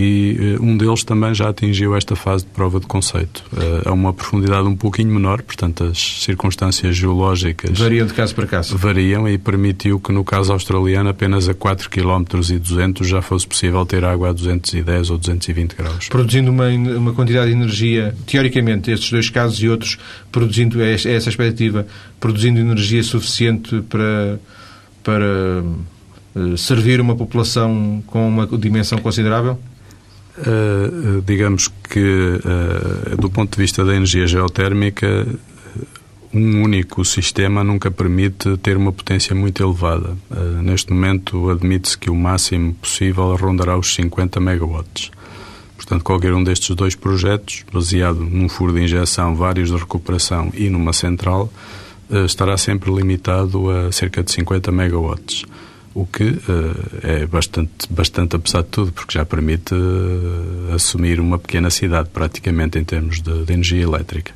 e 0.00 0.56
uh, 0.56 0.62
um 0.62 0.76
deles 0.76 1.02
também 1.02 1.34
já 1.34 1.48
atingiu 1.48 1.96
esta 1.96 2.14
fase 2.14 2.44
de 2.44 2.50
prova 2.50 2.78
de 2.78 2.86
conceito. 2.86 3.42
A 3.84 3.92
uma 3.92 4.12
profundidade 4.12 4.68
um 4.68 4.76
pouquinho 4.76 5.12
menor, 5.12 5.42
portanto 5.42 5.82
as 5.82 5.98
circunstâncias 6.22 6.94
geológicas... 6.94 7.76
Variam 7.76 8.06
de 8.06 8.14
caso 8.14 8.32
para 8.32 8.46
caso. 8.46 8.78
Variam 8.78 9.28
e 9.28 9.36
permitiu 9.36 9.98
que 9.98 10.12
no 10.12 10.22
caso 10.22 10.52
australiano 10.52 11.08
apenas 11.08 11.48
a 11.48 11.54
4 11.54 11.90
km 11.90 12.22
e 12.48 12.58
200 12.60 13.08
já 13.08 13.20
fosse 13.20 13.44
possível 13.44 13.84
ter 13.84 14.04
água 14.04 14.28
a 14.28 14.32
210 14.32 15.10
ou 15.10 15.18
220 15.18 15.74
graus. 15.74 16.08
Produzindo 16.08 16.52
uma, 16.52 16.68
uma 16.68 17.12
quantidade 17.12 17.50
de 17.50 17.56
energia, 17.56 18.14
teoricamente, 18.24 18.92
estes 18.92 19.10
dois 19.10 19.28
casos 19.30 19.60
e 19.60 19.68
outros, 19.68 19.98
produzindo 20.30 20.80
é, 20.80 20.92
é 20.92 20.94
essa 20.94 21.28
expectativa, 21.28 21.84
produzindo 22.20 22.60
energia 22.60 23.02
suficiente 23.02 23.82
para... 23.88 24.38
para 25.02 25.64
eh, 26.36 26.56
servir 26.56 27.00
uma 27.00 27.16
população 27.16 28.00
com 28.06 28.28
uma 28.28 28.46
dimensão 28.46 28.98
considerável? 28.98 29.58
Uh, 30.38 31.20
digamos 31.22 31.68
que, 31.68 31.98
uh, 32.00 33.16
do 33.16 33.28
ponto 33.28 33.56
de 33.56 33.62
vista 33.62 33.84
da 33.84 33.94
energia 33.94 34.26
geotérmica, 34.26 35.26
um 36.32 36.62
único 36.62 37.04
sistema 37.04 37.64
nunca 37.64 37.90
permite 37.90 38.56
ter 38.58 38.76
uma 38.76 38.92
potência 38.92 39.34
muito 39.34 39.62
elevada. 39.62 40.16
Uh, 40.30 40.62
neste 40.62 40.92
momento, 40.92 41.50
admite-se 41.50 41.98
que 41.98 42.08
o 42.08 42.14
máximo 42.14 42.74
possível 42.74 43.34
rondará 43.34 43.76
os 43.76 43.92
50 43.94 44.38
megawatts. 44.38 45.10
Portanto, 45.76 46.04
qualquer 46.04 46.32
um 46.34 46.44
destes 46.44 46.74
dois 46.76 46.94
projetos, 46.94 47.64
baseado 47.72 48.20
num 48.20 48.48
furo 48.48 48.72
de 48.72 48.82
injeção, 48.82 49.34
vários 49.34 49.70
de 49.70 49.76
recuperação 49.76 50.52
e 50.54 50.68
numa 50.68 50.92
central, 50.92 51.50
estará 52.26 52.56
sempre 52.56 52.92
limitado 52.92 53.70
a 53.70 53.92
cerca 53.92 54.22
de 54.22 54.30
50 54.32 54.72
megawatts 54.72 55.44
o 55.98 56.06
que 56.06 56.22
uh, 56.22 56.40
é 57.02 57.26
bastante, 57.26 57.72
bastante 57.90 58.36
apesar 58.36 58.62
de 58.62 58.68
tudo, 58.68 58.92
porque 58.92 59.18
já 59.18 59.24
permite 59.24 59.74
uh, 59.74 60.72
assumir 60.72 61.18
uma 61.18 61.40
pequena 61.40 61.70
cidade, 61.70 62.08
praticamente, 62.12 62.78
em 62.78 62.84
termos 62.84 63.20
de, 63.20 63.44
de 63.44 63.52
energia 63.52 63.82
elétrica. 63.82 64.32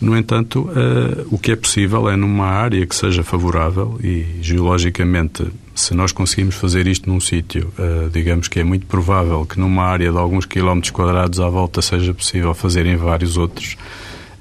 No 0.00 0.16
entanto, 0.16 0.68
uh, 0.70 1.26
o 1.32 1.38
que 1.38 1.50
é 1.50 1.56
possível 1.56 2.08
é 2.08 2.14
numa 2.14 2.46
área 2.46 2.86
que 2.86 2.94
seja 2.94 3.24
favorável 3.24 3.98
e, 4.04 4.24
geologicamente, 4.40 5.44
se 5.74 5.94
nós 5.94 6.12
conseguimos 6.12 6.54
fazer 6.54 6.86
isto 6.86 7.10
num 7.10 7.18
sítio, 7.18 7.72
digamos 8.12 8.46
que 8.46 8.60
é 8.60 8.64
muito 8.64 8.86
provável 8.86 9.44
que 9.44 9.58
numa 9.58 9.82
área 9.82 10.12
de 10.12 10.16
alguns 10.16 10.46
quilómetros 10.46 10.92
quadrados 10.92 11.40
à 11.40 11.48
volta 11.48 11.82
seja 11.82 12.14
possível 12.14 12.54
fazer 12.54 12.86
em 12.86 12.94
vários 12.94 13.36
outros 13.36 13.76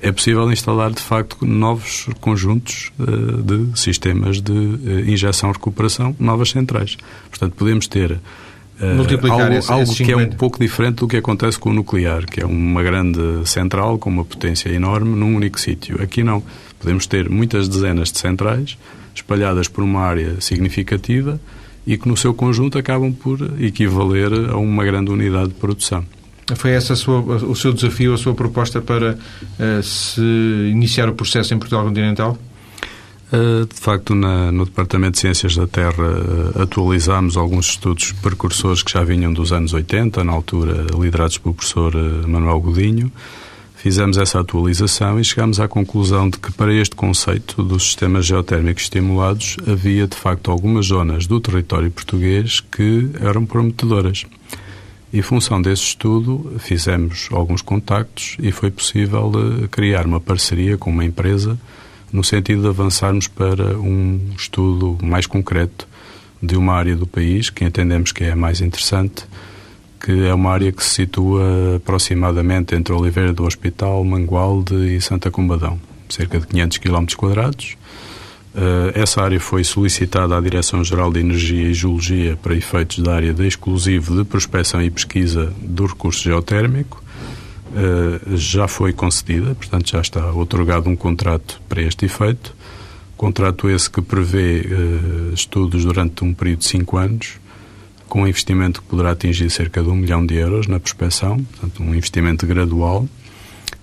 é 0.04 0.12
possível 0.12 0.52
instalar, 0.52 0.92
de 0.92 1.02
facto, 1.02 1.46
novos 1.46 2.08
conjuntos 2.20 2.92
uh, 3.00 3.42
de 3.42 3.80
sistemas 3.80 4.42
de 4.42 4.52
uh, 4.52 5.10
injeção-recuperação, 5.10 6.14
novas 6.20 6.50
centrais. 6.50 6.98
Portanto, 7.30 7.54
podemos 7.56 7.88
ter 7.88 8.12
uh, 8.12 9.32
algo, 9.32 9.54
esse, 9.54 9.72
algo 9.72 9.96
que 9.96 10.12
é 10.12 10.18
um 10.18 10.30
pouco 10.32 10.60
diferente 10.60 10.96
do 10.96 11.08
que 11.08 11.16
acontece 11.16 11.58
com 11.58 11.70
o 11.70 11.74
nuclear, 11.74 12.26
que 12.26 12.42
é 12.42 12.46
uma 12.46 12.84
grande 12.84 13.18
central 13.46 13.98
com 13.98 14.10
uma 14.10 14.26
potência 14.26 14.68
enorme 14.68 15.16
num 15.16 15.38
único 15.38 15.58
sítio. 15.58 16.04
Aqui 16.04 16.22
não. 16.22 16.44
Podemos 16.82 17.08
ter 17.08 17.30
muitas 17.30 17.70
dezenas 17.70 18.12
de 18.12 18.20
centrais 18.20 18.78
espalhadas 19.16 19.70
por 19.70 19.86
uma 19.86 20.02
área 20.02 20.42
significativa 20.42 21.40
e 21.88 21.98
que 21.98 22.10
no 22.10 22.18
seu 22.18 22.34
conjunto 22.34 22.78
acabam 22.78 23.14
por 23.14 23.40
equivaler 23.62 24.50
a 24.50 24.58
uma 24.58 24.84
grande 24.84 25.12
unidade 25.12 25.50
de 25.50 25.56
produção. 25.56 26.04
Foi 26.56 26.72
esse 26.72 26.96
sua, 26.96 27.20
o 27.20 27.56
seu 27.56 27.72
desafio, 27.72 28.14
a 28.14 28.18
sua 28.18 28.34
proposta 28.34 28.82
para 28.82 29.14
uh, 29.14 29.84
se 29.84 30.22
iniciar 30.72 31.08
o 31.08 31.14
processo 31.14 31.54
em 31.54 31.58
Portugal 31.58 31.86
continental? 31.86 32.38
Uh, 33.32 33.66
de 33.66 33.80
facto, 33.80 34.14
na, 34.14 34.52
no 34.52 34.66
Departamento 34.66 35.14
de 35.14 35.20
Ciências 35.20 35.56
da 35.56 35.66
Terra 35.66 36.04
uh, 36.04 36.62
atualizámos 36.62 37.38
alguns 37.38 37.70
estudos 37.70 38.12
precursores 38.12 38.84
que 38.84 38.92
já 38.92 39.04
vinham 39.04 39.34
dos 39.34 39.54
anos 39.54 39.74
80, 39.74 40.24
na 40.24 40.34
altura 40.34 40.86
liderados 41.00 41.38
pelo 41.38 41.56
professor 41.56 41.96
Manuel 42.28 42.60
Godinho. 42.60 43.12
Fizemos 43.76 44.18
essa 44.18 44.40
atualização 44.40 45.20
e 45.20 45.26
chegámos 45.26 45.60
à 45.60 45.68
conclusão 45.68 46.30
de 46.30 46.38
que 46.38 46.54
para 46.54 46.74
este 46.74 46.96
conceito 46.96 47.62
dos 47.62 47.84
sistemas 47.84 48.26
geotérmicos 48.26 48.84
estimulados 48.84 49.58
havia 49.68 50.08
de 50.08 50.16
facto 50.16 50.52
algumas 50.52 50.86
zonas 50.86 51.28
do 51.28 51.38
território 51.42 51.92
português 51.92 52.62
que 52.62 53.10
eram 53.20 53.46
prometedoras. 53.46 54.26
Em 55.14 55.22
função 55.22 55.62
desse 55.62 55.84
estudo, 55.84 56.56
fizemos 56.58 57.30
alguns 57.32 57.62
contactos 57.62 58.36
e 58.40 58.52
foi 58.52 58.72
possível 58.72 59.28
uh, 59.28 59.68
criar 59.68 60.08
uma 60.08 60.20
parceria 60.20 60.76
com 60.76 60.90
uma 60.90 61.06
empresa 61.06 61.56
no 62.12 62.24
sentido 62.24 62.64
de 62.64 62.68
avançarmos 62.68 63.28
para 63.28 63.78
um 63.78 64.20
estudo 64.36 64.98
mais 65.04 65.28
concreto 65.28 65.88
de 66.42 66.58
uma 66.58 66.74
área 66.74 66.96
do 66.96 67.06
país 67.06 67.52
que 67.52 67.64
entendemos 67.64 68.12
que 68.12 68.24
é 68.24 68.32
a 68.32 68.36
mais 68.36 68.60
interessante, 68.60 69.26
que 70.04 70.26
é 70.26 70.34
uma 70.34 70.52
área 70.52 70.72
que 70.72 70.84
se 70.84 70.96
situa 70.96 71.76
aproximadamente 71.76 72.74
entre 72.74 72.92
Oliveira 72.92 73.32
do 73.32 73.46
Hospital, 73.46 74.04
Mangualde 74.04 74.96
e 74.96 75.00
Santa 75.00 75.30
Combadão, 75.30 75.80
cerca 76.10 76.40
de 76.40 76.48
500 76.48 76.78
km 76.80 77.06
quadrados, 77.16 77.78
essa 78.94 79.22
área 79.22 79.40
foi 79.40 79.64
solicitada 79.64 80.38
à 80.38 80.40
Direção-Geral 80.40 81.12
de 81.12 81.20
Energia 81.20 81.70
e 81.70 81.74
Geologia 81.74 82.38
para 82.42 82.56
efeitos 82.56 83.00
da 83.00 83.16
área 83.16 83.34
de 83.34 83.48
exclusivo 83.48 84.16
de 84.16 84.24
prospecção 84.24 84.82
e 84.82 84.92
pesquisa 84.92 85.52
do 85.60 85.86
recurso 85.88 86.24
geotérmico. 86.24 87.04
Uh, 87.74 88.38
já 88.38 88.68
foi 88.68 88.94
concedida, 88.94 89.56
portanto 89.56 89.90
já 89.90 90.00
está 90.00 90.32
otorgado 90.32 90.88
um 90.88 90.96
contrato 90.96 91.60
para 91.68 91.82
este 91.82 92.06
efeito. 92.06 92.56
Contrato 93.18 93.68
esse 93.68 93.90
que 93.90 94.00
prevê 94.00 94.62
uh, 94.62 95.34
estudos 95.34 95.84
durante 95.84 96.24
um 96.24 96.36
período 96.36 96.60
de 96.60 96.66
cinco 96.66 96.98
anos, 96.98 97.40
com 98.08 98.22
um 98.22 98.28
investimento 98.28 98.80
que 98.80 98.88
poderá 98.88 99.12
atingir 99.12 99.50
cerca 99.50 99.82
de 99.82 99.90
um 99.90 99.96
milhão 99.96 100.24
de 100.24 100.36
euros 100.36 100.68
na 100.68 100.80
prospecção, 100.80 101.44
portanto 101.44 101.82
um 101.82 101.96
investimento 101.96 102.46
gradual. 102.46 103.10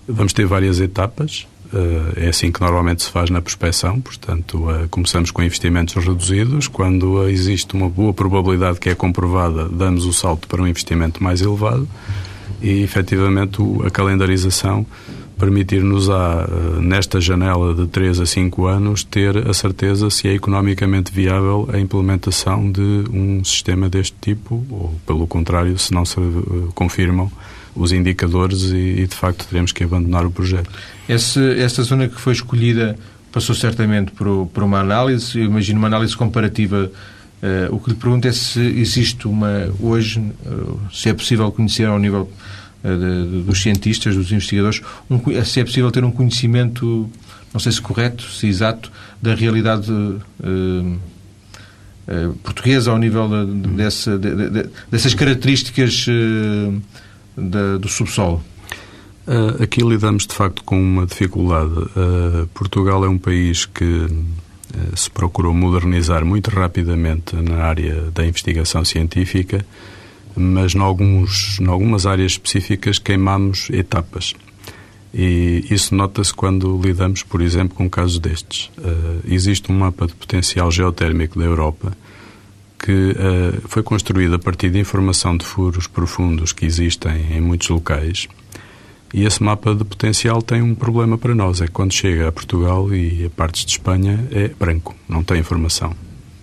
Vamos 0.07 0.31
ter 0.31 0.45
várias 0.45 0.79
etapas. 0.79 1.45
Eh, 1.73 2.25
é 2.25 2.29
assim 2.29 2.51
que 2.51 2.59
normalmente 2.59 3.03
se 3.03 3.09
faz 3.09 3.29
na 3.29 3.41
prospecção, 3.41 3.99
portanto, 4.01 4.69
eh, 4.69 4.87
começamos 4.89 5.31
com 5.31 5.41
investimentos 5.41 5.95
reduzidos. 5.95 6.67
Quando 6.67 7.27
existe 7.29 7.73
uma 7.73 7.89
boa 7.89 8.13
probabilidade 8.13 8.79
que 8.79 8.89
é 8.89 8.95
comprovada, 8.95 9.69
damos 9.69 10.05
o 10.05 10.11
salto 10.11 10.47
para 10.47 10.61
um 10.61 10.67
investimento 10.67 11.23
mais 11.23 11.41
elevado 11.41 11.87
e, 12.61 12.81
efetivamente, 12.81 13.61
a 13.85 13.89
calendarização 13.89 14.85
permitir-nos, 15.39 16.07
eh, 16.09 16.11
nesta 16.81 17.21
janela 17.21 17.73
de 17.73 17.87
3 17.87 18.19
a 18.19 18.25
5 18.25 18.67
anos, 18.67 19.03
ter 19.03 19.49
a 19.49 19.53
certeza 19.53 20.09
se 20.09 20.27
é 20.27 20.33
economicamente 20.33 21.11
viável 21.11 21.69
a 21.71 21.79
implementação 21.79 22.69
de 22.69 23.05
um 23.11 23.43
sistema 23.43 23.89
deste 23.89 24.15
tipo 24.21 24.63
ou, 24.69 24.93
pelo 25.07 25.25
contrário, 25.25 25.77
se 25.79 25.93
não 25.93 26.05
se 26.05 26.17
confirmam 26.75 27.31
os 27.75 27.91
indicadores 27.91 28.63
e, 28.71 29.01
e, 29.01 29.07
de 29.07 29.15
facto 29.15 29.47
teremos 29.47 29.71
que 29.71 29.83
abandonar 29.83 30.25
o 30.25 30.31
projeto. 30.31 30.69
Esse, 31.11 31.59
esta 31.59 31.83
zona 31.83 32.07
que 32.07 32.21
foi 32.21 32.31
escolhida 32.31 32.97
passou 33.33 33.53
certamente 33.53 34.11
por, 34.11 34.47
por 34.47 34.63
uma 34.63 34.79
análise, 34.79 35.37
eu 35.37 35.45
imagino 35.45 35.77
uma 35.77 35.87
análise 35.87 36.15
comparativa. 36.15 36.89
Uh, 37.43 37.75
o 37.75 37.79
que 37.81 37.89
lhe 37.89 37.97
pergunto 37.97 38.29
é 38.29 38.31
se 38.31 38.61
existe 38.61 39.27
uma, 39.27 39.69
hoje, 39.81 40.19
uh, 40.19 40.79
se 40.89 41.09
é 41.09 41.13
possível 41.13 41.51
conhecer 41.51 41.85
ao 41.85 41.99
nível 41.99 42.31
uh, 42.81 42.97
de, 42.97 43.29
de, 43.29 43.43
dos 43.43 43.61
cientistas, 43.61 44.15
dos 44.15 44.31
investigadores, 44.31 44.81
um, 45.09 45.19
se 45.43 45.59
é 45.59 45.65
possível 45.65 45.91
ter 45.91 46.05
um 46.05 46.11
conhecimento, 46.11 47.09
não 47.51 47.59
sei 47.59 47.73
se 47.73 47.81
correto, 47.81 48.23
se 48.31 48.47
exato, 48.47 48.89
da 49.21 49.35
realidade 49.35 49.91
portuguesa 52.41 52.89
ao 52.89 52.97
nível 52.97 53.27
de, 53.27 53.67
dessa, 53.69 54.17
dessas 54.89 55.13
características 55.13 56.05
da, 57.35 57.77
do 57.77 57.89
subsolo? 57.89 58.41
Uh, 59.27 59.61
aqui 59.63 59.81
lidamos 59.81 60.25
de 60.25 60.33
facto 60.33 60.63
com 60.63 60.81
uma 60.81 61.05
dificuldade. 61.05 61.73
Uh, 61.73 62.47
Portugal 62.53 63.05
é 63.05 63.09
um 63.09 63.19
país 63.19 63.65
que 63.65 63.83
uh, 63.83 64.97
se 64.97 65.11
procurou 65.11 65.53
modernizar 65.53 66.25
muito 66.25 66.49
rapidamente 66.49 67.35
na 67.35 67.63
área 67.63 68.09
da 68.11 68.25
investigação 68.25 68.83
científica, 68.83 69.63
mas 70.35 70.73
em, 70.73 70.79
em 70.79 71.67
algumas 71.67 72.05
áreas 72.05 72.31
específicas 72.31 72.97
queimamos 72.97 73.69
etapas. 73.69 74.33
E 75.13 75.67
isso 75.69 75.93
nota-se 75.93 76.33
quando 76.33 76.79
lidamos, 76.81 77.21
por 77.21 77.41
exemplo, 77.41 77.75
com 77.75 77.89
casos 77.89 78.17
destes. 78.17 78.71
existe 79.27 79.69
um 79.69 79.77
mapa 79.77 80.07
de 80.07 80.13
potencial 80.13 80.71
geotérmico 80.71 81.37
da 81.37 81.43
Europa 81.43 81.91
que 82.79 83.13
foi 83.67 83.83
construído 83.83 84.35
a 84.35 84.39
partir 84.39 84.69
de 84.69 84.79
informação 84.79 85.35
de 85.35 85.45
furos 85.45 85.85
profundos 85.85 86.53
que 86.53 86.65
existem 86.65 87.35
em 87.35 87.41
muitos 87.41 87.67
locais. 87.67 88.29
E 89.13 89.25
esse 89.25 89.43
mapa 89.43 89.75
de 89.75 89.83
potencial 89.83 90.41
tem 90.41 90.61
um 90.61 90.73
problema 90.73 91.17
para 91.17 91.35
nós, 91.35 91.61
é 91.61 91.65
que 91.65 91.71
quando 91.71 91.93
chega 91.93 92.27
a 92.27 92.31
Portugal 92.31 92.93
e 92.93 93.25
a 93.25 93.29
partes 93.29 93.65
de 93.65 93.71
Espanha 93.71 94.27
é 94.31 94.47
branco, 94.47 94.95
não 95.07 95.23
tem 95.23 95.39
informação. 95.39 95.93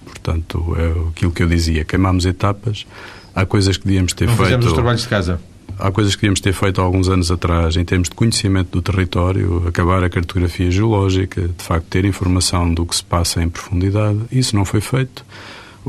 Portanto, 0.05 0.77
é 0.77 1.09
aquilo 1.11 1.33
que 1.33 1.43
eu 1.43 1.49
dizia, 1.49 1.85
queimamos 1.85 2.27
etapas, 2.27 2.87
há 3.35 3.47
coisas 3.47 3.77
que 3.77 3.87
devíamos 3.87 4.13
ter 4.13 4.27
não 4.27 4.37
feito... 4.37 4.47
Fizemos 4.47 4.67
os 4.67 4.73
trabalhos 4.73 5.03
de 5.03 5.09
casa 5.09 5.41
há 5.79 5.91
coisas 5.91 6.15
que 6.15 6.23
devíamos 6.23 6.41
ter 6.41 6.53
feito 6.53 6.81
há 6.81 6.85
alguns 6.85 7.09
anos 7.09 7.31
atrás 7.31 7.77
em 7.77 7.85
termos 7.85 8.09
de 8.09 8.15
conhecimento 8.15 8.71
do 8.73 8.83
território, 8.83 9.67
acabar 9.67 10.03
a 10.03 10.11
cartografia 10.11 10.71
geológica, 10.71 11.43
de 11.43 11.63
facto 11.63 11.87
ter 11.87 12.05
informação 12.05 12.73
do 12.73 12.85
que 12.85 12.97
se 12.97 13.05
passa 13.05 13.43
em 13.43 13.49
profundidade. 13.49 14.19
Isso 14.31 14.57
não 14.57 14.65
foi 14.65 14.81
feito. 14.81 15.25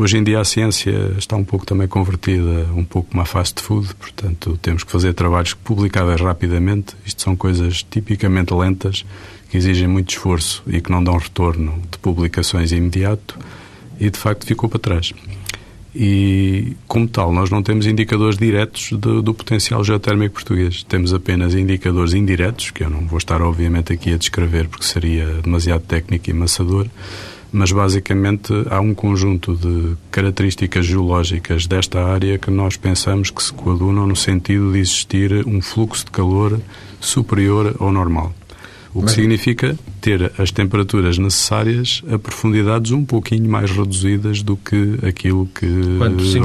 Hoje 0.01 0.17
em 0.17 0.23
dia 0.23 0.39
a 0.39 0.45
ciência 0.45 1.13
está 1.17 1.35
um 1.35 1.43
pouco 1.43 1.65
também 1.65 1.85
convertida 1.85 2.69
um 2.73 2.85
pouco 2.85 3.13
uma 3.13 3.25
fast 3.25 3.61
food, 3.61 3.93
portanto 3.95 4.57
temos 4.61 4.81
que 4.81 4.89
fazer 4.89 5.13
trabalhos 5.13 5.53
publicáveis 5.53 6.21
rapidamente. 6.21 6.95
Isto 7.05 7.21
são 7.21 7.35
coisas 7.35 7.83
tipicamente 7.83 8.53
lentas 8.53 9.05
que 9.49 9.57
exigem 9.57 9.89
muito 9.89 10.11
esforço 10.11 10.63
e 10.67 10.79
que 10.79 10.89
não 10.89 11.03
dão 11.03 11.17
retorno 11.17 11.81
de 11.91 11.97
publicações 11.97 12.71
imediato 12.71 13.37
e 13.99 14.09
de 14.09 14.17
facto 14.17 14.45
ficou 14.45 14.69
para 14.69 14.79
trás 14.79 15.11
e, 15.93 16.77
como 16.87 17.05
tal, 17.05 17.33
nós 17.33 17.49
não 17.49 17.61
temos 17.61 17.85
indicadores 17.85 18.37
diretos 18.37 18.93
do, 18.93 19.21
do, 19.21 19.33
potencial 19.33 19.83
geotérmico 19.83 20.35
português. 20.35 20.83
Temos 20.83 21.13
apenas 21.13 21.55
indicadores 21.55 22.13
indiretos, 22.13 22.71
que 22.71 22.83
eu 22.83 22.89
não 22.89 23.07
vou 23.07 23.17
estar, 23.17 23.41
obviamente, 23.41 23.91
aqui 23.91 24.13
a 24.13 24.17
descrever 24.17 24.69
porque 24.69 24.85
seria 24.85 25.25
demasiado 25.43 25.81
técnico 25.81 26.29
e 26.29 26.33
maçador, 26.33 26.87
mas 27.51 27.71
basicamente 27.71 28.53
há 28.69 28.79
um 28.79 28.93
conjunto 28.93 29.55
de 29.55 29.95
características 30.11 30.85
geológicas 30.85 31.65
desta 31.65 32.03
área 32.03 32.37
que 32.37 32.51
nós 32.51 32.77
pensamos 32.77 33.29
que 33.29 33.41
se 33.41 33.53
coadunam 33.53 34.05
no 34.05 34.15
sentido 34.15 34.71
de 34.71 34.79
existir 34.79 35.47
um 35.47 35.61
fluxo 35.61 36.05
de 36.05 36.11
calor 36.11 36.59
superior 36.99 37.75
ao 37.79 37.91
normal. 37.91 38.33
O 38.93 38.99
que 38.99 39.05
Mas... 39.05 39.11
significa 39.13 39.77
ter 40.01 40.31
as 40.37 40.51
temperaturas 40.51 41.17
necessárias 41.17 42.01
a 42.11 42.17
profundidades 42.17 42.91
um 42.91 43.05
pouquinho 43.05 43.49
mais 43.49 43.69
reduzidas 43.69 44.41
do 44.41 44.57
que 44.57 44.97
aquilo 45.07 45.47
que 45.47 45.67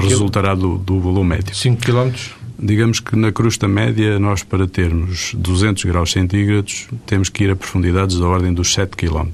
resultará 0.02 0.54
do, 0.54 0.76
do 0.76 1.00
volume 1.00 1.30
médio. 1.30 1.54
5 1.54 1.80
km? 1.80 2.12
Digamos 2.58 3.00
que 3.00 3.16
na 3.16 3.32
crusta 3.32 3.66
média, 3.66 4.18
nós 4.18 4.42
para 4.42 4.66
termos 4.66 5.34
200 5.34 5.84
graus 5.84 6.12
centígrados, 6.12 6.86
temos 7.06 7.28
que 7.28 7.44
ir 7.44 7.50
a 7.50 7.56
profundidades 7.56 8.18
da 8.18 8.26
ordem 8.26 8.52
dos 8.52 8.72
7 8.72 8.96
km. 8.96 9.28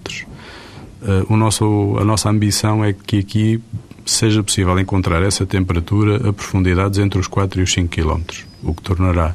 Uh, 1.03 1.32
o 1.32 1.36
nosso, 1.36 1.96
a 1.98 2.05
nossa 2.05 2.28
ambição 2.28 2.84
é 2.84 2.92
que 2.92 3.18
aqui 3.20 3.61
seja 4.05 4.42
possível 4.42 4.78
encontrar 4.78 5.22
essa 5.22 5.46
temperatura 5.46 6.28
a 6.28 6.32
profundidades 6.32 6.98
entre 6.98 7.18
os 7.18 7.26
4 7.26 7.61
e 7.61 7.62
os 7.62 7.72
5 7.72 7.88
km, 7.88 8.20
o 8.62 8.74
que 8.74 8.82
tornará 8.82 9.34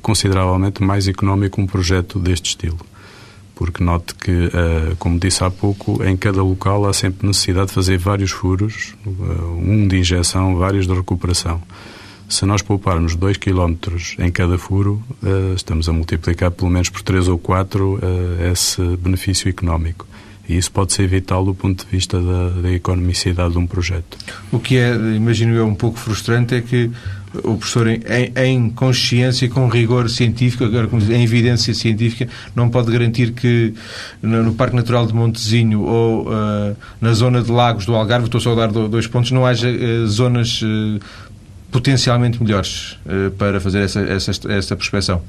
consideravelmente 0.00 0.82
mais 0.82 1.08
económico 1.08 1.60
um 1.60 1.66
projeto 1.66 2.18
deste 2.18 2.50
estilo 2.50 2.78
porque 3.54 3.82
note 3.82 4.14
que, 4.14 4.30
uh, 4.30 4.96
como 4.98 5.18
disse 5.18 5.44
há 5.44 5.50
pouco, 5.50 6.02
em 6.04 6.16
cada 6.16 6.42
local 6.42 6.86
há 6.86 6.92
sempre 6.92 7.26
necessidade 7.26 7.68
de 7.68 7.72
fazer 7.72 7.98
vários 7.98 8.30
furos, 8.30 8.94
uh, 9.06 9.10
um 9.56 9.86
de 9.86 9.98
injeção, 9.98 10.56
vários 10.56 10.86
de 10.86 10.92
recuperação. 10.92 11.62
Se 12.28 12.44
nós 12.46 12.62
pouparmos 12.62 13.14
2 13.14 13.36
km 13.36 13.74
em 14.18 14.30
cada 14.32 14.56
furo, 14.56 15.00
estamos 15.54 15.90
a 15.90 15.92
multiplicar 15.92 16.50
pelo 16.50 16.70
menos 16.70 16.88
por 16.88 17.02
3 17.02 17.28
ou 17.28 17.38
4 17.38 18.00
esse 18.50 18.80
benefício 18.96 19.46
económico. 19.46 20.06
E 20.48 20.56
isso 20.56 20.70
pode 20.70 20.92
ser 20.92 21.06
vital 21.06 21.44
do 21.44 21.54
ponto 21.54 21.84
de 21.84 21.90
vista 21.90 22.20
da, 22.20 22.60
da 22.62 22.70
economicidade 22.70 23.52
de 23.52 23.58
um 23.58 23.66
projeto. 23.66 24.18
O 24.52 24.58
que 24.58 24.76
é, 24.76 24.94
imagino 24.94 25.54
eu, 25.54 25.66
um 25.66 25.74
pouco 25.74 25.98
frustrante 25.98 26.54
é 26.54 26.60
que 26.60 26.90
o 27.42 27.56
professor, 27.56 27.88
em, 27.88 28.00
em 28.36 28.70
consciência 28.70 29.46
e 29.46 29.48
com 29.48 29.66
rigor 29.68 30.08
científico, 30.08 30.64
agora 30.64 30.88
em 31.10 31.22
evidência 31.22 31.74
científica, 31.74 32.30
não 32.54 32.68
pode 32.68 32.92
garantir 32.92 33.32
que 33.32 33.74
no, 34.22 34.54
Parque 34.54 34.76
Natural 34.76 35.06
de 35.06 35.14
Montezinho 35.14 35.82
ou 35.82 36.28
uh, 36.28 36.76
na 37.00 37.12
zona 37.12 37.42
de 37.42 37.50
Lagos 37.50 37.86
do 37.86 37.94
Algarve, 37.94 38.26
estou 38.26 38.40
só 38.40 38.52
a 38.52 38.54
dar 38.54 38.68
dois 38.68 39.06
pontos, 39.06 39.30
não 39.32 39.44
haja 39.44 39.68
uh, 39.68 40.06
zonas 40.06 40.62
uh, 40.62 41.00
potencialmente 41.72 42.40
melhores 42.40 42.96
para 43.36 43.58
fazer 43.58 43.80
essa, 43.80 44.00
essa, 44.00 44.30
essa 44.52 44.76
prospecção. 44.76 45.20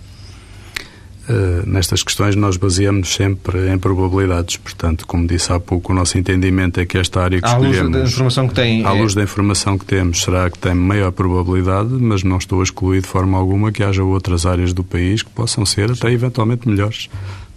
Uh, 1.28 1.68
nestas 1.68 2.04
questões 2.04 2.36
nós 2.36 2.56
baseamos 2.58 3.14
sempre 3.14 3.72
em 3.72 3.78
probabilidades. 3.78 4.58
Portanto, 4.58 5.08
como 5.08 5.28
disse 5.28 5.52
há 5.52 5.60
pouco, 5.60 5.92
o 5.92 5.96
nosso 5.96 6.18
entendimento 6.18 6.80
é 6.80 6.86
que 6.86 6.98
esta 6.98 7.22
área 7.22 7.42
que 7.42 7.48
à 7.48 7.52
escolhemos... 7.52 7.80
luz 7.80 7.92
da 7.92 8.04
informação 8.04 8.48
que 8.48 8.54
tem... 8.54 8.86
À 8.86 8.96
é... 8.96 9.02
luz 9.02 9.16
da 9.16 9.24
informação 9.24 9.78
que 9.78 9.86
temos, 9.86 10.22
será 10.22 10.50
que 10.50 10.60
tem 10.60 10.76
maior 10.76 11.12
probabilidade, 11.12 11.90
mas 11.90 12.24
não 12.24 12.38
estou 12.38 12.62
a 12.62 12.64
excluir 12.64 13.02
de 13.02 13.08
forma 13.08 13.38
alguma 13.38 13.72
que 13.72 13.84
haja 13.84 14.04
outras 14.04 14.46
áreas 14.46 14.74
do 14.74 14.84
país 14.84 15.24
que 15.24 15.30
possam 15.32 15.66
ser 15.66 15.92
até 15.92 16.12
eventualmente 16.12 16.68
melhores 16.68 17.10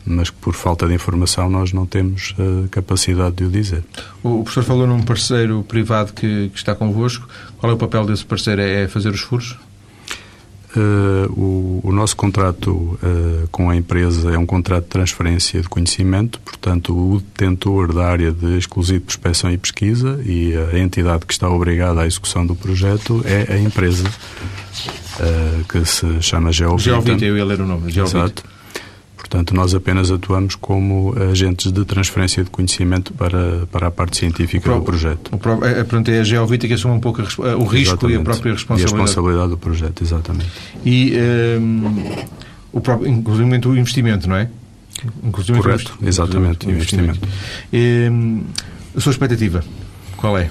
mas 0.08 0.30
que 0.30 0.36
por 0.36 0.54
falta 0.54 0.88
de 0.88 0.94
informação 0.94 1.50
nós 1.50 1.72
não 1.72 1.84
temos 1.84 2.34
uh, 2.38 2.66
capacidade 2.70 3.36
de 3.36 3.44
o 3.44 3.50
dizer. 3.50 3.84
O 4.22 4.42
professor 4.42 4.64
falou 4.64 4.86
num 4.86 5.02
parceiro 5.02 5.62
privado 5.62 6.12
que, 6.14 6.48
que 6.48 6.56
está 6.56 6.74
convosco. 6.74 7.28
Qual 7.58 7.70
é 7.70 7.74
o 7.74 7.78
papel 7.78 8.06
desse 8.06 8.24
parceiro? 8.24 8.62
É, 8.62 8.84
é 8.84 8.88
fazer 8.88 9.10
os 9.10 9.20
furos? 9.20 9.56
Uh, 10.78 11.32
o, 11.32 11.80
o, 11.88 11.92
nosso 11.92 12.14
contrato 12.14 12.70
uh, 12.70 13.48
com 13.50 13.68
a 13.68 13.74
empresa 13.74 14.32
é 14.32 14.38
um 14.38 14.46
contrato 14.46 14.84
de 14.84 14.90
transferência 14.90 15.60
de 15.60 15.68
conhecimento, 15.68 16.38
portanto, 16.40 16.94
o 16.94 17.20
detentor 17.20 17.92
da 17.92 18.06
área 18.06 18.30
de 18.30 18.56
exclusivo 18.56 19.04
prospecção 19.04 19.50
e 19.50 19.58
pesquisa 19.58 20.20
e 20.24 20.54
a 20.72 20.78
entidade 20.78 21.26
que 21.26 21.32
está 21.32 21.50
obrigada 21.50 22.02
à 22.02 22.06
execução 22.06 22.46
do 22.46 22.54
projeto 22.54 23.24
é 23.24 23.54
a 23.54 23.58
empresa 23.58 24.08
uh, 24.08 25.64
que 25.64 25.84
se 25.84 26.22
chama 26.22 26.52
Geovita. 26.52 26.90
Geovita, 26.90 27.24
eu 27.24 27.36
ia 27.36 27.44
ler 27.44 27.60
o 27.60 27.66
nome. 27.66 27.90
Geovita. 27.90 28.18
Exato. 28.18 28.57
Portanto, 29.28 29.54
nós 29.54 29.74
apenas 29.74 30.10
atuamos 30.10 30.54
como 30.54 31.14
agentes 31.30 31.70
de 31.70 31.84
transferência 31.84 32.42
de 32.42 32.48
conhecimento 32.48 33.12
para, 33.12 33.66
para 33.70 33.88
a 33.88 33.90
parte 33.90 34.16
científica 34.16 34.70
pro, 34.70 34.78
do 34.78 34.82
projeto. 34.82 35.28
O, 35.34 35.38
pro, 35.38 35.62
é, 35.62 35.84
pronto, 35.84 36.10
é 36.10 36.20
a 36.20 36.24
Geovita 36.24 36.66
que 36.66 36.72
assume 36.72 36.94
um 36.94 37.00
pouco 37.00 37.20
a, 37.20 37.56
o 37.56 37.66
risco 37.66 37.92
exatamente. 37.92 38.16
e 38.16 38.20
a 38.20 38.24
própria 38.24 38.52
responsabilidade. 38.52 38.80
E 38.80 39.00
a 39.00 39.04
responsabilidade 39.04 39.50
do 39.50 39.58
projeto, 39.58 40.02
exatamente. 40.02 40.50
E, 40.82 41.14
um, 41.60 42.24
o 42.72 42.80
próprio, 42.80 43.10
inclusive 43.10 43.68
o 43.68 43.76
investimento, 43.76 44.26
não 44.26 44.36
é? 44.36 44.48
Inclusive 45.22 45.58
Correto, 45.60 45.98
exatamente, 46.02 46.66
o 46.66 46.70
investimento. 46.70 47.18
investimento. 47.18 47.28
E, 47.70 48.08
um, 48.10 48.44
a 48.96 49.00
sua 49.00 49.12
expectativa, 49.12 49.62
qual 50.16 50.38
é? 50.38 50.48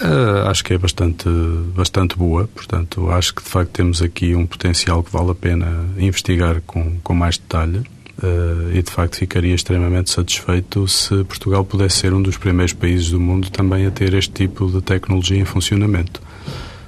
Uh, 0.00 0.46
acho 0.48 0.62
que 0.62 0.74
é 0.74 0.78
bastante, 0.78 1.28
bastante 1.74 2.16
boa, 2.16 2.48
portanto, 2.54 3.10
acho 3.10 3.34
que 3.34 3.42
de 3.42 3.48
facto 3.48 3.70
temos 3.72 4.00
aqui 4.00 4.34
um 4.34 4.46
potencial 4.46 5.02
que 5.02 5.10
vale 5.10 5.32
a 5.32 5.34
pena 5.34 5.88
investigar 5.98 6.62
com, 6.66 6.98
com 7.02 7.14
mais 7.14 7.36
detalhe. 7.36 7.82
Uh, 8.20 8.74
e 8.74 8.82
de 8.82 8.90
facto 8.90 9.16
ficaria 9.16 9.54
extremamente 9.54 10.10
satisfeito 10.10 10.88
se 10.88 11.22
Portugal 11.22 11.64
pudesse 11.64 11.98
ser 11.98 12.12
um 12.12 12.20
dos 12.20 12.36
primeiros 12.36 12.72
países 12.72 13.10
do 13.12 13.20
mundo 13.20 13.48
também 13.48 13.86
a 13.86 13.92
ter 13.92 14.12
este 14.12 14.32
tipo 14.32 14.68
de 14.68 14.80
tecnologia 14.82 15.38
em 15.38 15.44
funcionamento. 15.44 16.20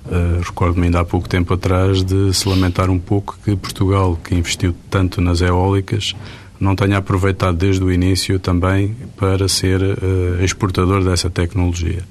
Uh, 0.06 0.40
Recordo-me 0.44 0.86
ainda 0.86 1.00
há 1.00 1.04
pouco 1.04 1.28
tempo 1.28 1.54
atrás 1.54 2.02
de 2.02 2.34
se 2.34 2.48
lamentar 2.48 2.90
um 2.90 2.98
pouco 2.98 3.38
que 3.44 3.54
Portugal, 3.54 4.18
que 4.24 4.34
investiu 4.34 4.74
tanto 4.88 5.20
nas 5.20 5.40
eólicas, 5.40 6.16
não 6.58 6.74
tenha 6.74 6.98
aproveitado 6.98 7.56
desde 7.56 7.82
o 7.82 7.92
início 7.92 8.38
também 8.40 8.96
para 9.16 9.46
ser 9.46 9.80
uh, 9.80 10.44
exportador 10.44 11.04
dessa 11.04 11.30
tecnologia. 11.30 12.02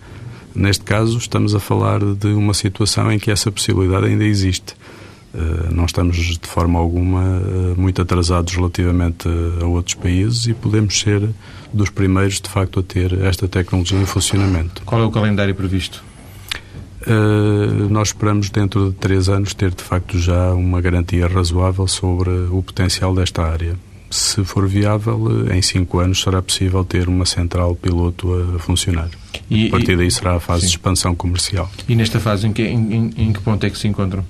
Neste 0.55 0.83
caso, 0.83 1.17
estamos 1.17 1.53
a 1.53 1.59
falar 1.59 1.99
de 1.99 2.27
uma 2.27 2.53
situação 2.53 3.11
em 3.11 3.19
que 3.19 3.31
essa 3.31 3.51
possibilidade 3.51 4.07
ainda 4.07 4.23
existe. 4.23 4.75
Uh, 5.33 5.71
não 5.71 5.85
estamos 5.85 6.15
de 6.17 6.47
forma 6.47 6.79
alguma 6.79 7.21
uh, 7.21 7.79
muito 7.79 8.01
atrasados 8.01 8.55
relativamente 8.55 9.29
a 9.61 9.65
outros 9.65 9.93
países 9.93 10.47
e 10.47 10.55
podemos 10.55 10.99
ser 10.99 11.29
dos 11.71 11.91
primeiros, 11.91 12.41
de 12.41 12.49
facto, 12.49 12.79
a 12.79 12.83
ter 12.83 13.13
esta 13.21 13.47
tecnologia 13.47 13.99
em 13.99 14.05
funcionamento. 14.07 14.81
Qual 14.85 14.99
é 14.99 15.05
o 15.05 15.11
calendário 15.11 15.53
previsto? 15.53 16.03
Uh, 17.01 17.87
nós 17.89 18.09
esperamos, 18.09 18.49
dentro 18.49 18.89
de 18.89 18.95
três 18.95 19.29
anos, 19.29 19.53
ter 19.53 19.71
de 19.71 19.83
facto 19.83 20.17
já 20.17 20.51
uma 20.51 20.81
garantia 20.81 21.27
razoável 21.27 21.87
sobre 21.87 22.29
o 22.29 22.63
potencial 22.63 23.13
desta 23.13 23.43
área 23.43 23.75
se 24.09 24.43
for 24.43 24.67
viável, 24.67 25.51
em 25.53 25.61
cinco 25.61 25.99
anos 25.99 26.21
será 26.21 26.41
possível 26.41 26.83
ter 26.83 27.07
uma 27.07 27.25
central 27.25 27.75
piloto 27.75 28.33
a 28.55 28.59
funcionar. 28.59 29.09
E, 29.49 29.67
a 29.67 29.71
partir 29.71 29.97
daí 29.97 30.09
será 30.09 30.35
a 30.35 30.39
fase 30.39 30.61
sim. 30.61 30.67
de 30.67 30.73
expansão 30.73 31.15
comercial. 31.15 31.69
E 31.87 31.95
nesta 31.95 32.19
fase, 32.19 32.47
em 32.47 32.53
que, 32.53 32.63
em, 32.63 33.11
em 33.15 33.33
que 33.33 33.39
ponto 33.41 33.63
é 33.65 33.69
que 33.69 33.77
se 33.77 33.87
encontram? 33.87 34.25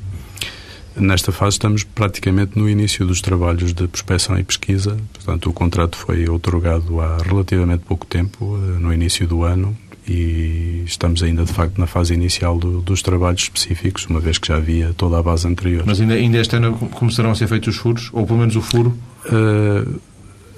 Nesta 0.95 1.31
fase 1.31 1.55
estamos 1.55 1.83
praticamente 1.83 2.57
no 2.57 2.69
início 2.69 3.05
dos 3.05 3.21
trabalhos 3.21 3.73
de 3.73 3.87
prospecção 3.87 4.37
e 4.37 4.43
pesquisa. 4.43 4.97
Portanto, 5.13 5.49
o 5.49 5.53
contrato 5.53 5.95
foi 5.95 6.27
otorgado 6.27 6.99
há 6.99 7.17
relativamente 7.17 7.83
pouco 7.85 8.05
tempo, 8.05 8.57
eh, 8.57 8.79
no 8.79 8.93
início 8.93 9.25
do 9.25 9.43
ano, 9.43 9.77
e 10.09 10.83
estamos 10.85 11.21
ainda 11.21 11.45
de 11.45 11.53
facto 11.53 11.77
na 11.77 11.85
fase 11.85 12.15
inicial 12.15 12.57
do, 12.57 12.81
dos 12.81 13.03
trabalhos 13.03 13.43
específicos, 13.43 14.07
uma 14.07 14.19
vez 14.19 14.39
que 14.39 14.47
já 14.47 14.57
havia 14.57 14.91
toda 14.97 15.19
a 15.19 15.23
base 15.23 15.47
anterior. 15.47 15.83
Mas 15.85 16.01
ainda, 16.01 16.15
ainda 16.15 16.39
este 16.39 16.55
ano 16.55 16.73
começarão 16.73 17.29
a 17.29 17.35
ser 17.35 17.47
feitos 17.47 17.75
os 17.75 17.79
furos, 17.79 18.09
ou 18.11 18.25
pelo 18.25 18.39
menos 18.39 18.55
o 18.55 18.61
furo? 18.61 18.97
Uh, 19.25 19.99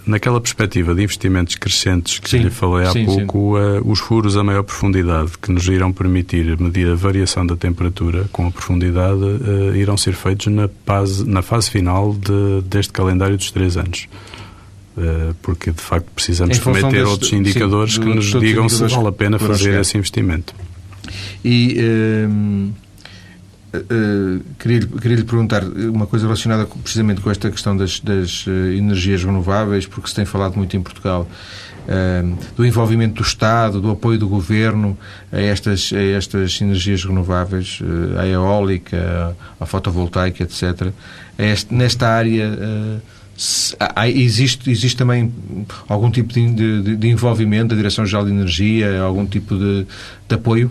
Naquela 0.05 0.41
perspectiva 0.41 0.95
de 0.95 1.03
investimentos 1.03 1.55
crescentes 1.55 2.17
que 2.17 2.29
sim, 2.29 2.39
lhe 2.39 2.49
falei 2.49 2.87
há 2.87 2.91
sim, 2.91 3.05
pouco, 3.05 3.57
uh, 3.57 3.81
os 3.85 3.99
furos 3.99 4.35
a 4.35 4.43
maior 4.43 4.63
profundidade 4.63 5.37
que 5.39 5.51
nos 5.51 5.67
irão 5.67 5.91
permitir 5.93 6.59
medir 6.59 6.89
a 6.89 6.95
variação 6.95 7.45
da 7.45 7.55
temperatura 7.55 8.25
com 8.31 8.47
a 8.47 8.51
profundidade 8.51 9.21
uh, 9.21 9.75
irão 9.75 9.95
ser 9.95 10.13
feitos 10.13 10.47
na 10.47 10.67
fase, 10.85 11.27
na 11.27 11.43
fase 11.43 11.69
final 11.69 12.13
de, 12.13 12.61
deste 12.65 12.91
calendário 12.91 13.37
dos 13.37 13.51
três 13.51 13.77
anos. 13.77 14.07
Uh, 14.97 15.33
porque 15.41 15.71
de 15.71 15.81
facto 15.81 16.07
precisamos 16.13 16.59
meter 16.59 16.91
deste, 16.91 16.99
outros 17.03 17.31
indicadores 17.31 17.93
sim, 17.93 18.01
que 18.01 18.13
nos 18.13 18.25
digam 18.25 18.67
se 18.67 18.85
vale 18.87 19.07
a 19.07 19.11
pena 19.11 19.39
fazer 19.39 19.79
esse 19.79 19.97
investimento. 19.97 20.53
E 21.45 21.77
ehm, 21.79 22.71
Uh, 23.73 24.43
queria, 24.59 24.85
queria 24.85 25.15
lhe 25.15 25.23
perguntar 25.23 25.63
uma 25.63 26.05
coisa 26.05 26.25
relacionada 26.25 26.65
precisamente 26.83 27.21
com 27.21 27.31
esta 27.31 27.49
questão 27.49 27.75
das, 27.75 28.01
das 28.01 28.45
energias 28.45 29.23
renováveis, 29.23 29.87
porque 29.87 30.09
se 30.09 30.15
tem 30.15 30.25
falado 30.25 30.57
muito 30.57 30.75
em 30.75 30.81
Portugal 30.81 31.25
uh, 31.87 32.37
do 32.57 32.65
envolvimento 32.65 33.15
do 33.15 33.21
Estado, 33.21 33.79
do 33.79 33.89
apoio 33.89 34.19
do 34.19 34.27
Governo 34.27 34.97
a 35.31 35.39
estas, 35.39 35.89
a 35.93 36.01
estas 36.01 36.59
energias 36.59 37.05
renováveis, 37.05 37.79
a 38.19 38.27
eólica, 38.27 39.37
a 39.57 39.65
fotovoltaica, 39.65 40.43
etc. 40.43 40.91
Este, 41.37 41.73
nesta 41.73 42.09
área 42.09 42.51
há, 43.79 44.07
existe, 44.07 44.69
existe 44.69 44.97
também 44.97 45.31
algum 45.87 46.11
tipo 46.11 46.33
de, 46.33 46.81
de, 46.81 46.95
de 46.95 47.07
envolvimento 47.07 47.69
da 47.69 47.75
Direção-Geral 47.75 48.25
de 48.25 48.31
Energia, 48.31 49.01
algum 49.01 49.25
tipo 49.25 49.55
de, 49.55 49.85
de 50.27 50.35
apoio? 50.35 50.69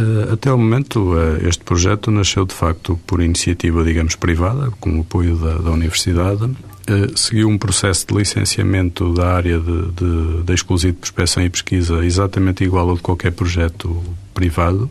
Eh, 0.00 0.32
até 0.32 0.52
o 0.52 0.58
momento, 0.58 1.14
eh, 1.18 1.48
este 1.48 1.62
projeto 1.64 2.10
nasceu 2.10 2.46
de 2.46 2.54
facto 2.54 2.98
por 3.06 3.20
iniciativa, 3.20 3.84
digamos, 3.84 4.16
privada, 4.16 4.70
com 4.80 4.98
o 4.98 5.00
apoio 5.00 5.36
da, 5.36 5.58
da 5.58 5.70
Universidade. 5.70 6.50
Eh, 6.86 7.08
seguiu 7.14 7.48
um 7.48 7.58
processo 7.58 8.06
de 8.06 8.14
licenciamento 8.14 9.12
da 9.12 9.34
área 9.34 9.58
de, 9.58 9.90
de, 9.92 10.42
de 10.42 10.54
exclusivo 10.54 10.96
de 11.00 11.44
e 11.44 11.50
pesquisa 11.50 12.04
exatamente 12.04 12.64
igual 12.64 12.88
ao 12.88 12.96
de 12.96 13.02
qualquer 13.02 13.32
projeto 13.32 14.02
privado. 14.32 14.90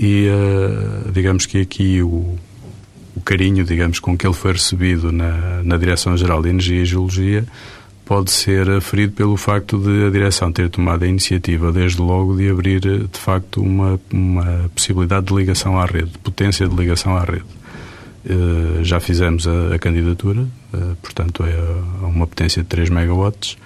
E 0.00 0.28
digamos 1.12 1.44
que 1.44 1.60
aqui 1.60 2.00
o 2.00 2.38
carinho, 3.28 3.62
digamos, 3.62 4.00
com 4.00 4.16
que 4.16 4.26
ele 4.26 4.32
foi 4.32 4.52
recebido 4.52 5.12
na, 5.12 5.62
na 5.62 5.76
Direção-Geral 5.76 6.40
de 6.40 6.48
Energia 6.48 6.80
e 6.80 6.86
Geologia 6.86 7.44
pode 8.06 8.30
ser 8.30 8.70
aferido 8.70 9.12
pelo 9.12 9.36
facto 9.36 9.76
de 9.78 10.06
a 10.06 10.10
direção 10.10 10.50
ter 10.50 10.70
tomado 10.70 11.02
a 11.02 11.06
iniciativa, 11.06 11.70
desde 11.70 12.00
logo, 12.00 12.34
de 12.34 12.48
abrir, 12.48 12.80
de 12.80 13.18
facto, 13.18 13.60
uma, 13.60 14.00
uma 14.10 14.70
possibilidade 14.74 15.26
de 15.26 15.34
ligação 15.34 15.78
à 15.78 15.84
rede, 15.84 16.12
de 16.12 16.18
potência 16.20 16.66
de 16.66 16.74
ligação 16.74 17.14
à 17.18 17.20
rede. 17.20 17.44
Uh, 18.24 18.82
já 18.82 18.98
fizemos 18.98 19.46
a, 19.46 19.74
a 19.74 19.78
candidatura, 19.78 20.40
uh, 20.40 20.96
portanto, 21.02 21.44
é 21.44 21.52
a 22.02 22.06
uma 22.06 22.26
potência 22.26 22.62
de 22.62 22.68
3 22.68 22.88
megawatts 22.88 23.58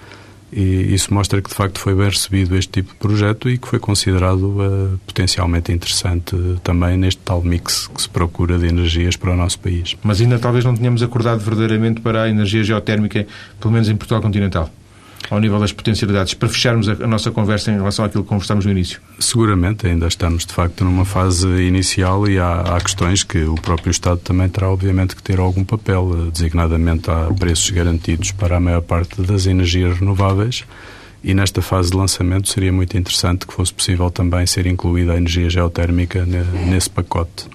e 0.55 0.93
isso 0.93 1.13
mostra 1.13 1.41
que 1.41 1.49
de 1.49 1.55
facto 1.55 1.79
foi 1.79 1.95
bem 1.95 2.09
recebido 2.09 2.55
este 2.55 2.71
tipo 2.71 2.93
de 2.93 2.99
projeto 2.99 3.49
e 3.49 3.57
que 3.57 3.67
foi 3.67 3.79
considerado 3.79 4.43
uh, 4.43 4.99
potencialmente 5.05 5.71
interessante 5.71 6.35
também 6.63 6.97
neste 6.97 7.21
tal 7.21 7.41
mix 7.41 7.87
que 7.87 8.01
se 8.01 8.09
procura 8.09 8.57
de 8.57 8.67
energias 8.67 9.15
para 9.15 9.31
o 9.31 9.35
nosso 9.35 9.59
país. 9.59 9.95
Mas 10.03 10.21
ainda 10.21 10.37
talvez 10.37 10.63
não 10.63 10.75
tenhamos 10.75 11.01
acordado 11.01 11.39
verdadeiramente 11.39 12.01
para 12.01 12.23
a 12.23 12.29
energia 12.29 12.63
geotérmica, 12.63 13.25
pelo 13.59 13.73
menos 13.73 13.89
em 13.89 13.95
Portugal 13.95 14.21
continental 14.21 14.69
ao 15.33 15.39
nível 15.39 15.59
das 15.59 15.71
potencialidades, 15.71 16.33
para 16.33 16.47
fecharmos 16.47 16.87
a, 16.87 16.95
nossa 17.07 17.31
conversa 17.31 17.71
em 17.71 17.75
relação 17.75 18.05
àquilo 18.05 18.23
que 18.23 18.29
conversámos 18.29 18.65
no 18.65 18.71
início? 18.71 19.01
Seguramente, 19.19 19.87
ainda 19.87 20.07
estamos 20.07 20.45
de 20.45 20.53
facto 20.53 20.83
numa 20.83 21.05
fase 21.05 21.47
inicial 21.47 22.27
e 22.27 22.37
há, 22.37 22.61
há 22.61 22.79
questões 22.79 23.23
que 23.23 23.43
o 23.43 23.55
próprio 23.55 23.91
Estado 23.91 24.19
também 24.19 24.47
terá 24.47 24.69
obviamente 24.69 25.15
que 25.15 25.23
ter 25.23 25.39
algum 25.39 25.63
papel, 25.63 26.31
designadamente 26.31 27.09
há 27.09 27.27
preços 27.33 27.69
garantidos 27.71 28.31
para 28.31 28.57
a 28.57 28.59
maior 28.59 28.81
parte 28.81 29.21
das 29.21 29.45
energias 29.45 29.99
renováveis 29.99 30.65
e 31.23 31.33
nesta 31.33 31.61
fase 31.61 31.91
de 31.91 31.97
lançamento 31.97 32.49
seria 32.49 32.71
muito 32.71 32.97
interessante 32.97 33.47
que 33.47 33.53
fosse 33.53 33.73
possível 33.73 34.11
também 34.11 34.45
ser 34.45 34.67
incluída 34.67 35.13
a 35.13 35.17
energia 35.17 35.49
geotérmica 35.49 36.25
nesse 36.25 36.89
pacote. 36.89 37.47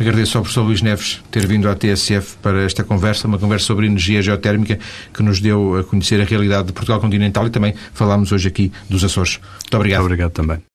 Agradeço 0.00 0.38
ao 0.38 0.44
professor 0.44 0.62
Luís 0.62 0.80
Neves 0.80 1.20
ter 1.30 1.46
vindo 1.46 1.68
à 1.68 1.74
TSF 1.74 2.36
para 2.40 2.62
esta 2.62 2.84
conversa, 2.84 3.26
uma 3.26 3.38
conversa 3.38 3.66
sobre 3.66 3.86
energia 3.86 4.22
geotérmica 4.22 4.78
que 5.12 5.22
nos 5.22 5.40
deu 5.40 5.76
a 5.76 5.84
conhecer 5.84 6.20
a 6.20 6.24
realidade 6.24 6.68
de 6.68 6.72
Portugal 6.72 7.00
continental 7.00 7.46
e 7.46 7.50
também 7.50 7.74
falámos 7.92 8.30
hoje 8.30 8.46
aqui 8.46 8.72
dos 8.88 9.02
Açores. 9.02 9.40
Muito 9.62 9.76
obrigado. 9.76 10.00
Muito 10.00 10.12
obrigado 10.12 10.30
também. 10.30 10.62